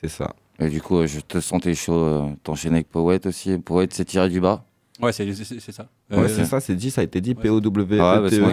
[0.00, 0.36] C'est ça.
[0.60, 3.58] Et du coup, je te sentais chaud, t'enchaîner avec Poète aussi.
[3.58, 4.64] Poète, c'est tiré du bas.
[5.00, 5.86] Ouais, c'est c'est- c'est ça.
[6.10, 7.34] Ouais, Euh, c'est ça, c'est dit, ça a été dit.
[7.34, 7.56] POW.
[7.56, 7.60] Ouais,
[7.98, 8.50] bah, c'est euh,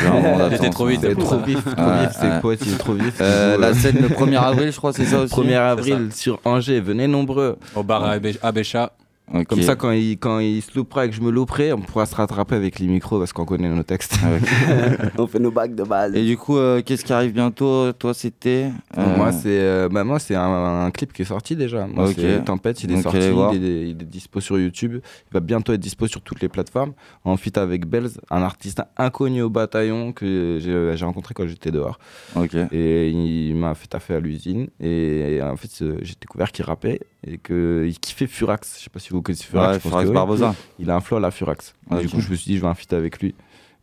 [0.00, 1.08] j'ai un moment J'étais d'attente, trop vite, ouais.
[1.08, 2.40] C'est trop vif, trop Ouais, vif, c'est ouais.
[2.40, 3.14] poète, il est trop vif.
[3.20, 6.38] Euh, la scène le 1er avril, je crois, c'est ça aussi 1er C'est avril sur
[6.44, 7.56] Angers, venez nombreux.
[7.74, 8.92] Au bar à Abé- Abécha.
[9.48, 12.06] Comme ça, quand il, quand il se loupera et que je me louperai, on pourra
[12.06, 14.18] se rattraper avec les micros parce qu'on connaît nos textes.
[15.18, 16.14] On fait nos bacs de base.
[16.16, 20.02] Et du coup, euh, qu'est-ce qui arrive bientôt Toi, c'était euh, Moi, c'est euh, bah,
[20.02, 21.86] moi, c'est un, un clip qui est sorti déjà.
[21.86, 22.14] Moi, Ok.
[22.18, 24.94] c'est Tempête, il est Donc, sorti, il est, il est dispo sur YouTube.
[24.94, 26.92] Il va bientôt être dispo sur toutes les plateformes.
[27.24, 31.98] En avec Bells, un artiste inconnu au bataillon que j'ai rencontré quand j'étais dehors.
[32.72, 34.68] Et il m'a fait taffer à l'usine.
[34.80, 38.76] Et, en fait, j'ai découvert qu'il rappait et qu'il kiffait Furax.
[38.78, 39.68] Je sais pas si vous connaissez Furax.
[39.68, 40.14] Ouais, je pense Furax que oui.
[40.14, 40.54] Barbosa.
[40.78, 41.74] Il a un flow à la Furax.
[42.00, 43.34] Du coup, je me suis dit, je vais un feat avec lui.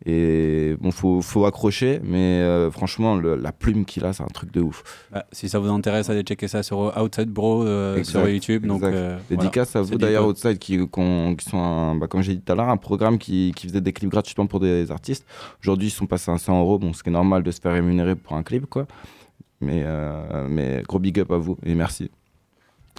[0.06, 4.28] Et bon, faut, faut accrocher, mais euh, franchement, le- la plume qu'il a, c'est un
[4.28, 4.84] truc de ouf.
[5.12, 8.68] Bah, si ça vous intéresse, allez checker ça sur Outside Bro euh, Exact, sur YouTube.
[8.68, 9.88] Donc, euh, Dédicace voilà.
[9.88, 10.28] à vous d'ailleurs.
[10.28, 13.68] Outside, qui sont, un- bah, comme j'ai dit tout à l'heure, un programme qui, qui
[13.68, 15.26] faisait des clips gratuitement pour des artistes.
[15.64, 17.74] Aujourd'hui, ils sont passés à 100 euros, bon, ce qui est normal de se faire
[17.74, 18.86] rémunérer pour un clip, quoi.
[19.62, 22.12] Mais, euh, mais gros big up à vous et merci.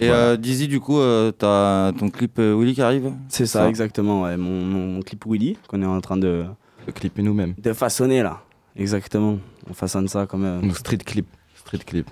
[0.01, 0.21] Et Voilà.
[0.23, 3.11] euh, Dizzy, du coup, euh, t'as ton clip euh, Willy qui arrive?
[3.27, 4.21] C'est ça, exactement.
[4.23, 4.37] ouais.
[4.37, 6.45] Mon, mon- mon clip Willy, qu'on est en train de,
[6.87, 7.53] Le clip et nous-mêmes.
[7.57, 8.41] de façonner là.
[8.77, 9.37] Exactement.
[9.69, 10.45] On façonne ça comme.
[10.45, 11.27] euh, Donc, street clip.
[11.55, 12.09] Street clip.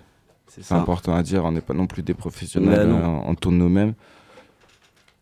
[0.48, 3.20] c'est important à dire, on n'est pas non plus des professionnels, Mais non.
[3.20, 3.94] euh, on tourne nous-mêmes.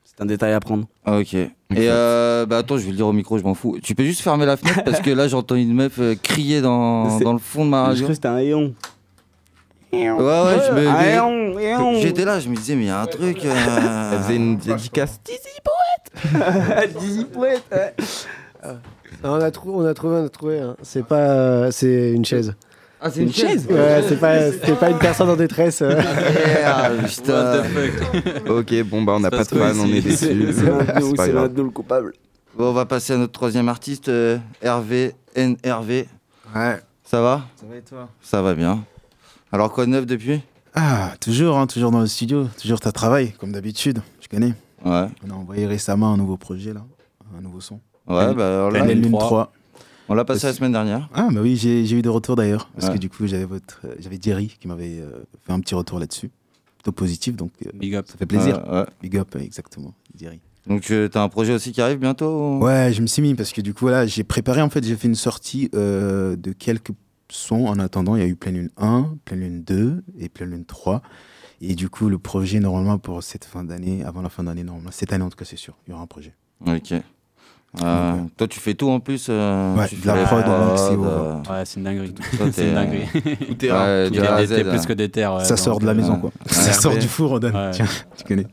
[0.03, 0.85] C'est un détail à prendre.
[1.05, 1.33] Ah, Ok.
[1.33, 1.49] Et
[1.89, 3.77] euh, bah attends, je vais le dire au micro, je m'en fous.
[3.83, 7.19] Tu peux juste fermer la fenêtre parce que là j'entends une meuf euh, crier dans,
[7.19, 8.03] dans le fond de ma Je radio.
[8.03, 8.73] crois que c'était un hayon.
[10.17, 11.99] Ouais, ouais, hayon.
[11.99, 13.43] J'étais là, je me disais, mais il y a un truc.
[13.45, 15.19] euh, Elle faisait une dédicace.
[16.99, 17.93] Dizzy Poète, ouais.
[19.23, 20.59] Non, on, a trou- on a trouvé, on a trouvé.
[20.59, 20.75] hein.
[20.81, 21.15] C'est pas.
[21.17, 22.53] euh, c'est une chaise.
[23.01, 25.81] Ah, c'est une chaise Ouais, c'est pas, c'est pas une personne en détresse.
[25.81, 25.95] euh.
[25.95, 27.63] Merde, putain.
[28.49, 30.15] ok, bon, bah on n'a pas de fan, on est déçus.
[30.25, 32.13] C'est nous le coupable.
[32.57, 36.05] Bon, on va passer à notre troisième artiste, euh, Hervé, NRV.
[36.55, 36.79] Ouais.
[37.03, 37.41] Ça va?
[37.59, 38.09] Ça va et toi?
[38.21, 38.79] Ça va bien.
[39.55, 40.41] Alors, quoi de neuf depuis?
[40.73, 44.53] Ah, toujours, hein, toujours dans le studio, toujours ta travail, comme d'habitude, je connais.
[44.83, 45.07] Ouais.
[45.25, 46.81] On a envoyé récemment un nouveau projet, là,
[47.37, 47.75] un nouveau son.
[48.05, 49.19] Ouais, bah alors là, La Lune 3.
[49.21, 49.53] 3.
[50.09, 51.07] on l'a passé la semaine dernière.
[51.13, 52.95] Ah, bah oui, j'ai j'ai eu des retours d'ailleurs, parce Ouais.
[52.95, 55.99] que du coup, j'avais votre, euh, j'avais Jerry qui m'avait euh, fait un petit retour
[55.99, 56.29] là-dessus,
[56.79, 58.07] plutôt positif, donc euh, Big up.
[58.09, 58.61] ça fait plaisir.
[58.69, 58.85] Ouais, ouais.
[59.01, 60.41] Big up, exactement, Jerry.
[60.67, 63.35] Donc, euh, t'as un projet aussi qui arrive bientôt ou- Ouais, je me suis mis
[63.35, 66.51] parce que du coup, voilà, j'ai préparé, en fait, j'ai fait une sortie euh, de
[66.51, 66.91] quelques
[67.29, 68.15] sons en attendant.
[68.15, 71.01] Il y a eu Pleine Lune 1, Pleine Lune 2 et Pleine Lune 3.
[71.61, 74.91] Et du coup, le projet, normalement, pour cette fin d'année, avant la fin d'année, normalement,
[74.91, 76.33] cette année en tout cas, c'est sûr, il y aura un projet.
[76.65, 76.93] Ok.
[77.83, 81.65] Euh, toi, tu fais tout en plus euh, Ouais, tu de la prod, euh, Ouais,
[81.65, 82.13] c'est une dinguerie.
[82.13, 83.07] Toi, c'est t'es, une euh, dinguerie.
[83.57, 85.35] Tout ouais, Tout est plus que des terres.
[85.35, 86.31] ouais, ça sort de la euh, maison, quoi.
[86.45, 87.55] ça sort du four, on donne.
[87.55, 87.71] Ouais.
[87.71, 87.87] Tiens,
[88.17, 88.47] tu connais.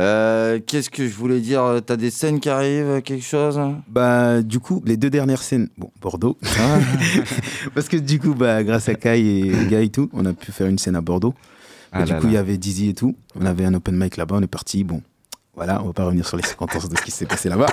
[0.00, 3.58] Euh, Qu'est-ce que je voulais dire T'as des scènes qui arrivent, quelque chose?
[3.88, 6.36] Bah, du coup, les deux dernières scènes, bon, Bordeaux.
[7.74, 10.52] Parce que du coup, bah, grâce à Kai et Guy et tout, on a pu
[10.52, 11.34] faire une scène à Bordeaux.
[11.90, 13.16] Ah Et du coup, il y avait Dizzy et tout.
[13.40, 14.84] On avait un open mic là-bas, on est parti.
[14.84, 15.02] Bon,
[15.56, 17.66] voilà, on va pas revenir sur les séquences de ce qui s'est passé là-bas.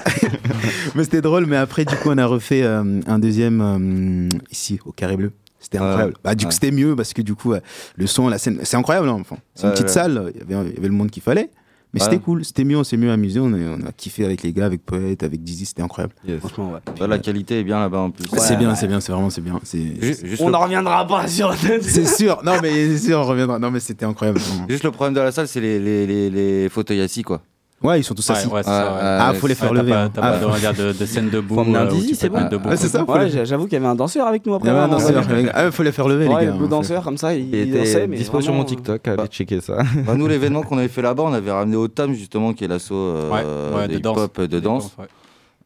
[0.95, 1.45] mais c'était drôle.
[1.45, 5.31] Mais après, du coup, on a refait euh, un deuxième euh, ici, au Carré Bleu.
[5.59, 5.85] C'était Ouais.
[5.85, 6.13] incroyable.
[6.23, 6.53] Bah, du coup, Ouais.
[6.53, 7.53] c'était mieux parce que du coup,
[7.97, 9.09] le son, la scène, c'est incroyable.
[9.09, 11.09] hein, enfin, c'est une Ouais, petite salle, il y avait- il y avait le monde
[11.11, 11.49] qu'il fallait.
[11.95, 14.43] Mais c'était cool, c'était mieux, on s'est mieux amusé, on a, on a kiffé avec
[14.43, 16.13] les gars, avec Poète, avec Dizzy, c'était incroyable.
[16.27, 16.39] Yes.
[16.39, 16.79] Franchement, ouais.
[16.99, 18.25] Bah, La qualité est bien là-bas en plus.
[18.37, 19.59] c'est bien, c'est bien, c'est vraiment c'est bien.
[19.63, 20.51] C'est Ju- Juste, On le...
[20.51, 22.41] n'en reviendra pas sur c'est sûr.
[22.43, 23.57] Non mais c'est sûr, on reviendra.
[23.59, 24.39] Non mais c'était incroyable.
[24.39, 24.65] vraiment.
[24.69, 27.41] juste le problème de la salle, c'est les, les, les, les fauteuils assis, quoi.
[27.83, 28.47] Ouais, ils sont tous assis.
[28.47, 28.99] ouais, c'est ça, ouais.
[29.01, 29.91] Ah, faut les faire t'as lever.
[29.91, 30.11] pas- hein.
[30.11, 31.55] T'as Ah, pas de, on va dire, de, de scène debout.
[31.55, 32.57] Faut euh, où tu c'est peux te mettre bon.
[32.57, 32.69] debout.
[32.69, 33.05] Ouais, c'est ça.
[33.05, 34.69] faut Ouais, les- j'a- j'avoue qu'il y avait un danseur avec nous après.
[34.69, 35.21] Il y avait un vraiment.
[35.21, 35.51] danseur.
[35.53, 36.55] Ah, faut les faire lever Ouais, les gars.
[36.57, 39.17] le hein, danseur comme ça, il, Il dansait, mais dispo sur mon vraiment, TikTok, allez
[39.17, 39.27] Bah.
[39.27, 39.77] checker ça.
[40.05, 42.67] Bah, nous, l'événement qu'on avait fait là-bas, on avait ramené au TAM, justement, qui est
[42.67, 44.17] l'asso euh, Ouais, de danse.
[44.17, 45.05] hip-hop de danse, ouais.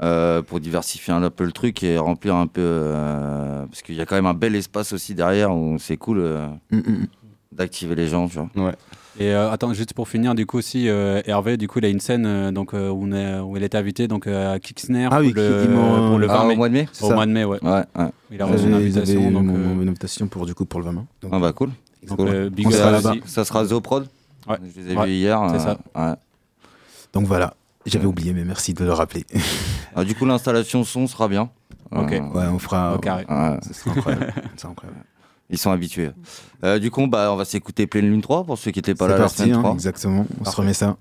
[0.01, 2.61] euh, pour diversifier un peu le truc et remplir un peu.
[2.63, 6.19] euh, parce qu'il y a quand même un bel espace aussi derrière où c'est cool
[6.19, 7.07] euh, Mm, mm, mm.
[7.51, 8.49] d'activer les gens, tu vois.
[8.67, 8.73] Ouais.
[9.19, 11.89] Et euh, attends, juste pour finir, du coup, aussi, euh, Hervé, du coup, il a
[11.89, 14.59] une scène euh, donc, euh, où, on est- où il était invité donc, euh, à
[14.59, 16.53] Kicksner Ah oui, pour, le, pour le 20 Ah, mai.
[16.53, 17.15] au mois de mai C'est Au ça.
[17.15, 17.59] mois de mai, ouais.
[17.61, 18.09] Ouais, ouais.
[18.31, 19.29] Il a reçu une invitation.
[19.31, 21.69] Donc, mon- euh, mon invitation pour du coup pour le 20 Donc, Ah bah cool.
[22.07, 22.27] donc, Cool.
[22.29, 23.11] euh, big On up sera à là-bas.
[23.11, 23.21] aussi.
[23.25, 24.07] Ça sera Zoprod
[24.47, 24.55] Ouais.
[24.75, 25.39] Je les ai Ouais, vus hier.
[25.49, 25.77] c'est euh, ça.
[25.95, 26.15] ouais.
[27.13, 27.53] donc voilà.
[27.85, 29.25] J'avais oublié, mais merci de le rappeler.
[29.95, 31.49] Ah, du coup, l'installation son sera bien.
[31.91, 32.11] Ok.
[32.11, 32.21] Ouais,
[32.53, 32.93] on fera.
[32.95, 33.23] Au carré.
[33.25, 34.33] sera incroyable.
[34.55, 35.01] C'est incroyable.
[35.49, 36.11] Ils sont habitués.
[36.63, 39.07] Euh, du coup, bah, on va s'écouter Pleine Lune 3 pour ceux qui n'étaient pas
[39.07, 39.71] là la parti, semaine hein, 3.
[39.73, 40.25] exactement.
[40.29, 40.61] On se Parfait.
[40.61, 40.95] remet ça.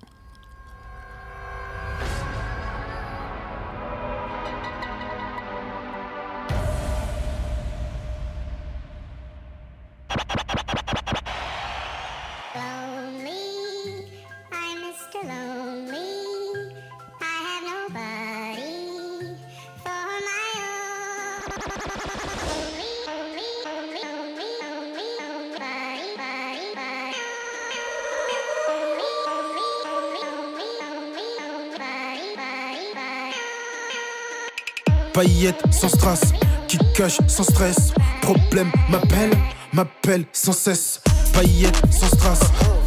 [35.18, 36.20] Paillettes sans strass,
[36.68, 37.92] qui cache sans stress.
[38.22, 39.32] Problème m'appelle,
[39.72, 41.00] m'appelle sans cesse.
[41.32, 42.38] Paillettes sans strass,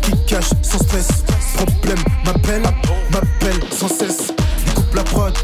[0.01, 1.09] qui cache sans stress.
[1.55, 2.63] Problème m'appelle,
[3.11, 4.31] m'appelle sans cesse.
[4.65, 5.37] Il coupe la prod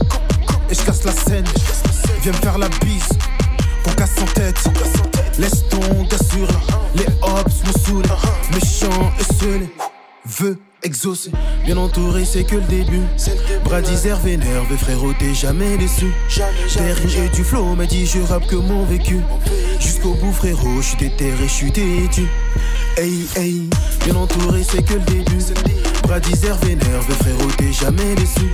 [0.69, 1.43] et je casse la scène.
[2.22, 3.09] Viens me faire la bise
[3.84, 4.64] qu'on casse en tête.
[5.39, 6.47] Laisse ton gars sur
[6.95, 8.18] les hops me saoulent.
[8.53, 9.68] Méchant et seul,
[10.26, 10.57] veut
[10.88, 11.31] exaucer.
[11.65, 13.01] Bien entouré, c'est que le début.
[13.65, 16.14] Bras d'Isère vénère, veut frérot, t'es jamais déçu.
[16.80, 19.19] Et du flow m'a dit je rappe que mon vécu.
[19.80, 22.27] Jusqu'au bout, frérot, je suis déterré, je suis têtu.
[22.97, 23.69] Hey, hey,
[24.05, 25.43] bien entouré, c'est que le début.
[26.03, 28.47] Bras d'Isère vénère, veut frérot, t'es jamais déçu.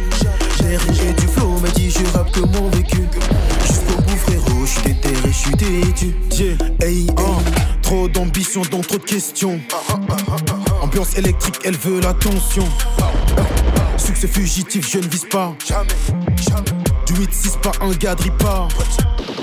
[0.64, 3.04] Et du flow m'a dit je rappe que mon vécu.
[3.68, 6.16] Jusqu'au bout, frérot, je suis déterré, je suis têtu.
[6.32, 7.08] Yeah, hey, hey.
[7.84, 9.60] Trop d'ambition, donc trop de questions.
[10.84, 12.68] Ambiance électrique, elle veut l'attention.
[13.98, 15.56] Succès fugitif, je ne vise pas.
[17.06, 18.68] Du 8-6, pas un gars de ripa.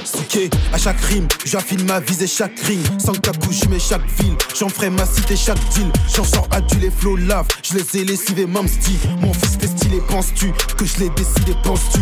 [0.05, 2.81] Souké, à chaque rime, j'affine ma visée chaque ring.
[2.99, 4.37] Sans capou, je mets chaque ville.
[4.55, 5.91] J'en ferai ma cité, chaque deal.
[6.15, 7.47] J'en sors adulé, flow lave.
[7.63, 8.99] Je les ai lessivés, même style.
[9.23, 12.01] Mon fils t'es stylé, penses-tu que je l'ai décidé, penses-tu?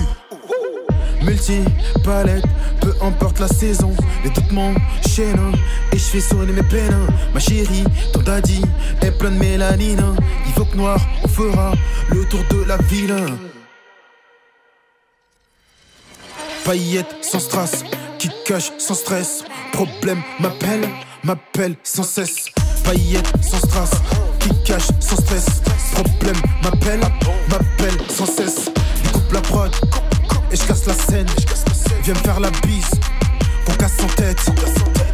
[1.23, 1.65] Multi,
[2.05, 2.45] palette,
[2.81, 5.53] peu importe la saison, les doutes m'enchaînent
[5.93, 7.07] et je fais sonner mes peines.
[7.35, 8.63] Ma chérie, ton daddy
[9.03, 10.17] est plein de mélanine.
[10.47, 11.73] Il faut que noir, on fera
[12.11, 13.15] le tour de la ville.
[16.65, 17.85] Paillettes sans strass,
[18.19, 19.45] qui cache sans stress.
[19.73, 20.89] Problème m'appelle,
[21.25, 22.47] m'appelle sans cesse.
[22.85, 23.91] Paillettes sans strass,
[24.39, 25.47] qui cache sans stress.
[25.93, 27.01] Problème m'appelle,
[27.51, 28.71] m'appelle sans cesse.
[29.05, 29.75] Il coupe la prod
[30.51, 31.27] et je casse la scène.
[32.03, 32.91] Viens me faire la bise,
[33.67, 34.45] qu'on casse en tête.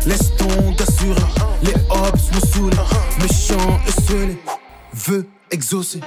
[0.06, 1.14] Laisse ton gars sur
[1.62, 2.72] les hops me saoulent.
[3.20, 4.36] Méchant et seul,
[4.92, 6.00] veut exaucer.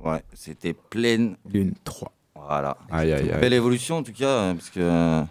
[0.00, 1.36] Ouais, c'était pleine.
[1.50, 2.12] Lune 3.
[2.34, 2.76] Voilà.
[2.90, 3.40] Aïe, aïe, aïe.
[3.40, 5.22] Belle évolution en tout cas, hein, parce que euh,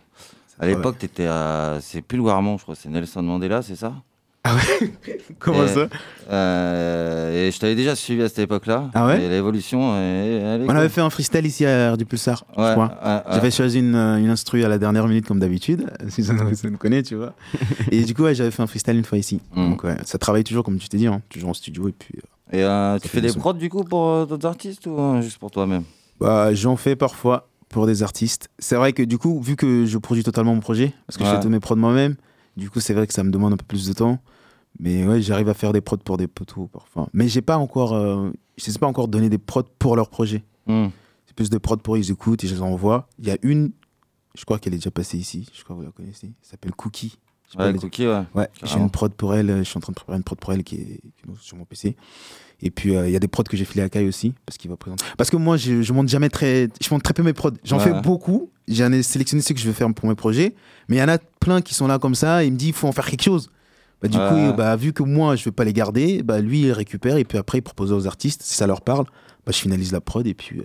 [0.59, 1.77] à l'époque, t'étais à.
[1.81, 3.93] C'est plus le Warmont, je crois, c'est Nelson Mandela, c'est ça?
[5.39, 5.88] Comment Et, ça?
[6.29, 8.89] euh, Et je t'avais déjà suivi à cette époque-là.
[8.93, 9.21] Ah ouais?
[9.23, 12.85] Et l'évolution, On avait fait un freestyle ici à du Pulsar, je Ouais, crois.
[13.03, 13.21] ouais, ouais.
[13.34, 17.03] J'avais choisi une, une instru à la dernière minute comme d'habitude, si ça nous connaît,
[17.03, 17.34] tu vois.
[17.91, 19.41] et du coup, ouais, j'avais fait un freestyle une fois ici.
[19.53, 19.69] Mm.
[19.71, 22.15] Donc ouais, ça travaille toujours comme tu t'es dit, hein, toujours en studio et puis.
[22.17, 25.39] euh, Et euh, tu fais des prods du coup pour d'autres artistes ou euh, juste
[25.39, 25.84] pour toi-même?
[26.21, 28.49] Bah, j'en fais parfois pour des artistes.
[28.60, 31.30] C'est vrai que du coup, vu que je produis totalement mon projet, parce que je
[31.30, 31.35] Ouais.
[31.35, 32.15] fais tous mes prods moi-même,
[32.56, 34.19] du coup, c'est vrai que ça me demande un peu plus de temps.
[34.80, 37.10] Mais ouais, j'arrive à faire des prods pour des poteaux parfois.
[37.14, 40.44] Mais j'ai pas encore, euh, je sais pas encore donner des prods pour leur projet.
[40.68, 40.88] Hmm.
[41.26, 43.07] C'est plus des prods pour ils écoutent et je les envoie.
[43.19, 43.72] Il y a une,
[44.35, 45.49] je crois qu'elle est déjà passée ici.
[45.53, 46.27] Je crois que vous la connaissez.
[46.27, 47.18] Elle s'appelle Cookie.
[47.57, 48.24] Ouais, est- Cookie, ouais.
[48.36, 49.57] Ouais, j'ai une prod pour elle.
[49.60, 51.56] Je suis en train de préparer une prod pour elle qui est, qui est sur
[51.57, 51.95] mon PC.
[52.61, 54.57] Et puis euh, il y a des prods que j'ai filé à Kai aussi parce
[54.57, 55.06] qu'il va présenter.
[55.15, 57.52] Parce que moi je, je monte jamais très, je monte très peu mes prods.
[57.64, 57.84] J'en Ouais.
[57.84, 58.49] fais beaucoup.
[58.68, 60.56] J'en ai sélectionné ceux que je veux faire pour mes projets.
[60.90, 62.44] Mais il y en a plein qui sont là comme ça.
[62.44, 63.49] Et il me dit il faut en faire quelque chose.
[64.02, 64.30] Bah, du Ouais.
[64.52, 67.24] coup, bah, vu que moi je vais pas les garder, bah, lui il récupère et
[67.24, 69.06] puis après il propose aux artistes si ça leur parle.
[69.45, 70.60] Bah, je finalise la prod et puis.
[70.60, 70.64] euh,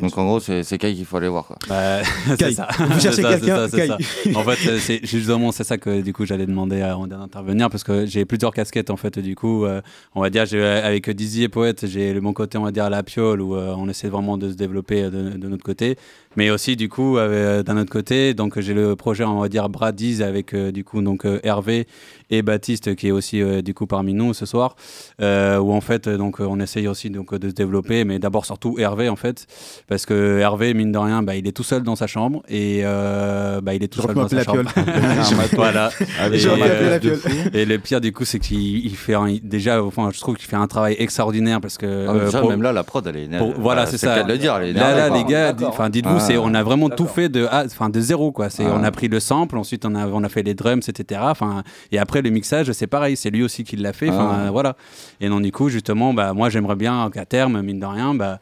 [0.00, 1.46] Donc en gros, c'est Kai qu'il faut aller voir.
[1.46, 1.56] Quoi.
[1.68, 2.52] Bah, c'est Kai.
[2.52, 2.68] ça.
[2.78, 3.96] Vous C'est cherchez ça, quelqu'un.
[4.34, 7.84] En fait, c'est justement c'est ça que du coup j'allais demander à Rondin d'intervenir parce
[7.84, 9.18] que j'ai plusieurs casquettes en fait.
[9.18, 9.80] Du coup, euh,
[10.14, 12.90] on va dire avec Dizzy et Poète, j'ai le bon côté on va dire à
[12.90, 15.96] la piole où euh, on essaie vraiment de se développer euh, de, de notre côté,
[16.36, 19.68] mais aussi du coup euh, d'un autre côté, donc j'ai le projet on va dire
[19.68, 21.86] Bradiz avec euh, du coup donc Hervé
[22.30, 24.76] et Baptiste qui est aussi euh, du coup parmi nous ce soir,
[25.20, 28.76] euh, où en fait donc on essaye aussi donc de se développer, mais d'abord surtout
[28.78, 29.46] Hervé en fait,
[29.90, 32.80] parce que Hervé mine de rien, bah, il est tout seul dans sa chambre et
[32.84, 34.62] euh, bah, il est tout seul dans sa chambre.
[34.76, 35.48] la piole.
[35.54, 35.90] voilà.
[36.18, 37.20] Avec Et, euh, piole.
[37.52, 40.46] et le pire du coup, c'est qu'il il fait un- déjà, enfin, je trouve qu'il
[40.48, 43.16] fait un travail extraordinaire parce que Ah, euh, déjà, pour- même là, la prod, elle
[43.16, 43.52] est énervée.
[43.52, 44.14] pour- voilà, c'est c'est ça.
[44.14, 46.20] le cas de le dire, est Là, là, les gars, enfin, dites-vous, Ah.
[46.20, 48.48] c'est, on a vraiment tout fait de, enfin, de zéro, quoi.
[48.48, 48.74] C'est, Ah.
[48.78, 51.20] on a pris le sample, ensuite on a, on a fait les drums, etc.
[51.24, 51.62] Enfin,
[51.92, 54.08] et après le mixage, c'est pareil, c'est lui aussi qui l'a fait.
[54.10, 54.50] Enfin, Ah.
[54.52, 54.76] voilà.
[55.20, 58.38] Et donc du coup, justement, bah, moi, j'aimerais bien qu'à terme, mine de rien, bah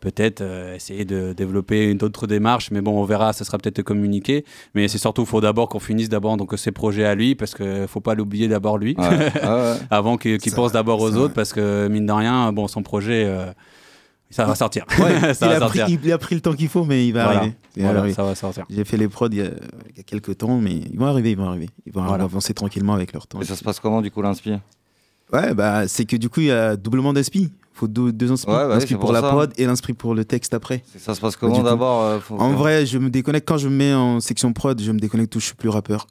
[0.00, 3.82] peut-être euh, essayer de développer une autre démarche mais bon on verra ça sera peut-être
[3.82, 4.44] communiqué
[4.74, 7.86] mais c'est surtout faut d'abord qu'on finisse d'abord donc ses projets à lui parce que
[7.86, 9.32] faut pas l'oublier d'abord lui Ouais.
[9.42, 9.76] Ah ouais.
[9.90, 13.24] avant qu'il qu'il pense d'abord aux autres parce que mine de rien bon son projet
[13.26, 13.52] euh,
[14.30, 16.52] ça va sortir Ouais, ça il, va a pris, sortir il a pris le temps
[16.54, 17.38] qu'il faut, mais il va Voilà.
[17.40, 17.54] arriver.
[17.76, 18.14] Il va Voilà, arriver.
[18.14, 19.46] ça va sortir J'ai fait les prods il y, a,
[19.90, 21.68] il y a quelques temps, mais ils vont arriver, ils vont arriver.
[21.84, 22.22] Ils vont Voilà.
[22.24, 23.40] avancer tranquillement avec leur temps.
[23.40, 24.60] Et ça se passe comment du coup l'inspire
[25.32, 27.50] Ouais, bah, c'est que du coup, il y a doublement d'inspi.
[27.80, 28.50] Faut deux, deux inspi.
[28.50, 30.82] Ouais, ouais, L'inspi c'est pour, pour la prod et l'inspi pour le texte après.
[30.98, 33.74] Ça se passe Bah, comment d'abord euh, En vrai, je me déconnecte quand je me
[33.74, 36.06] mets en section prod, je me déconnecte où je suis plus rappeur.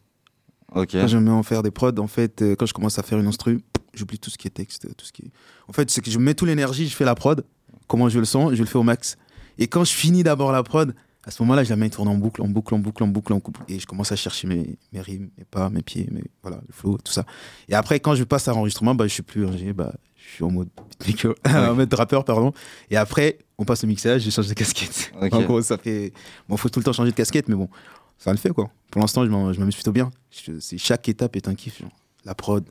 [0.73, 0.93] Ok.
[0.93, 3.03] Quand je me mets en faire des prods, en fait, euh, quand je commence à
[3.03, 3.61] faire une instru,
[3.93, 5.31] j'oublie tout ce qui est texte, tout ce qui est...
[5.67, 7.45] En fait, c'est que je mets toute l'énergie, je fais la prod,
[7.87, 9.15] comment je le sens, je le fais au max.
[9.59, 12.15] Et quand je finis d'abord la prod, à ce moment-là, je la mets tourner en
[12.15, 13.61] boucle, en boucle, en boucle, en boucle, en boucle.
[13.67, 16.73] Et je commence à chercher mes, mes rimes, mes pas, mes pieds, mes, voilà, le
[16.73, 17.25] flow, tout ça.
[17.67, 19.93] Et après, quand je passe à l'enregistrement, bah, je suis plus bah,
[20.29, 20.69] je suis en mode
[20.99, 21.33] beatmaker,
[21.71, 22.53] en mode rappeur, pardon.
[22.91, 25.11] Et après, on passe au mixage, je change de casquette.
[25.21, 25.33] Ok.
[25.33, 26.13] En gros, ça fait.
[26.47, 27.69] Bon, faut tout le temps changer de casquette, mais bon,
[28.17, 28.69] ça le fait, quoi.
[28.91, 30.11] Pour l'instant, je m'amuse plutôt bien.
[30.31, 31.79] Je- c'est- chaque étape est un kiff.
[31.81, 31.91] genre.
[32.25, 32.63] La prod,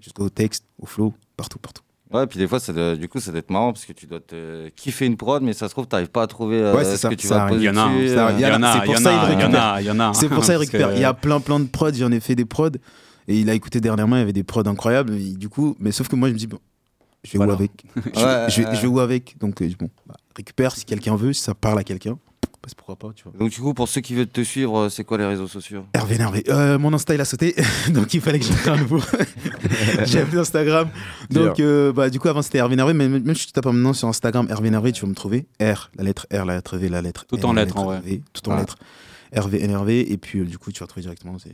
[0.00, 1.82] jusqu'au texte, au flow, partout, partout.
[2.12, 4.06] Ouais, puis des fois, ça doit- du coup, ça doit être marrant parce que tu
[4.06, 6.84] dois te kiffer une prod, mais ça se trouve, t'arrives pas à trouver euh, Ouais,
[6.84, 7.54] c'est ce ça, que tu ça vas arrive.
[7.56, 9.80] poser Il y en a, euh, il y en a, C'est pour ça il récupère.
[9.80, 10.14] il y en a.
[10.14, 10.94] C'est pour ça il récupère.
[10.94, 11.92] Il y a plein plein de prods.
[11.94, 12.70] J'en ai fait des prods
[13.26, 14.14] et il a écouté dernièrement.
[14.16, 15.14] Il y avait des prods incroyables.
[15.14, 16.60] et du coup, mais sauf que moi je me dis bon,
[17.26, 17.52] je vais Voilà.
[17.52, 17.84] où avec.
[17.96, 18.76] Je, Ouais, je vais, ouais.
[18.76, 19.36] je vais où avec.
[19.38, 22.12] Donc euh, bon, bah, récupère si quelqu'un veut, si ça parle à quelqu'un.
[22.12, 23.32] bah, pourquoi pas, tu vois.
[23.38, 25.84] Donc, du coup, pour ceux qui veulent te suivre, euh, c'est quoi les réseaux sociaux?
[25.94, 26.42] Hervé Nervé.
[26.48, 27.54] Euh, mon Insta il a sauté,
[27.90, 29.00] donc il fallait que je crée un nouveau.
[30.04, 30.88] J'ai appelé Instagram.
[31.30, 33.92] Donc euh, bah, du coup avant c'était Hervé Nervé, mais même si tu tapes maintenant
[33.92, 35.46] sur Instagram Hervé Nervé, tu vas me trouver.
[35.60, 38.00] R, la lettre R, la lettre V, la lettre Tout en lettres, en vrai.
[38.04, 38.60] V, tout en Ah.
[38.60, 38.76] lettres.
[39.32, 41.36] Hervé énervé et puis euh, du coup tu vas trouver directement.
[41.38, 41.50] C'est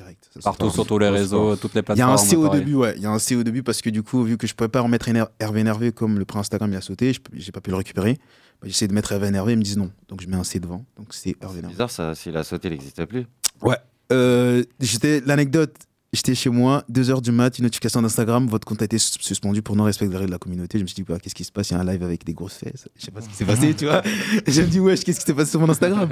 [0.00, 0.24] direct.
[0.24, 2.36] Ça, c'est Partout sur tous les réseaux, toutes les Il y a un plateformes, C
[2.36, 2.94] au début, ouais.
[2.96, 4.68] Il y a un C au début parce que du coup, vu que je pouvais
[4.68, 5.08] pas remettre
[5.38, 8.14] Hervé énervé comme le prix Instagram il a sauté, j'ai pas pu le récupérer.
[8.60, 9.90] Bah, J'essaie de mettre Hervé énervé, ils me disent non.
[10.08, 10.84] Donc je mets un C devant.
[10.96, 11.62] Donc c'est Hervé.
[11.62, 13.26] Bizarre, ça, s'il a sauté, il n'existe plus.
[13.62, 13.76] Ouais.
[14.12, 15.74] Euh, j'étais l'anecdote.
[16.12, 19.62] J'étais chez moi, 2h du mat, une notification d'Instagram, votre compte a été sus- suspendu
[19.62, 20.76] pour non-respect des règles de la communauté.
[20.76, 21.70] Je me suis dit, bah, qu'est-ce qui se passe?
[21.70, 22.88] Il y a un live avec des grosses fesses.
[22.98, 24.02] Je sais pas ce qui s'est passé, tu vois.
[24.44, 26.08] Et je me dis, wesh, qu'est-ce qui s'est passé sur mon Instagram?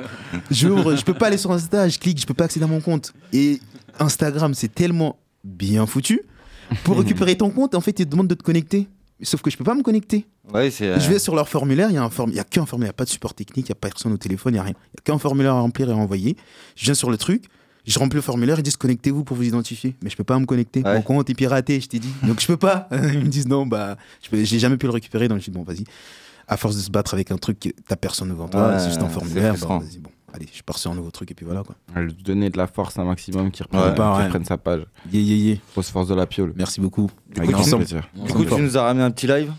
[0.53, 2.81] J'ouvre, je peux pas aller sur Insta, je clique, je peux pas accéder à mon
[2.81, 3.13] compte.
[3.33, 3.61] Et
[3.99, 6.23] Instagram, c'est tellement bien foutu.
[6.85, 8.89] Pour récupérer ton compte, en fait, ils te demandent de te connecter.
[9.23, 10.27] Sauf que je peux pas me connecter.
[10.55, 12.91] Ouais, euh, Je vais sur leur formulaire, il y a form- qu'un formulaire, il n'y
[12.91, 14.63] a pas de support technique, il n'y a pas personne au téléphone, il n'y a
[14.63, 14.75] rien.
[14.77, 16.37] Il n'y a qu'un formulaire à remplir et à envoyer.
[16.77, 17.47] Je viens sur le truc,
[17.85, 19.97] je remplis le formulaire, ils disent connectez-vous pour vous identifier.
[20.03, 20.83] Mais je peux pas me connecter.
[20.85, 22.13] Mon compte est piraté, je t'ai dit.
[22.23, 22.89] Donc je peux pas.
[22.93, 25.27] Ils me disent non, bah, je peux- j'ai jamais pu le récupérer.
[25.27, 25.83] Donc je dis bon, vas-y.
[26.47, 28.87] À force de se battre avec un truc, que t'as personne devant toi, Ouais, c'est
[28.89, 29.55] juste un formulaire.
[29.61, 29.81] bah, bon,
[30.33, 31.75] allez, je pars sur un nouveau truc et puis voilà quoi.
[31.97, 34.83] Elle lui donner de la force un maximum qui reprenne, Ouais, reprenne sa page.
[35.13, 35.57] Yeah, yeah, yeah.
[35.73, 36.53] Grosse force de la piole.
[36.57, 37.11] Merci beaucoup.
[37.31, 37.63] Du Avec coup.
[37.63, 39.53] Du coup, tu nous as ramené un petit live?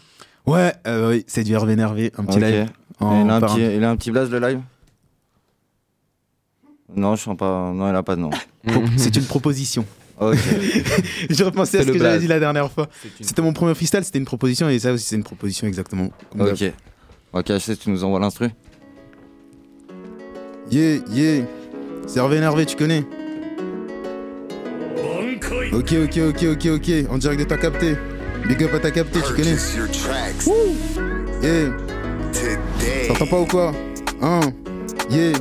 [0.45, 2.69] Ouais, euh, oui, c'est du Hervé énervé, un petit live.
[3.01, 4.61] il, en a un petit, il a un petit blaze le live?
[6.95, 7.71] Non, je sens pas.
[7.71, 8.31] Non, il a pas de nom.
[8.97, 9.85] C'est une proposition.
[10.19, 10.35] Ok.
[11.29, 12.89] J'ai repensé à ce que j'avais dit la dernière fois.
[13.19, 16.09] Une- C'était mon premier freestyle, c'était une proposition et ça aussi c'est une proposition exactement.
[16.31, 16.73] Comme Ok.
[17.31, 18.49] Ok, HC, tu nous envoies l'instru
[20.71, 21.45] Yeah, yeah.
[22.07, 23.03] C'est Hervé énervé, tu connais.
[25.73, 26.89] Ok, ok, ok, ok, ok.
[27.11, 27.95] En direct de ta capté.
[28.47, 29.55] Big up à ta capté, tu connais.
[31.41, 31.71] Yeah.
[33.07, 33.71] T'entends pas ou quoi?
[34.21, 34.39] Hein?
[35.09, 35.33] Yeah.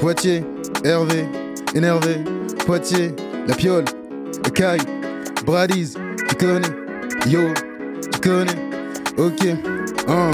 [0.00, 0.42] Poitiers,
[0.84, 1.24] Hervé,
[1.74, 2.16] énervé.
[2.66, 3.12] Poitiers,
[3.46, 3.84] la piole,
[4.44, 4.80] le caille,
[5.44, 5.94] Bradies,
[6.28, 6.68] tu connais.
[7.28, 7.40] Yo,
[8.12, 8.56] tu connais.
[9.18, 9.46] Ok,
[10.08, 10.30] hein?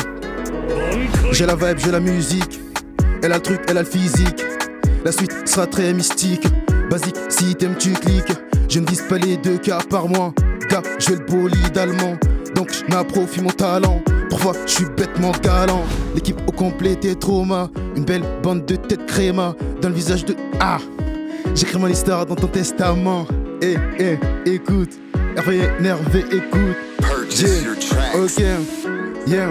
[1.32, 2.60] J'ai la vibe, j'ai la musique.
[3.22, 4.42] Elle a le truc, elle a le physique.
[5.04, 6.46] La suite sera très mystique.
[6.90, 8.32] Basique, si t'aimes, tu cliques.
[8.68, 10.32] Je ne vise pas les deux cas par mois.
[10.70, 12.16] Gars, je le bolide allemand.
[12.54, 14.02] Donc je m'approprie mon talent.
[14.30, 15.84] Parfois, je suis bêtement galant.
[16.14, 17.70] L'équipe au complet t'es trauma.
[17.96, 19.54] Une belle bande de têtes créma.
[19.80, 20.34] Dans le visage de.
[20.60, 20.78] Ah!
[21.54, 23.26] J'écris mon histoire dans ton testament.
[23.62, 24.90] Eh, eh, écoute.
[25.36, 26.76] Hervé, énervé, écoute.
[27.38, 27.76] Yeah.
[28.14, 28.42] Ok,
[29.26, 29.50] yeah.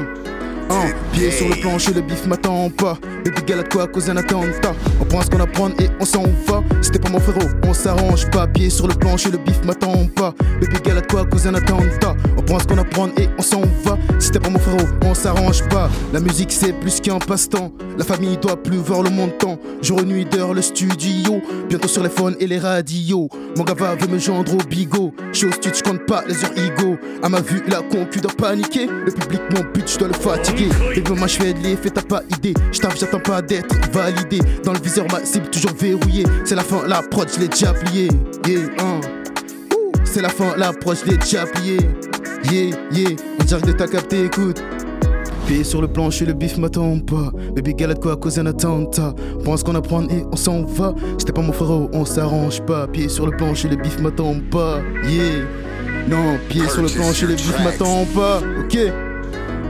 [0.69, 2.97] Un pied sur le plancher, le bif m'attend pas.
[3.23, 4.73] Baby galade quoi cause un attentat.
[4.99, 6.63] On prend ce qu'on apprend et on s'en va.
[6.81, 8.47] C'était pas mon frérot, on s'arrange pas.
[8.47, 10.33] Pied sur le plancher, le bif m'attend pas.
[10.59, 12.15] Baby galade quoi cause un attentat.
[12.37, 13.97] On prend ce qu'on apprend et on s'en va.
[14.19, 15.89] C'était pas mon frérot, on s'arrange pas.
[16.13, 17.71] La musique c'est plus qu'un passe-temps.
[17.97, 19.57] La famille doit plus voir le montant.
[19.81, 21.41] Jour et nuit dehors le studio.
[21.69, 23.29] Bientôt sur les phones et les radios.
[23.57, 25.13] Mon gava veut me joindre au bigot.
[25.31, 26.97] Je suis au studio, je compte pas les heures ego.
[27.23, 28.87] À ma vue, la concu doit paniquer.
[28.87, 30.54] Le public, mon but, je dois le fatiguer.
[30.57, 32.53] Et veut ma cheveux de l'effet, t'as pas idée.
[32.71, 34.39] Je j'attends pas d'être validé.
[34.63, 36.25] Dans le viseur, ma cible toujours verrouillée.
[36.45, 38.07] C'est la fin, la prod, je l'ai déjà plié.
[38.47, 39.01] Yeah, hein.
[40.05, 41.77] C'est la fin, la prod, je l'ai déjà plié.
[42.49, 43.09] Yeah, yeah.
[43.39, 44.63] On dirait que t'as capté, écoute.
[45.45, 47.31] Pied sur le plancher, le bif m'attend pas.
[47.55, 49.13] Baby galade quoi, cause un attentat.
[49.43, 50.95] Pense qu'on apprend et on s'en va.
[51.17, 52.87] C'était pas mon frérot, on s'arrange pas.
[52.87, 54.79] Pied sur le plancher, le bif m'attend pas.
[55.07, 55.43] Yeah.
[56.07, 58.41] Non, pied sur le plancher, le bif m'attend pas.
[58.59, 58.77] Ok.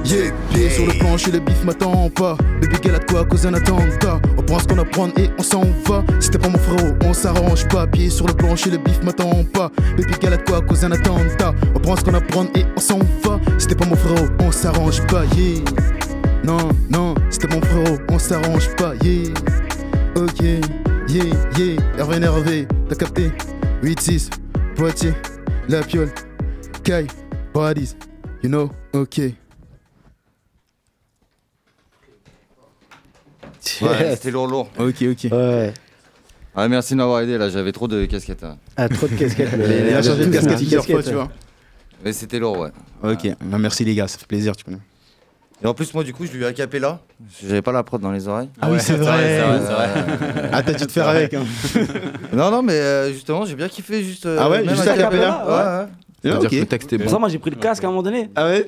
[0.05, 2.37] Yeah, pied sur le plancher, le bif m'attend pas.
[2.61, 4.21] Baby galade quoi, cause un attentat.
[4.37, 6.03] On prend ce qu'on apprend et on s'en va.
[6.19, 7.87] C'était pas mon frérot, on s'arrange pas.
[7.87, 9.71] Pied sur le plancher, le bif m'attend pas.
[9.97, 11.55] Baby galade quoi, cause un attentat.
[11.73, 13.39] On prend ce qu'on apprend et on s'en va.
[13.57, 15.23] C'était pas mon frérot, on s'arrange pas.
[15.35, 15.63] Yeah.
[16.43, 18.93] Non, non, c'était mon frérot, on s'arrange pas.
[19.03, 19.33] Yeah.
[20.15, 20.39] Ok,
[21.09, 21.23] yeah,
[21.57, 21.81] yeah.
[21.97, 23.31] Hervé énervé, t'as capté?
[23.83, 24.29] 8-6,
[24.75, 25.13] Poitiers,
[25.67, 26.11] La Piole,
[26.83, 27.07] Kai,
[27.53, 27.95] Paradis.
[28.43, 29.33] You know, ok.
[33.81, 34.69] Ouais, c'était lourd, lourd.
[34.79, 35.31] Ok, ok.
[35.31, 35.73] Ouais.
[36.55, 38.43] Ah, merci de m'avoir aidé là, j'avais trop de casquettes.
[38.43, 38.57] hein.
[38.77, 39.49] Ah, trop de casquettes.
[39.57, 41.29] mais- Il a changé de Tous, casquette hein, plusieurs fois, casquettes, tu vois.
[42.03, 42.69] Mais c'était lourd, ouais.
[43.03, 44.77] Ok, bah, merci les gars, ça fait plaisir, tu connais.
[45.63, 46.99] Et en plus, moi, du coup, je lui ai capé là.
[47.41, 48.49] J'avais pas la prod dans les oreilles.
[48.61, 49.41] Ah oui, c'est vrai.
[50.51, 51.33] Ah, t'as dû te faire avec.
[51.33, 51.43] Hein.
[52.33, 54.25] non, non, mais euh, justement, j'ai bien kiffé juste.
[54.25, 55.45] euh, Ah ouais, même juste a a cappella cappella.
[55.47, 55.91] Ouais, ouais.
[56.25, 56.49] Ah, C'est-à-dire ok.
[56.51, 57.07] que le texte est bon.
[57.09, 58.29] Ça, moi, j'ai pris le casque à un moment donné.
[58.35, 58.65] Ah ouais?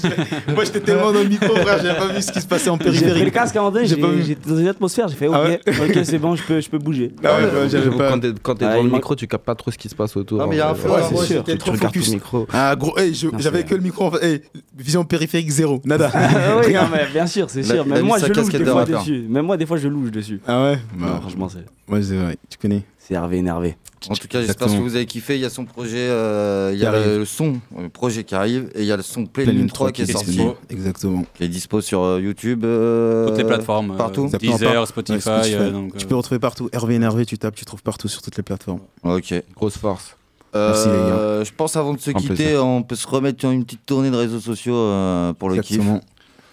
[0.54, 2.76] Moi j'étais tellement dans le micro, frère, j'avais pas vu ce qui se passait en
[2.78, 3.12] J'ai périphérie.
[3.12, 5.26] pris le casque à un moment donné, J'ai j'ai- j'étais dans une atmosphère, j'ai fait
[5.28, 5.60] ok, Ah ouais?
[5.66, 7.12] ok, c'est bon, je peux, je peux bouger.
[7.24, 9.44] Ah ouais, ouais, j'avais pas- Quand t'es quand t'es Ah, devant le micro, tu captes
[9.44, 10.38] pas trop ce qui se passe autour.
[10.38, 10.78] Non, mais il y a un Ouais,
[11.08, 11.44] c'est sûr.
[11.44, 12.08] Tu, trop tu regardes focus.
[12.08, 12.46] le micro.
[12.52, 14.24] Ah gros, hey, je- Non, j'avais que le micro en fait.
[14.24, 14.42] Hey,
[14.76, 16.10] vision périphérique zéro, nada.
[16.14, 17.84] Ah oui, non, mais bien sûr, c'est sûr.
[17.86, 19.24] Même moi, je louche des de fois dessus.
[19.28, 20.40] Même moi, des fois, je louche dessus.
[20.46, 20.78] Ah ouais?
[21.20, 22.82] Franchement, c'est Ouais, c'est vrai, tu connais.
[22.98, 23.76] c'est Hervé énervé.
[24.08, 25.34] En tout cas, j'espère que vous avez kiffé.
[25.34, 27.06] Il y a son projet, euh, il y Qui a arrive.
[27.06, 29.92] le, le son, le projet qui arrive, et il y a le son Lune 3
[29.92, 30.56] qui est sorti, dispo.
[30.70, 31.24] Exactement.
[31.34, 32.64] qui est dispo sur euh, YouTube.
[32.64, 33.96] euh, Toutes les plateformes.
[33.98, 34.30] Partout.
[34.40, 35.28] Deezer, Spotify.
[35.28, 36.70] Ouais, euh, donc, Tu peux retrouver partout.
[36.72, 38.80] Hervé énervé, tu tapes, tu trouves partout sur toutes les plateformes.
[39.04, 39.34] Ok.
[39.54, 40.16] Grosse force.
[40.54, 42.66] Merci, les Euh, Je pense avant de se Un quitter, plaisir.
[42.66, 45.76] on peut se remettre sur une petite tournée de réseaux sociaux euh, pour le kiff.
[45.76, 46.00] Exactement.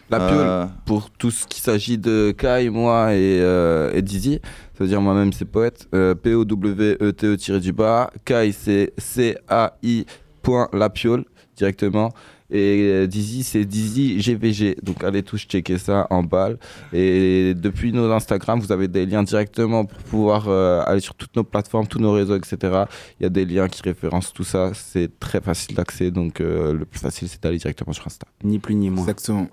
[0.09, 0.29] La Euh,
[0.65, 4.39] piole, pour tout ce qui s'agit de Kai, moi et, euh, et Dizzy,
[4.77, 10.05] ça veut dire moi-même c'est poète, euh, P-O-W-E-T-E-du-bas, Kai c'est C-A-I
[10.41, 11.25] point la piole
[11.55, 12.13] directement.
[12.49, 14.77] Et Dizzy, c'est Dizzy GVG.
[14.81, 16.57] Donc allez tous checker ça en balle.
[16.93, 21.35] Et depuis nos Instagram, vous avez des liens directement pour pouvoir euh, aller sur toutes
[21.35, 22.83] nos plateformes, tous nos réseaux, etc.
[23.19, 24.71] Il y a des liens qui référencent tout ça.
[24.73, 26.09] C'est très facile d'accès.
[26.11, 28.27] Donc euh, le plus facile, c'est d'aller directement sur Insta.
[28.43, 29.03] Ni plus ni moins.
[29.03, 29.47] Exactement.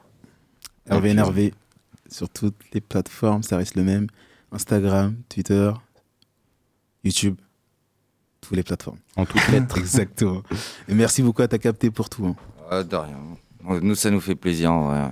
[0.87, 1.55] Hervé énervé
[2.09, 4.07] sur toutes les plateformes, ça reste le même.
[4.55, 5.73] Instagram, Twitter,
[7.03, 7.37] YouTube,
[8.41, 8.99] toutes les plateformes.
[9.17, 9.79] En toutes lettres.
[9.85, 10.43] Exactement.
[10.89, 12.27] Et merci beaucoup à ta capté pour tout.
[12.27, 12.37] hein.
[12.73, 13.19] euh, de rien.
[13.81, 14.73] Nous, ça nous fait plaisir.
[14.73, 15.11] en vrai.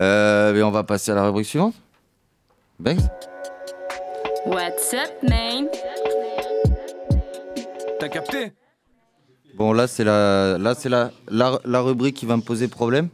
[0.00, 1.74] Euh, mais on va passer à la rubrique suivante.
[4.46, 5.68] What's up, man?
[7.98, 8.52] T'as capté?
[9.56, 13.08] Bon, là, c'est la, là, c'est la, la, la rubrique qui va me poser problème.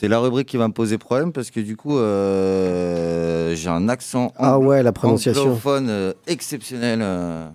[0.00, 3.86] C'est la rubrique qui va me poser problème parce que du coup, euh, j'ai un
[3.90, 5.42] accent Ah ouais, la prononciation.
[5.42, 7.00] anglophone euh, exceptionnel.
[7.02, 7.46] euh.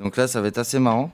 [0.00, 1.12] Donc là, ça va être assez marrant.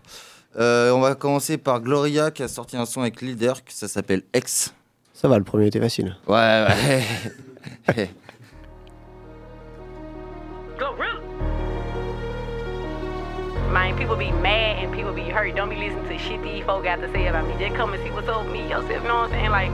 [0.58, 3.88] Euh, on va commencer par Gloria qui a sorti un son avec Lil Durk, ça
[3.88, 4.72] s'appelle X.
[5.12, 6.16] Ça va, le premier était facile.
[6.26, 6.64] Ouais,
[7.94, 8.10] ouais.
[13.70, 15.54] Man, people be mad and people be hurt.
[15.54, 17.54] Don't be listening to shit these folk got to say about me.
[17.62, 18.88] Just come and see what's up with me yourself.
[19.02, 19.50] You know what I'm saying?
[19.50, 19.70] Like,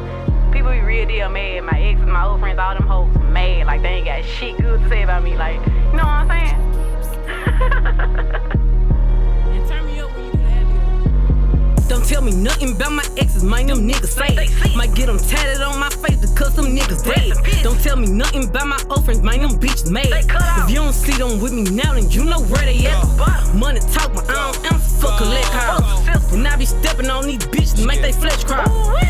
[0.55, 1.64] people be real deal mad.
[1.64, 3.66] My exes, my old friends, all them hoes mad.
[3.66, 5.36] Like, they ain't got shit good to say about me.
[5.36, 6.60] Like, you know what I'm saying?
[11.89, 14.48] Don't tell me nothing about my exes, mind them niggas say.
[14.76, 17.35] Might get them tatted on my face because some niggas dead.
[17.64, 20.06] Don't tell me nothing about my old friends, mind them bitches made.
[20.12, 23.55] If you don't see them with me now, then you know where they at.
[23.55, 25.44] Money talk, but I don't answer for collect.
[26.35, 28.64] And I be stepping on these bitches to make they flesh cry.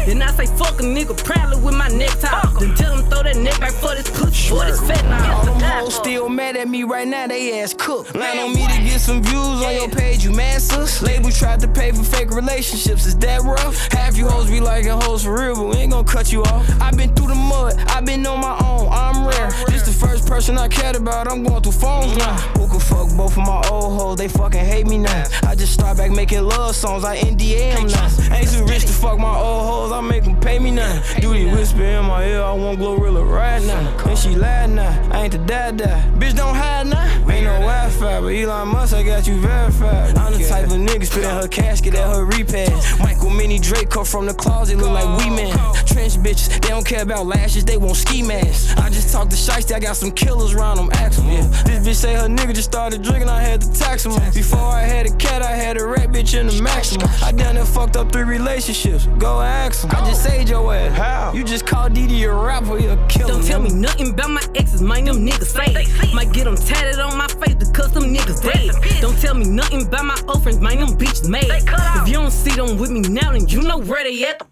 [0.05, 2.29] Then I say fuck a nigga proudly with my necktie.
[2.61, 5.59] Then tell them throw that neck back for this pussy, for this fat All them
[5.59, 8.15] hoes still mad at me right now, they ass cooked.
[8.15, 11.01] Line on me to get some views on your page, you mad sus?
[11.01, 13.91] Labels tried to pay for fake relationships, is that rough?
[13.93, 16.69] Half you hoes be liking hoes for real, but we ain't gonna cut you off.
[16.83, 19.51] i been through the mud, i been on my own, I'm rare.
[19.67, 22.37] This the first person I cared about, I'm going through phones now.
[22.85, 25.25] Fuck both of my old hoes, they fucking hate me now.
[25.43, 28.09] I just start back making love songs, I NDA 'em now.
[28.35, 31.03] Ain't too rich to fuck my old hoes, I make them pay me now.
[31.19, 34.09] Duty whisper in my ear, I want Glorilla right now.
[34.09, 36.13] And she lied now, I ain't the dad dad.
[36.19, 37.05] Bitch don't hide now.
[37.31, 40.17] Ain't no Wi-Fi, but Elon Musk, I got you verified.
[40.19, 42.99] I'm the type of nigga spitting her casket at her repass.
[42.99, 45.57] Michael Mini Drake come from the closet, look like we man.
[45.87, 48.75] Trench bitches, they don't care about lashes, they want ski masks.
[48.77, 51.47] I just talk to Shiesty, I got some killers around them, 'em, Yeah.
[51.65, 54.05] This bitch say her nigga just started drinking, I had to tax.
[54.35, 57.09] Before I had a cat, I had a rat bitch in the maximum.
[57.23, 59.93] I done there fucked up three relationships, go ask him.
[59.93, 60.99] I just saved your ass.
[60.99, 61.33] How?
[61.33, 63.35] You just called Didi a rapper, you a killer.
[63.35, 66.13] Don't tell me nothing about my exes, mind them niggas say.
[66.13, 68.75] Might get them tatted on my face because them niggas dead.
[69.01, 71.47] Don't tell me nothing about my old friends, mind them bitches made.
[71.49, 74.43] If you don't see them with me now, then you know where they at.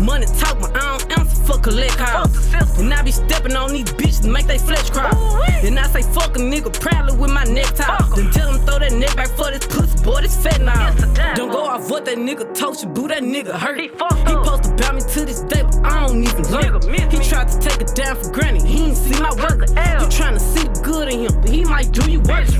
[0.00, 2.54] Money talk, but I don't answer for collect calls.
[2.78, 5.10] And I be stepping on these bitches to make they flesh cry.
[5.62, 8.16] Then I say fuck a nigga proudly with my necktie.
[8.16, 10.94] Then tell them throw that neck back for this pussy, boy, this fat now.
[11.34, 13.80] Don't go off what that nigga told you, boo, that nigga hurt.
[13.80, 17.10] He posted about me to this day, but I don't even learn.
[17.10, 19.60] He tried to take it down for granted, he ain't see my work.
[19.60, 22.52] You tryna see the good in him, but he might do you worse.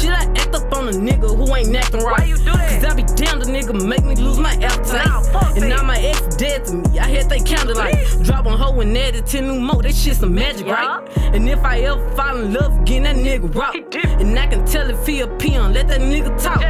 [0.00, 2.20] Shit, I act up on a nigga who ain't acting right.
[2.20, 2.82] Why you do that?
[2.82, 5.06] Cause I be down the nigga make me lose my appetite.
[5.06, 6.98] Nah, and now my ex dead to me.
[6.98, 9.82] I had they counted like drop on hoe and added 10 new more.
[9.82, 11.08] That shit some magic, right?
[11.16, 13.74] And if I ever fall in love again, that nigga rock.
[13.94, 16.60] And I can tell if he a peon, let that nigga talk.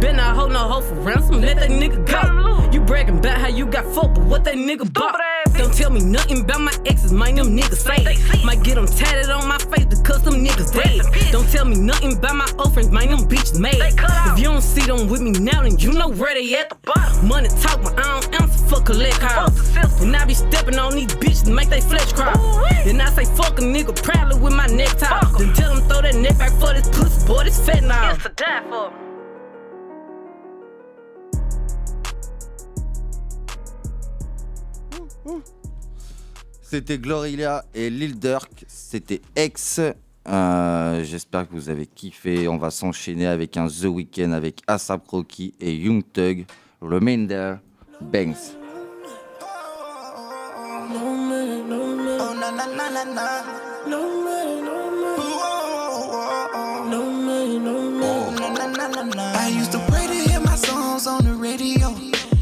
[0.00, 2.70] Been not hold no hoe for ransom, let that nigga go.
[2.72, 5.20] You bragging about how you got fucked, but what that nigga bought.
[5.56, 8.44] Don't tell me nothing about my exes, mind them niggas say.
[8.44, 11.32] Might get them tatted on my face because them niggas dead.
[11.32, 13.80] Don't tell me nothing about my old friends, mind them bitches made.
[13.80, 16.68] If you don't see them with me now, then you know where they at.
[16.68, 17.26] the bottom.
[17.26, 19.76] Money talk, but I don't answer for collect calls.
[20.02, 22.64] And I be stepping on these bitches to make they flesh crawl.
[22.66, 25.08] And I say fuck a nigga proudly with my necktie.
[25.38, 27.58] Then tell them throw that neck back for this pussy, boy, this.
[27.58, 28.92] It's to die for.
[36.62, 38.64] C'était Glorilla et Lil Durk.
[38.66, 39.80] C'était X.
[40.28, 42.48] Euh, J'espère que vous avez kiffé.
[42.48, 46.46] On va s'enchaîner avec un The Weeknd avec Asap Rocky et Young Thug.
[46.80, 47.56] Remainder
[48.00, 48.56] Banks.
[49.40, 49.46] Oh,
[52.34, 53.44] na na na na na.
[53.88, 54.55] No man, no
[59.14, 61.94] I used to pray to hear my songs on the radio.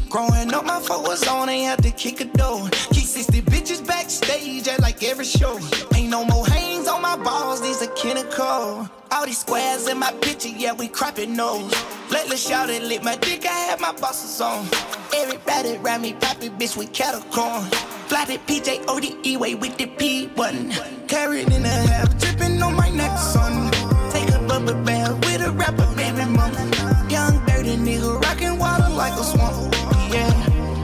[0.09, 2.69] Growing up, my folk was on, they had to kick a door.
[2.91, 5.59] Keep 60 bitches backstage at like every show.
[5.93, 8.89] Ain't no more hangs on my balls, these are clinical.
[9.11, 11.73] All these squares in my picture, yeah, we cropping nose.
[12.09, 14.65] Lately, shout it, lit my dick, I had my bosses on.
[15.13, 17.63] Everybody around me, poppy bitch with cattle corn.
[18.07, 20.71] Flatted PJ ODE way with the P button.
[21.07, 23.71] Carried in a half, dripping on my neck, son.
[24.11, 25.94] Take a bubble bath with a rapper,
[26.25, 29.73] Young dirty nigga, rockin' water like a swamp.
[30.11, 30.31] Yeah,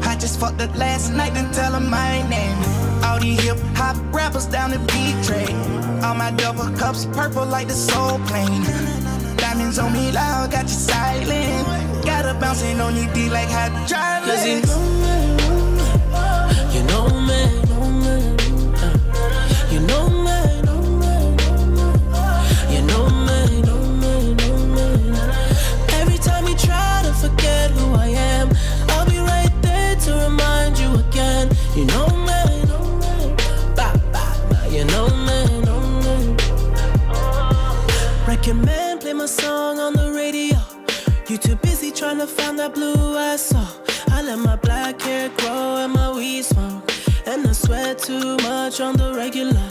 [0.04, 2.58] I just fucked up last night and tell her my name.
[3.04, 5.56] All these hip hop rappers down the beat trade.
[6.04, 8.64] All my double cups purple like the soul plane.
[9.38, 11.68] Diamonds on me loud, got you silent.
[12.06, 14.28] Got her bouncing on your D like hydraulics.
[14.28, 14.62] Cause you
[16.72, 17.61] You know me, know me,
[42.62, 43.66] that blue I saw.
[44.12, 46.92] I let my black hair grow and my weed smoke.
[47.26, 49.70] And I sweat too much on the regular.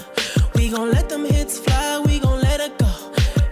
[0.57, 2.93] We gon' let them hits fly, we gon' let it go.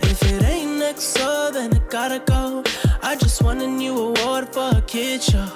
[0.03, 2.65] If it ain't next, so then it gotta go.
[3.01, 5.49] I just won a new award for a kid show.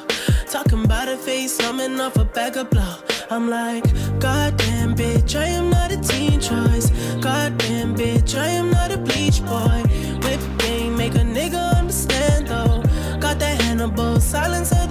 [0.46, 2.94] Talking about a face, coming off a bag of blow.
[3.30, 3.84] I'm like,
[4.20, 6.90] goddamn bitch, I am not a teen choice.
[7.20, 9.82] Goddamn bitch, I am not a bleach boy.
[14.32, 14.81] Silence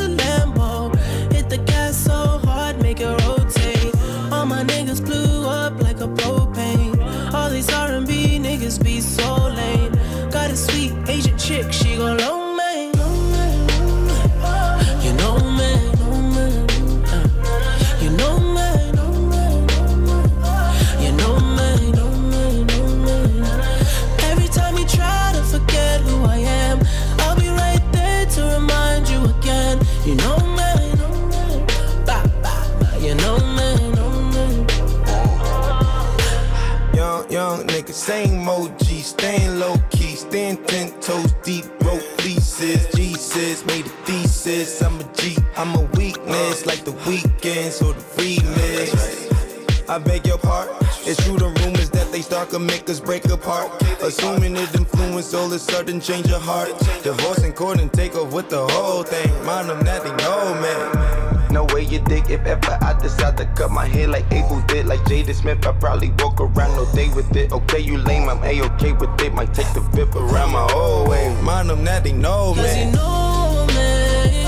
[38.02, 42.88] same OG, staying low key, staying ten toes deep, broke fleeces.
[42.96, 44.82] Jesus made a thesis.
[44.82, 46.66] I'm a G, I'm a weakness, uh.
[46.66, 49.88] like the weekends or the remix.
[49.88, 50.76] I beg your pardon.
[51.06, 53.70] It's true the rumors that they start can make us break apart.
[54.02, 56.70] Assuming it influence all of a sudden change your heart.
[57.04, 59.32] Divorce in court and take off with the whole thing.
[59.46, 61.21] Mind them that they know, man.
[61.52, 64.86] No way you dig if ever I decide to cut my hair like Abel did,
[64.86, 65.68] like Jada Smith.
[65.68, 67.52] I probably walk around all day with it.
[67.52, 69.34] Okay, you lame, I'm a okay with it.
[69.34, 71.36] Might take the whip around my whole way.
[71.42, 72.88] Mind them that they know, man.
[72.88, 74.44] you know me,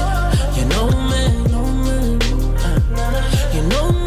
[0.58, 1.22] you know me,
[1.52, 1.98] know me,
[3.54, 4.03] you know me,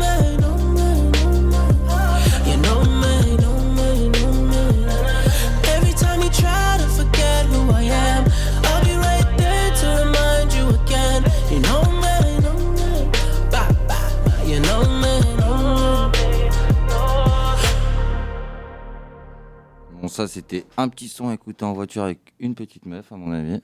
[20.06, 23.16] Bon, ça, c'était un petit son à écouter en voiture avec une petite meuf, à
[23.16, 23.60] mon avis.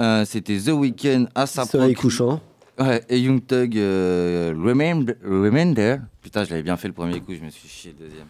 [0.00, 2.42] Euh, c'était The Weeknd à sa Soleil couchant.
[2.78, 6.00] Ouais, et Young Thug, euh, Remember, Remember.
[6.20, 8.26] Putain, je l'avais bien fait le premier coup, je me suis chié le deuxième.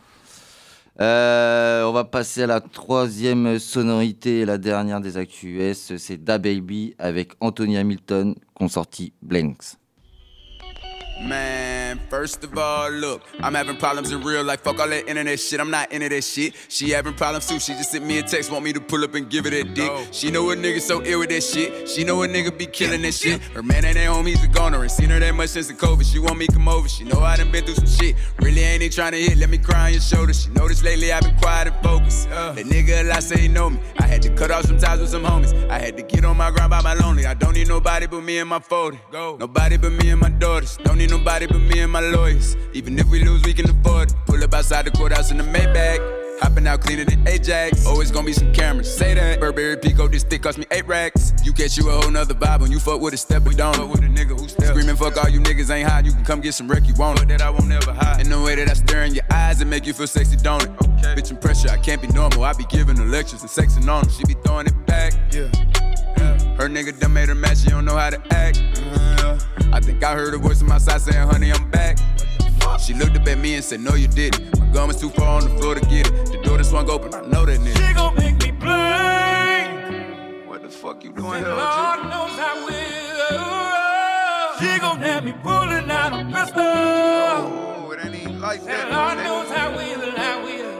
[1.00, 5.96] Euh, on va passer à la troisième sonorité et la dernière des actus US.
[5.96, 9.81] C'est Da Baby avec Anthony Hamilton, qu'on sorti Blanks.
[11.24, 14.60] Man, first of all, look, I'm having problems in real life.
[14.62, 15.60] Fuck all that internet shit.
[15.60, 16.54] I'm not into that shit.
[16.68, 17.60] She having problems too.
[17.60, 19.72] She just sent me a text, want me to pull up and give her that
[19.74, 19.92] dick.
[20.10, 21.88] She know a nigga so ill with that shit.
[21.88, 23.40] She know a nigga be killing that shit.
[23.40, 24.82] Her man ain't at home, he's a goner.
[24.82, 26.10] Ain't seen her that much since the COVID.
[26.10, 26.88] She want me come over.
[26.88, 28.16] She know I done been through some shit.
[28.40, 29.38] Really ain't even trying to hit.
[29.38, 30.34] Let me cry on your shoulder.
[30.34, 32.28] She noticed lately I've been quiet and focused.
[32.30, 33.78] That nigga a lot say he know me.
[34.00, 35.52] I had to cut off some ties with some homies.
[35.70, 37.26] I had to get on my grind by my lonely.
[37.26, 38.98] I don't need nobody but me and my 40.
[39.12, 40.78] Nobody but me and my daughters.
[40.78, 42.56] Don't need nobody but me and my lawyers.
[42.72, 44.16] Even if we lose, we can afford it.
[44.26, 46.00] Pull up outside the courthouse in the Maybach.
[46.40, 47.86] Hopping out cleaner than Ajax.
[47.86, 48.92] Always gonna be some cameras.
[48.92, 49.38] Say that.
[49.38, 51.32] Burberry Pico, this stick cost me eight racks.
[51.44, 53.76] You catch you a whole nother vibe when you fuck with a step, we don't.
[53.76, 54.68] Fuck with a nigga who step.
[54.68, 56.04] Screaming, fuck all you niggas ain't hot.
[56.04, 57.28] You can come get some wreck, you want it.
[57.28, 58.22] that I won't never hide.
[58.22, 60.64] In the way that I stare in your eyes and make you feel sexy, don't
[60.64, 60.70] it?
[60.70, 61.14] Okay.
[61.14, 62.42] Bitch, and pressure, I can't be normal.
[62.42, 64.10] I be giving her lectures and sexing on them.
[64.10, 65.12] She be throwing it back.
[65.30, 65.46] Yeah.
[66.56, 68.62] Her nigga done made her mad, she don't know how to act.
[68.78, 69.21] Uh-huh.
[69.72, 71.98] I think I heard a voice on my side saying, honey, I'm back.
[72.80, 74.58] She looked up at me and said, no, you didn't.
[74.58, 76.32] My gun was too far on the floor to get it.
[76.32, 77.76] The door that swung open, I know that nigga.
[77.88, 80.48] She gon' make me blink.
[80.48, 84.58] What the fuck you doing here, Lord knows I will.
[84.58, 86.62] She gon' have me pulling out a pistol.
[86.62, 88.88] Oh, it ain't even like that.
[88.88, 90.72] And Lord knows I will, I will.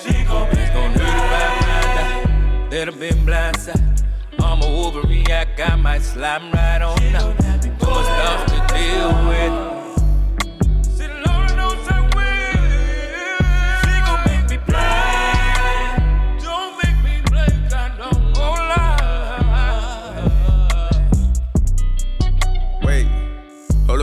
[0.00, 1.94] She gon' make Gon' do it by my
[4.44, 7.38] I'm a overreact, I might slime right on out.
[7.62, 9.73] Too much stuff to deal with.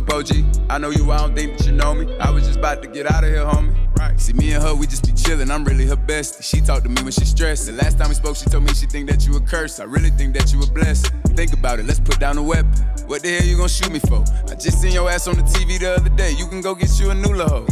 [0.02, 0.68] Hold up, OG.
[0.70, 2.14] I know you, I don't think that you know me.
[2.20, 3.76] I was just about to get out of here, homie.
[3.98, 4.20] Right.
[4.20, 5.52] See, me and her, we just be chillin'.
[5.52, 6.44] I'm really her bestie.
[6.44, 7.68] She talked to me when she stressed.
[7.68, 9.80] The last time we spoke, she told me she think that you a curse.
[9.80, 11.12] I really think that you a blessing.
[11.36, 12.72] Think about it, let's put down the weapon.
[13.08, 14.24] What the hell you gon' shoot me for?
[14.50, 16.32] I just seen your ass on the TV the other day.
[16.32, 17.68] You can go get you a new hoe.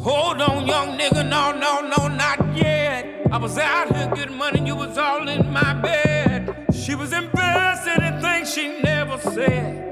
[0.00, 3.06] Hold on, young nigga, no, no, no, not yet.
[3.30, 6.66] I was out here getting money, you was all in my bed.
[6.74, 9.91] She was embarrassing in things she never said.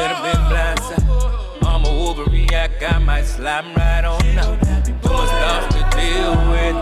[0.00, 1.04] That have been blindsided.
[1.68, 4.58] I'm a overreact, I might slime right on out.
[4.86, 6.76] Too much stuff to deal with.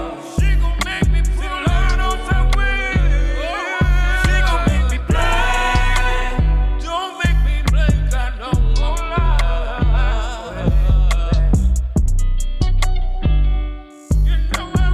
[6.84, 9.34] Don't make me blink, I don't lie.
[14.24, 14.86] You know I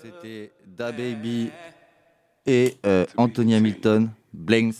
[0.00, 1.50] C'était Da Baby
[2.48, 4.74] et euh, Anthony Hamilton, Blanks.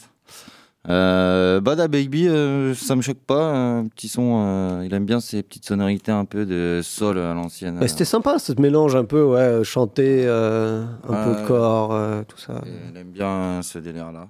[0.88, 3.52] Euh, bah, Da Baby, euh, ça me choque pas.
[3.52, 7.34] Un petit son, euh, il aime bien ces petites sonorités un peu de soul à
[7.34, 7.78] l'ancienne.
[7.78, 12.22] Bah, C'était sympa ce mélange un peu, ouais, chanter, euh, un peu de corps, euh,
[12.26, 12.62] tout ça.
[12.64, 14.28] Il aime bien ce délire-là.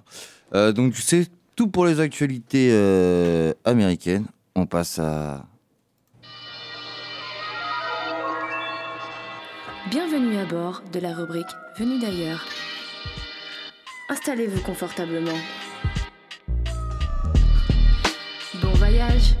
[0.53, 4.25] Euh, donc, c'est tout pour les actualités euh, américaines.
[4.55, 5.45] On passe à.
[9.89, 11.47] Bienvenue à bord de la rubrique
[11.77, 12.43] Venu d'ailleurs.
[14.09, 15.37] Installez-vous confortablement.
[18.61, 19.35] Bon voyage.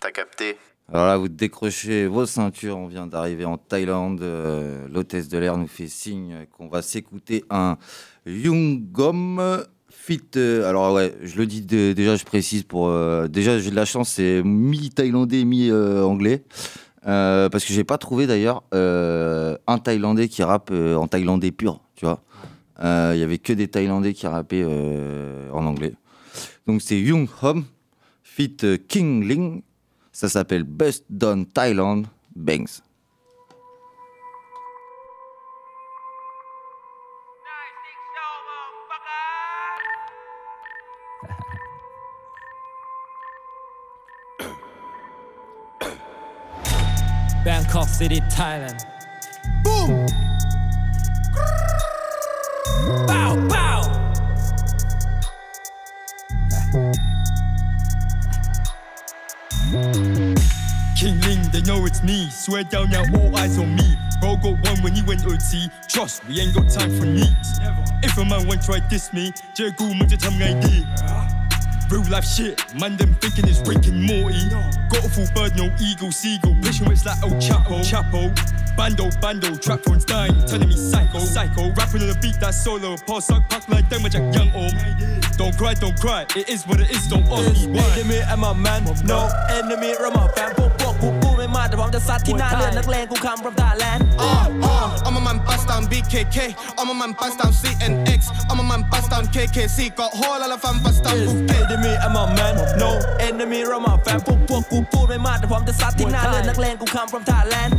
[0.00, 0.56] T'as capté
[0.92, 2.76] Alors là, vous décrochez vos ceintures.
[2.78, 4.22] On vient d'arriver en Thaïlande.
[4.22, 7.76] Euh, L'hôtesse de l'air nous fait signe qu'on va s'écouter un
[8.26, 10.20] Yungom Fit.
[10.36, 12.88] euh, alors ouais, je le dis de- déjà, je précise pour.
[12.88, 16.42] euh, déjà, j'ai de la chance, c'est mi-thaïlandais, mi-anglais.
[17.06, 21.50] Euh, parce que j'ai pas trouvé d'ailleurs euh, un Thaïlandais qui rappe euh, en thaïlandais
[21.50, 22.22] pur, tu vois.
[22.84, 25.94] Il y avait que des Thaïlandais qui rappaient en anglais.
[26.66, 27.64] Donc c'est Young Hom
[28.24, 28.56] fit
[28.88, 29.62] King Ling.
[30.10, 32.02] Ça s'appelle Best Done Thailand
[32.34, 32.82] Banks.
[47.43, 48.85] Bangkok City, Thailand.
[49.63, 50.07] Boom!
[53.07, 53.81] Bow, bow!
[60.95, 62.29] King Ling, they know it's me.
[62.29, 63.97] Swear down now, all eyes on me.
[64.19, 65.69] Bro got one when he went OT.
[65.87, 67.59] Trust, we ain't got time for needs.
[68.01, 70.75] If a man want try diss me, Jericho มึงจะทำไงดี
[71.92, 74.48] Real life shit, man, them thinking it's Rick and Morty.
[74.88, 76.56] Got a full bird, no eagle, seagull.
[76.62, 78.32] Pushing with like old Chapo, Chapo.
[78.78, 81.70] Bando, bando, trap phones dying, telling me psycho, psycho.
[81.74, 84.72] Rapping on a beat that solo, pause, suck, pack like them with Jack Young Om.
[85.36, 87.84] Don't cry, don't cry, it is what it is, don't ask me why.
[87.98, 91.31] Enemy and my man, no enemy, run my fan, pop, pop, pop, pop.
[91.62, 94.06] าแต่พร้อมจะซัดที่หน้าเลือนนักเลงกูคำรับดาแลนด์
[95.02, 96.36] เอามามันปัสตาม BKK
[96.76, 102.90] เอามามันปัสตาม CNX เอามามันปัสตาม KKC เกาะโฮแล้วละฟันปัสตามภูเก็ต Enemy I'm a man no
[103.28, 107.76] enemy เรามาแฟนพวกพวกกูพูดไม่มาแต่พร้อมจะซัดที่หน้าเลือนนักเลงกูคำรับดาแลนด์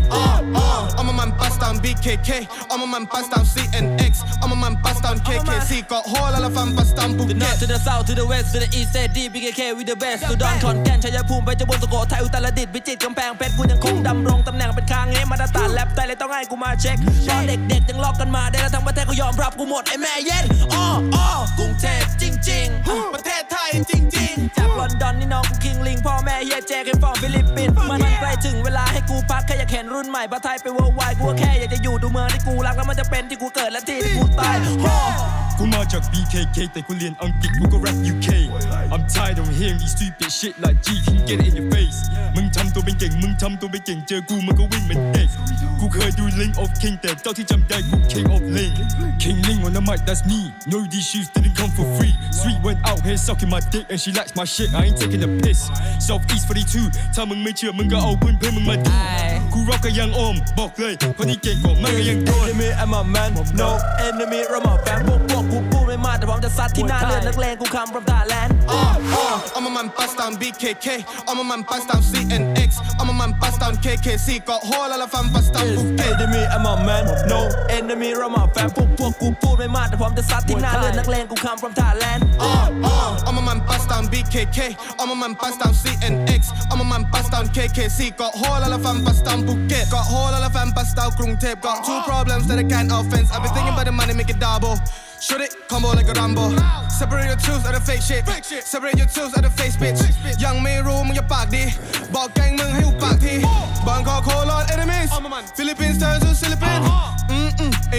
[0.95, 2.29] เอามามันปัสตาม BKK
[2.67, 8.57] เอามามันปัสตาม CNX เอามามันปัสตาม KKC เกาะโฮแล้วละฟันปัสตามภู The เก็ต north to the south to the west to
[8.63, 16.97] the east เซดี BKK with the best สุดอนขอนแก่นชัยภูมิไปจะบนสุโขทัยอุตรดิตถ์วิจิตรกำแพงเพชรบุญยังคงดำรงตำแหน่งเป็นคางเงี้มาตรฐานแลบแต่เลยต้องให้กูมาเช็ค
[17.29, 20.85] ตอนเด็กๆยังลอกกันมาได้แล้วทั้งประเทศเขายอมรับกูหมดไอ้แม่เย็นอ้อ
[21.15, 21.29] อ้อ
[21.59, 34.55] กรุงเทพจริง ๆ ประเทศไทยจริงจากลอนดอนนี่น้องกูคิงลิงพ่อแม่เฮียแจกให้ฟอร์ฟิลิปปินส์มันใกล้ถึงเวลาให้กูพักแค่อยากเห็นรุ่นใหม่ประเทศไทยไปเวอร์ไวกูก็แค่อยากจะอยู่ดูเมืองที่กูรักแล้วมันจะเป็นที่กูเกิดและที่ที่กูตาย
[35.62, 38.28] อ้อ กูมาจาก BKK แต่กูเรียนอังกฤษกูก็ rap UK
[38.94, 41.98] I'm tired of hearing these stupid shit like G can get it in your face
[42.36, 45.28] มึงทำตัวเป็นเก่ง มึงทำตัวเป็นเก่ง เจอกูมึงก็วิ่งเหมือนเด็ก
[45.80, 48.74] กูเคยดู Link of King แต่เจ้าที่จำได้กู King of Link
[49.22, 50.40] King Link on the mic that's me
[50.72, 53.98] No these shoes didn't come for free Sweet went out here sucking my dick and
[54.02, 55.60] she likes my shit I ain't taking a piss
[56.06, 58.90] South East 42ถ้ามึงไม่เชื่อมึงก็เอาเพื่อนเพื่อนๆมึงมาดู
[59.52, 63.68] กูร็อกกับยังโอมบอกเลยคนที่เก่งกว่ามันก็ยังโดน enemy and my man no
[64.06, 65.51] enemy เรามาแฟนพวกพวกกูพูด
[65.92, 68.74] ไม่มากแต่พร้อมจะซัดที่หน้าเลือดนักเลงกูคำ from Thailand Uh,
[69.20, 70.86] uh, I'm a man bust down BKK.
[71.28, 72.70] I'm a man bust down CNX.
[73.00, 74.44] I'm a man bust down KKC.
[74.44, 76.00] Got whole lot of fam bust down Phuket.
[76.12, 77.40] enemy and my man no
[77.78, 84.58] enemy เรามาแฟนพวกพวกกูพูดไม่มากแต่พร้อมจะซัดที่หน้าเลือดนักเลงกูคำ from Thailand Uh, uh, I'm a man bust down BKK.
[85.00, 86.42] I'm a man bust down CNX.
[86.70, 87.98] I'm a man bust down KKC.
[88.20, 89.86] Got whole lot of fam bust down Phuket.
[89.94, 91.56] Got whole lot of fam bust down Krung Thep.
[91.66, 93.28] Got two problems that I can't offense.
[93.32, 94.76] I've been thinking about the money, make it double.
[95.23, 96.49] Shoot it, combo like a Rambo.
[96.89, 98.25] Separate your truths out of fake shit.
[98.65, 100.01] Separate your truths out of face bitch.
[100.43, 101.63] ยังไม่รู้มึงอย่าปากดี
[102.13, 103.35] บอกแกงมึงให้อุปากที
[103.87, 105.09] บางกอกโคลอน enemies
[105.57, 107.22] Philippines turn to Philippines Mm-mm, ain't no scare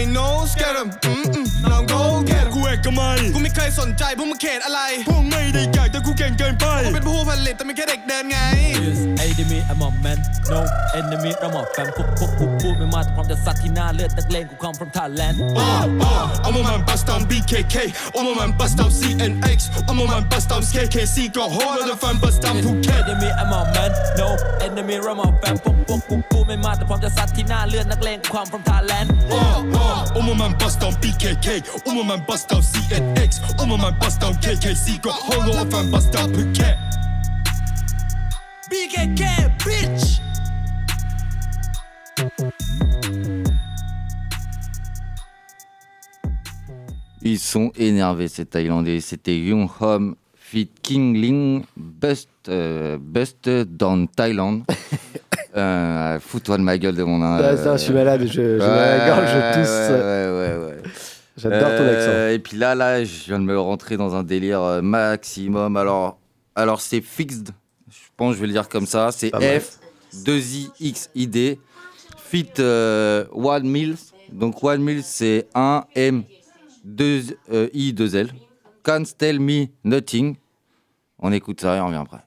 [0.03, 8.37] them Mm-mm, now go get 'em กูเอกกมัยกูไม่เคยสนใจพวกมึงเขตอะไร พวกไม่ได้แก่แต่กูเก่งเกินไปกูเป็นผู้ผลิตแต่ไม่แค่เด็กเดินไง
[9.25, 10.17] enemy and my man
[10.51, 10.59] no
[10.99, 17.75] enemy เรามาแฟนพวกพวกกูพูดไม่มากแต่พร้อมจะซัดที่หน้าเลือดนักเลงกูคำ from Thailand Uh, uh, I'm a man bust down BKK.
[18.17, 19.57] I'm a man bust down CNX.
[19.89, 21.15] I'm a man bust down KKC.
[21.35, 23.01] Got whole of the fam bust down Phuket.
[23.01, 24.27] enemy and my man no
[24.65, 29.07] enemy เรามาแฟนพวกพวกกูพูดไม่มากแต่พร้อมจะซัดที่หน้าเลือดนักเลงกูคำ from Thailand
[29.85, 31.61] Uh, uh, I'm a man bust down BKK.
[31.87, 33.39] I'm a man bust down CNX.
[33.59, 34.99] I'm a man bust down KKC.
[35.01, 36.75] Got whole lot of fam bust down Phuket.
[38.71, 39.21] BKK
[39.63, 40.21] bitch
[47.21, 49.01] Ils sont énervés, ces Thaïlandais.
[49.01, 54.63] C'était Young Hom, Fit King Ling, Bust, euh, Bust dans Thaïlande.
[55.55, 57.21] euh, Fous-toi de ma gueule de mon.
[57.21, 59.89] Ah, ça, je suis malade, je- mal à la gorge, je tousse.
[59.89, 60.65] Ouais, ouais, ouais.
[60.75, 60.81] ouais.
[61.37, 62.27] J'adore ton accent.
[62.33, 65.75] Et puis là, là, je viens de me rentrer dans un délire euh, maximum.
[65.77, 66.17] Alors,
[66.55, 67.49] alors c'est fixed.
[67.89, 69.11] Je pense que je vais le dire comme ça.
[69.11, 69.31] C'est.
[69.35, 69.79] F
[70.25, 71.59] 2 I X I D.
[72.17, 73.97] Fit euh, One Mills.
[74.31, 76.23] Donc One Mills c'est 1 M
[76.83, 77.21] 2
[77.51, 78.29] euh, I 2 L.
[78.83, 80.35] Can't tell me nothing.
[81.19, 82.24] On écoute ça et on revient après.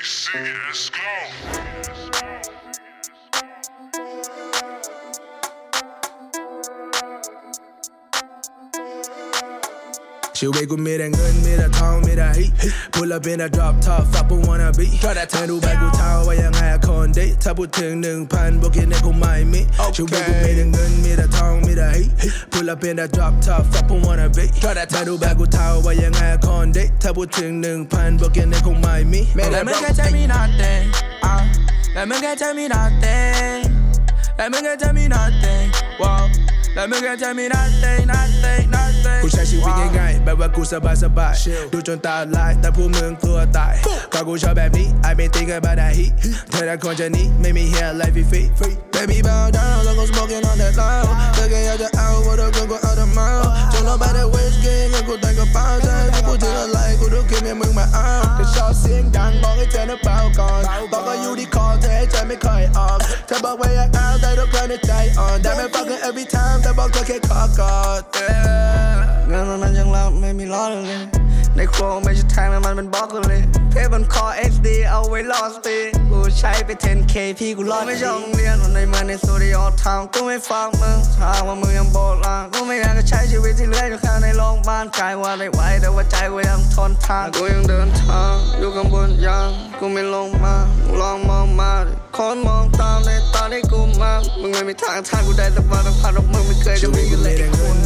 [0.00, 1.67] Let's go.
[10.38, 12.52] She wake with me, that gun, me, that tone, me, that heat.
[12.92, 14.86] Pull up in a drop top, fuck with wanna be.
[15.00, 17.34] Try that handle back with town, why young I con day.
[17.56, 19.66] with ting nung pine book in echo mind me.
[19.92, 22.12] She wake with me, that gun, me, that tone, me, that heat.
[22.52, 24.46] Pull up in a drop top, fuck with wanna be.
[24.60, 26.92] Try that handle back with town, why young I con day.
[27.16, 29.26] with ting nung pine book in echo mind me.
[29.34, 30.86] Man, let me get tell me nothing.
[31.20, 31.50] I
[31.96, 33.74] let me get tell me nothing.
[34.38, 35.72] Let me get tell me nothing.
[35.98, 36.30] Wow.
[36.76, 39.20] La mujer tell me nothing, nothing, nothing.
[39.22, 41.34] Hun sagde, she ville ikke engang, hvad var kusser bare så bare.
[41.72, 43.74] Du tjente dig leg, der på min kod og dig.
[44.12, 46.12] Kaku shop I've been thinking about that heat.
[46.50, 48.76] Tell that conjunct, make me here, life is free.
[48.92, 51.06] Baby, bow down, look, I'm smoking on that loud.
[51.38, 52.68] Looking at your out, what a good
[53.18, 53.50] mile.
[53.74, 56.14] Told nobody waste game, you could take a pound time.
[56.14, 58.38] You could tell like, could you give me with my arm?
[58.38, 60.62] The shot sing down, but it's in the balcon.
[60.90, 63.02] Fuck you, the call, tell it, tell me, call it off.
[63.26, 65.42] Tell about where you're out, they don't plan to die on.
[65.42, 69.17] Damn it, fucking every time, they both look at cock, yeah.
[69.30, 71.00] ธอแค่ขอกอดเงินตอนนั้นยังรับไม่มีล้อเลย
[71.56, 73.40] ในครัวไม่ใช่แทงแล้วมันเป็นบล็อกเลย
[73.70, 89.48] เทปบนคอ HD เอาไว้รอสปีดกูใช้ไป 10k พี่กูรอดไม่ชอบเรียนวันในเมืองในสตูดิโอทางกูไม่ฟังมึงทางว่ามึงยังโบราณกูไม่อยากจะใช้ชีวิตที่เหลืออยู่แค่ในโรงพยาบาลกายว่าได้ไหวแต่ว่าใจกูยังทนทานกูยังเดินทางอยู่ข้างบนยาง
[89.78, 97.38] กูไม่ลงมามึงลองมองมาดิคนมองตามในตอนที่กูมามึงไม่มีทางทางกูได้แต่ว่าต้องผ่านหรอกมึงไม่เคยจะมีกันเลย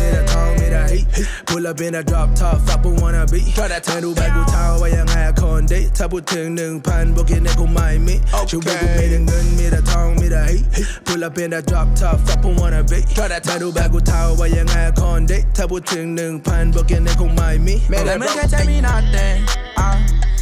[0.03, 1.29] me that tall, me that heat.
[1.48, 8.16] Pull up in a drop top, ฝากกู wanna be ถ้าได้เธอดูแบกกูเท่าว่ายังไงอะคนดีถ้าพูดถึงหนึ่งพันบวกกินเนี่ยกูไม่มี
[8.50, 10.64] ชีวิตกูมีแต่เงินมีแต่ทองมีแต่ heat
[11.06, 17.76] Pull up in a drop top, ฝากกู wanna be ถ้าได้เธอดูแบกกูเท่าว่ายังไงอะคนดีถ้าพูดถึงหนึ่งพันบวกกินเนี่ยกูไม่มี
[18.10, 19.38] Let me get tell me nothing
[19.84, 19.98] uh,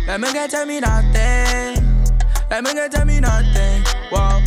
[0.08, 1.74] Let me get tell me nothing
[2.52, 3.78] Let me get tell me nothing
[4.14, 4.38] Wow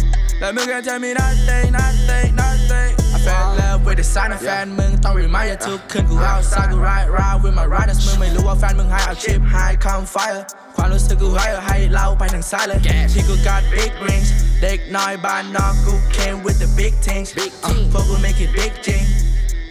[0.41, 4.31] Let me get tell me nothing, nothing, nothing I fell in love with the sign
[4.37, 9.41] of แฟนมึงต้อง remind อย่าทุกคืนกู outside กู ride ride with my riders มึงไม่รู้ว่าแฟนมึง high เอา chip
[9.55, 10.41] high come fire
[10.77, 12.79] ความรู้สึกกู high ให้เราไปทางซ้ายเลย
[13.13, 14.29] ที่กู got big rings
[14.63, 17.29] เด็กน้อยบ้านนอกกู came with the big things
[17.65, 19.03] อ่ะพวกกู make it big จริง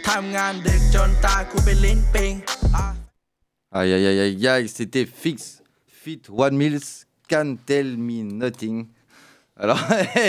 [0.08, 2.34] ทำงานดึกจนตากูเป็นลิ้นปิง
[3.78, 5.38] Aïe aïe aïe aïe aïe, c'était Fix
[6.02, 6.88] Fit One Mills
[7.28, 8.78] Can't Tell Me Nothing.
[9.62, 9.78] Alors,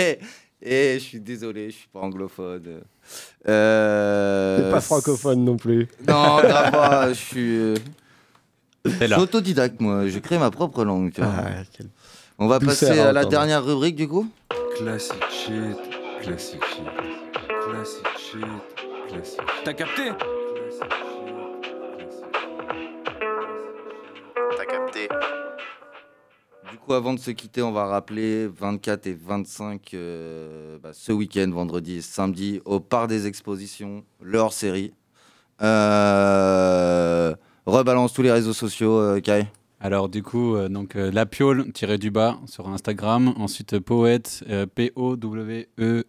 [0.64, 2.80] et je suis désolé, je suis pas anglophone.
[3.48, 5.86] Euh, T'es pas francophone non plus.
[6.08, 7.56] Non, grave pas, je suis.
[7.58, 7.74] euh,
[8.86, 11.12] je suis autodidacte, moi, je crée ma propre langue.
[11.12, 11.30] Tu vois.
[11.36, 11.88] Ah, quel-
[12.38, 14.28] On va passer à à la dernière rubrique du coup.
[14.76, 15.54] Classic shit,
[16.22, 16.84] classic shit,
[17.64, 18.40] classic shit,
[19.08, 19.64] classic shit.
[19.64, 20.02] T'as capté?
[26.84, 31.48] Coup, avant de se quitter, on va rappeler 24 et 25 euh, bah, ce week-end,
[31.50, 34.92] vendredi et samedi, au Parc des Expositions, le hors-série.
[35.62, 37.34] Euh,
[37.64, 39.46] rebalance tous les réseaux sociaux, euh, Kai.
[39.80, 44.42] Alors du coup, donc la piole tiré du bas sur Instagram, ensuite poète
[44.74, 46.04] P O W E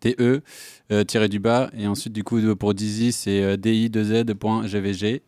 [0.00, 0.40] T E
[1.04, 5.20] tiré du bas et ensuite du coup pour Dizzy c'est D I 2 Z.gvg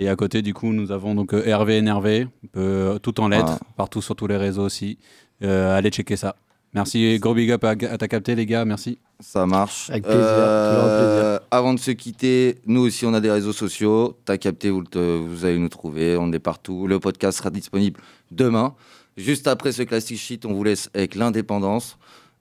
[0.00, 3.44] et à côté du coup nous avons donc euh, Hervé énervé euh, tout en lettres
[3.44, 3.60] Voilà.
[3.76, 4.98] partout sur tous les réseaux aussi.
[5.42, 6.34] Euh, allez checker ça.
[6.72, 8.98] Merci, gros big up à, à ta capté les gars, merci.
[9.18, 9.90] Ça marche.
[9.90, 11.38] Avec plaisir, Euh.
[11.50, 14.16] Avant de se quitter, nous aussi on a des réseaux sociaux.
[14.24, 16.16] T'as capté, vous, vous allez nous trouver.
[16.16, 16.86] On est partout.
[16.86, 18.00] Le podcast sera disponible
[18.30, 18.74] demain.
[19.16, 21.98] Juste après ce classique shit, on vous laisse avec l'indépendance.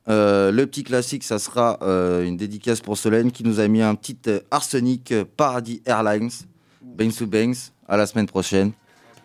[0.07, 3.81] Euh, le petit classique, ça sera euh, une dédicace pour Solène qui nous a mis
[3.81, 6.29] un petit euh, arsenic Paradis Airlines.
[6.81, 7.71] Bangs to Bangs.
[7.87, 8.71] À la semaine prochaine.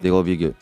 [0.01, 0.55] Des gros big up.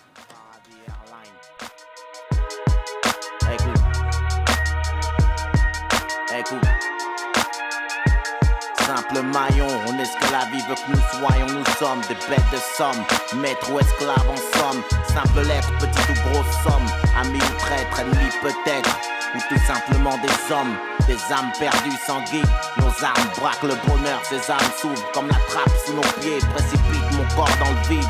[8.78, 13.40] Simple maillon, on esclave, il veut que nous soyons, nous sommes des bêtes de somme,
[13.40, 16.86] maître ou esclave en somme, simple lettre, petite ou grosse somme,
[17.16, 18.98] ami ou traître, ennemi peut-être,
[19.35, 20.77] ou tout simplement des hommes,
[21.07, 22.47] des âmes perdues sans guide,
[22.79, 27.13] nos armes braquent le bonheur, ces âmes s'ouvrent comme la trappe sous nos pieds, précipitent
[27.13, 28.09] mon corps dans le vide,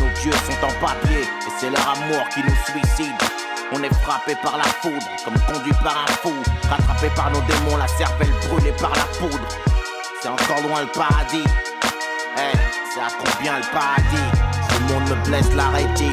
[0.00, 3.14] nos dieux sont en papier, et c'est leur amour qui nous suicide.
[3.72, 6.32] On est frappé par la foudre, comme conduit par un fou,
[6.68, 9.48] rattrapé par nos démons, la cervelle brûlée par la poudre.
[10.20, 11.44] C'est encore loin le paradis.
[12.36, 12.56] Eh,
[12.92, 14.30] c'est à combien le paradis?
[14.70, 16.12] Ce monde me blesse la rétine,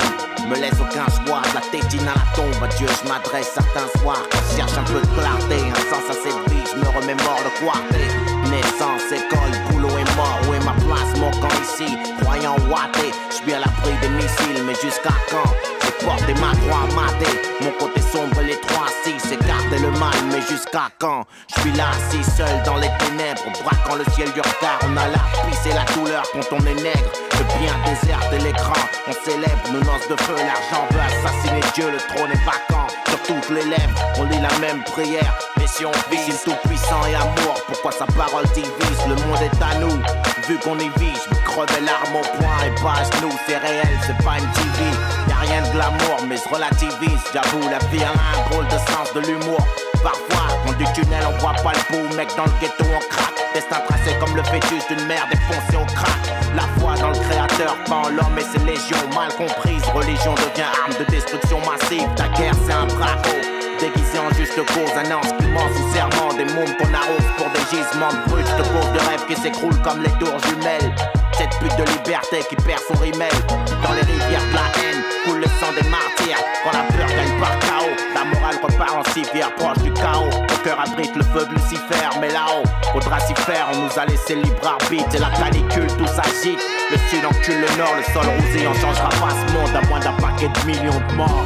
[0.51, 2.63] me laisse aucun choix, la tétine à la tombe.
[2.63, 4.23] Adieu, je m'adresse certains soirs,
[4.55, 8.07] cherche un peu de clarté, un sens à cette vie, je me remémore le quartier.
[8.51, 11.97] Naissance, école, boulot et mort, où est ma place, mon camp ici?
[12.21, 15.49] Croyant ouaté, je suis à l'abri des missiles, mais jusqu'à quand?
[15.83, 20.41] J'ai porté ma croix matée, mon côté sombre les trois six, écarter le mal, mais
[20.41, 21.23] jusqu'à quand
[21.55, 25.07] Je suis là assis seul dans les ténèbres, braquant le ciel du retard, on a
[25.07, 27.11] la pisse et la douleur quand on est nègre.
[27.39, 28.73] Le bien déserte l'écran,
[29.07, 32.87] on célèbre nos noces de feu, l'argent veut assassiner Dieu, le trône est vacant.
[33.07, 35.33] Sur toutes les lèvres, on lit la même prière.
[35.61, 39.01] Et si on vise tout puissant et amour, pourquoi sa parole divise?
[39.07, 40.01] Le monde est à nous,
[40.47, 43.05] vu qu'on y vit, je me l'arme au poing et pas à
[43.47, 45.30] c'est réel, c'est pas une TV.
[45.51, 49.59] Rien de mais je relativise, j'avoue, la vie a un drôle de sens de l'humour.
[50.01, 50.47] parfois.
[50.65, 53.35] Dans du tunnel, on voit pas le bout, mec, dans le ghetto, on craque.
[53.53, 56.15] Destin tracé comme le fœtus d'une mère défoncée au crack.
[56.55, 59.83] La foi dans le créateur, pas en l'homme et ses légions mal comprises.
[59.93, 62.07] Religion devient arme de destruction massive.
[62.15, 63.35] Ta guerre, c'est un braco.
[63.81, 67.49] Déguisé en juste cause, un ange qui ment sous serment Des mômes qu'on arrose pour
[67.49, 70.93] des gisements de brut De pauvres de rêves qui s'écroulent comme les tours jumelles
[71.33, 73.33] Cette pute de liberté qui perd son rimel
[73.81, 76.41] Dans les rivières de la haine, coule le sang des martyrs.
[76.63, 80.29] Quand la peur gagne par chaos, la morale repart en civière proche du chaos.
[80.31, 83.67] Mon cœur abrite le feu de Lucifer, mais là-haut, faudra s'y faire.
[83.73, 86.59] On nous a laissé libre arbitre et la canicule tout s'agite.
[86.91, 89.99] Le sud encule le nord, le sol rousé, on changera pas ce monde à moins
[89.99, 91.43] d'un paquet de millions de morts.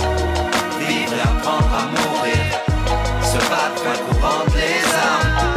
[0.80, 2.44] Vivre et apprendre à mourir,
[3.22, 5.54] se battre contre courant les armes.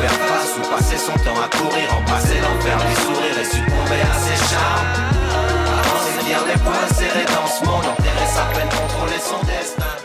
[0.00, 4.18] Faire face ou passer son temps à courir, embrasser l'enfer, lui sourire et succomber à
[4.18, 5.15] ses charmes.
[6.68, 9.95] Insérer dans ce monde, enterrer sa peine, contrôler son destin.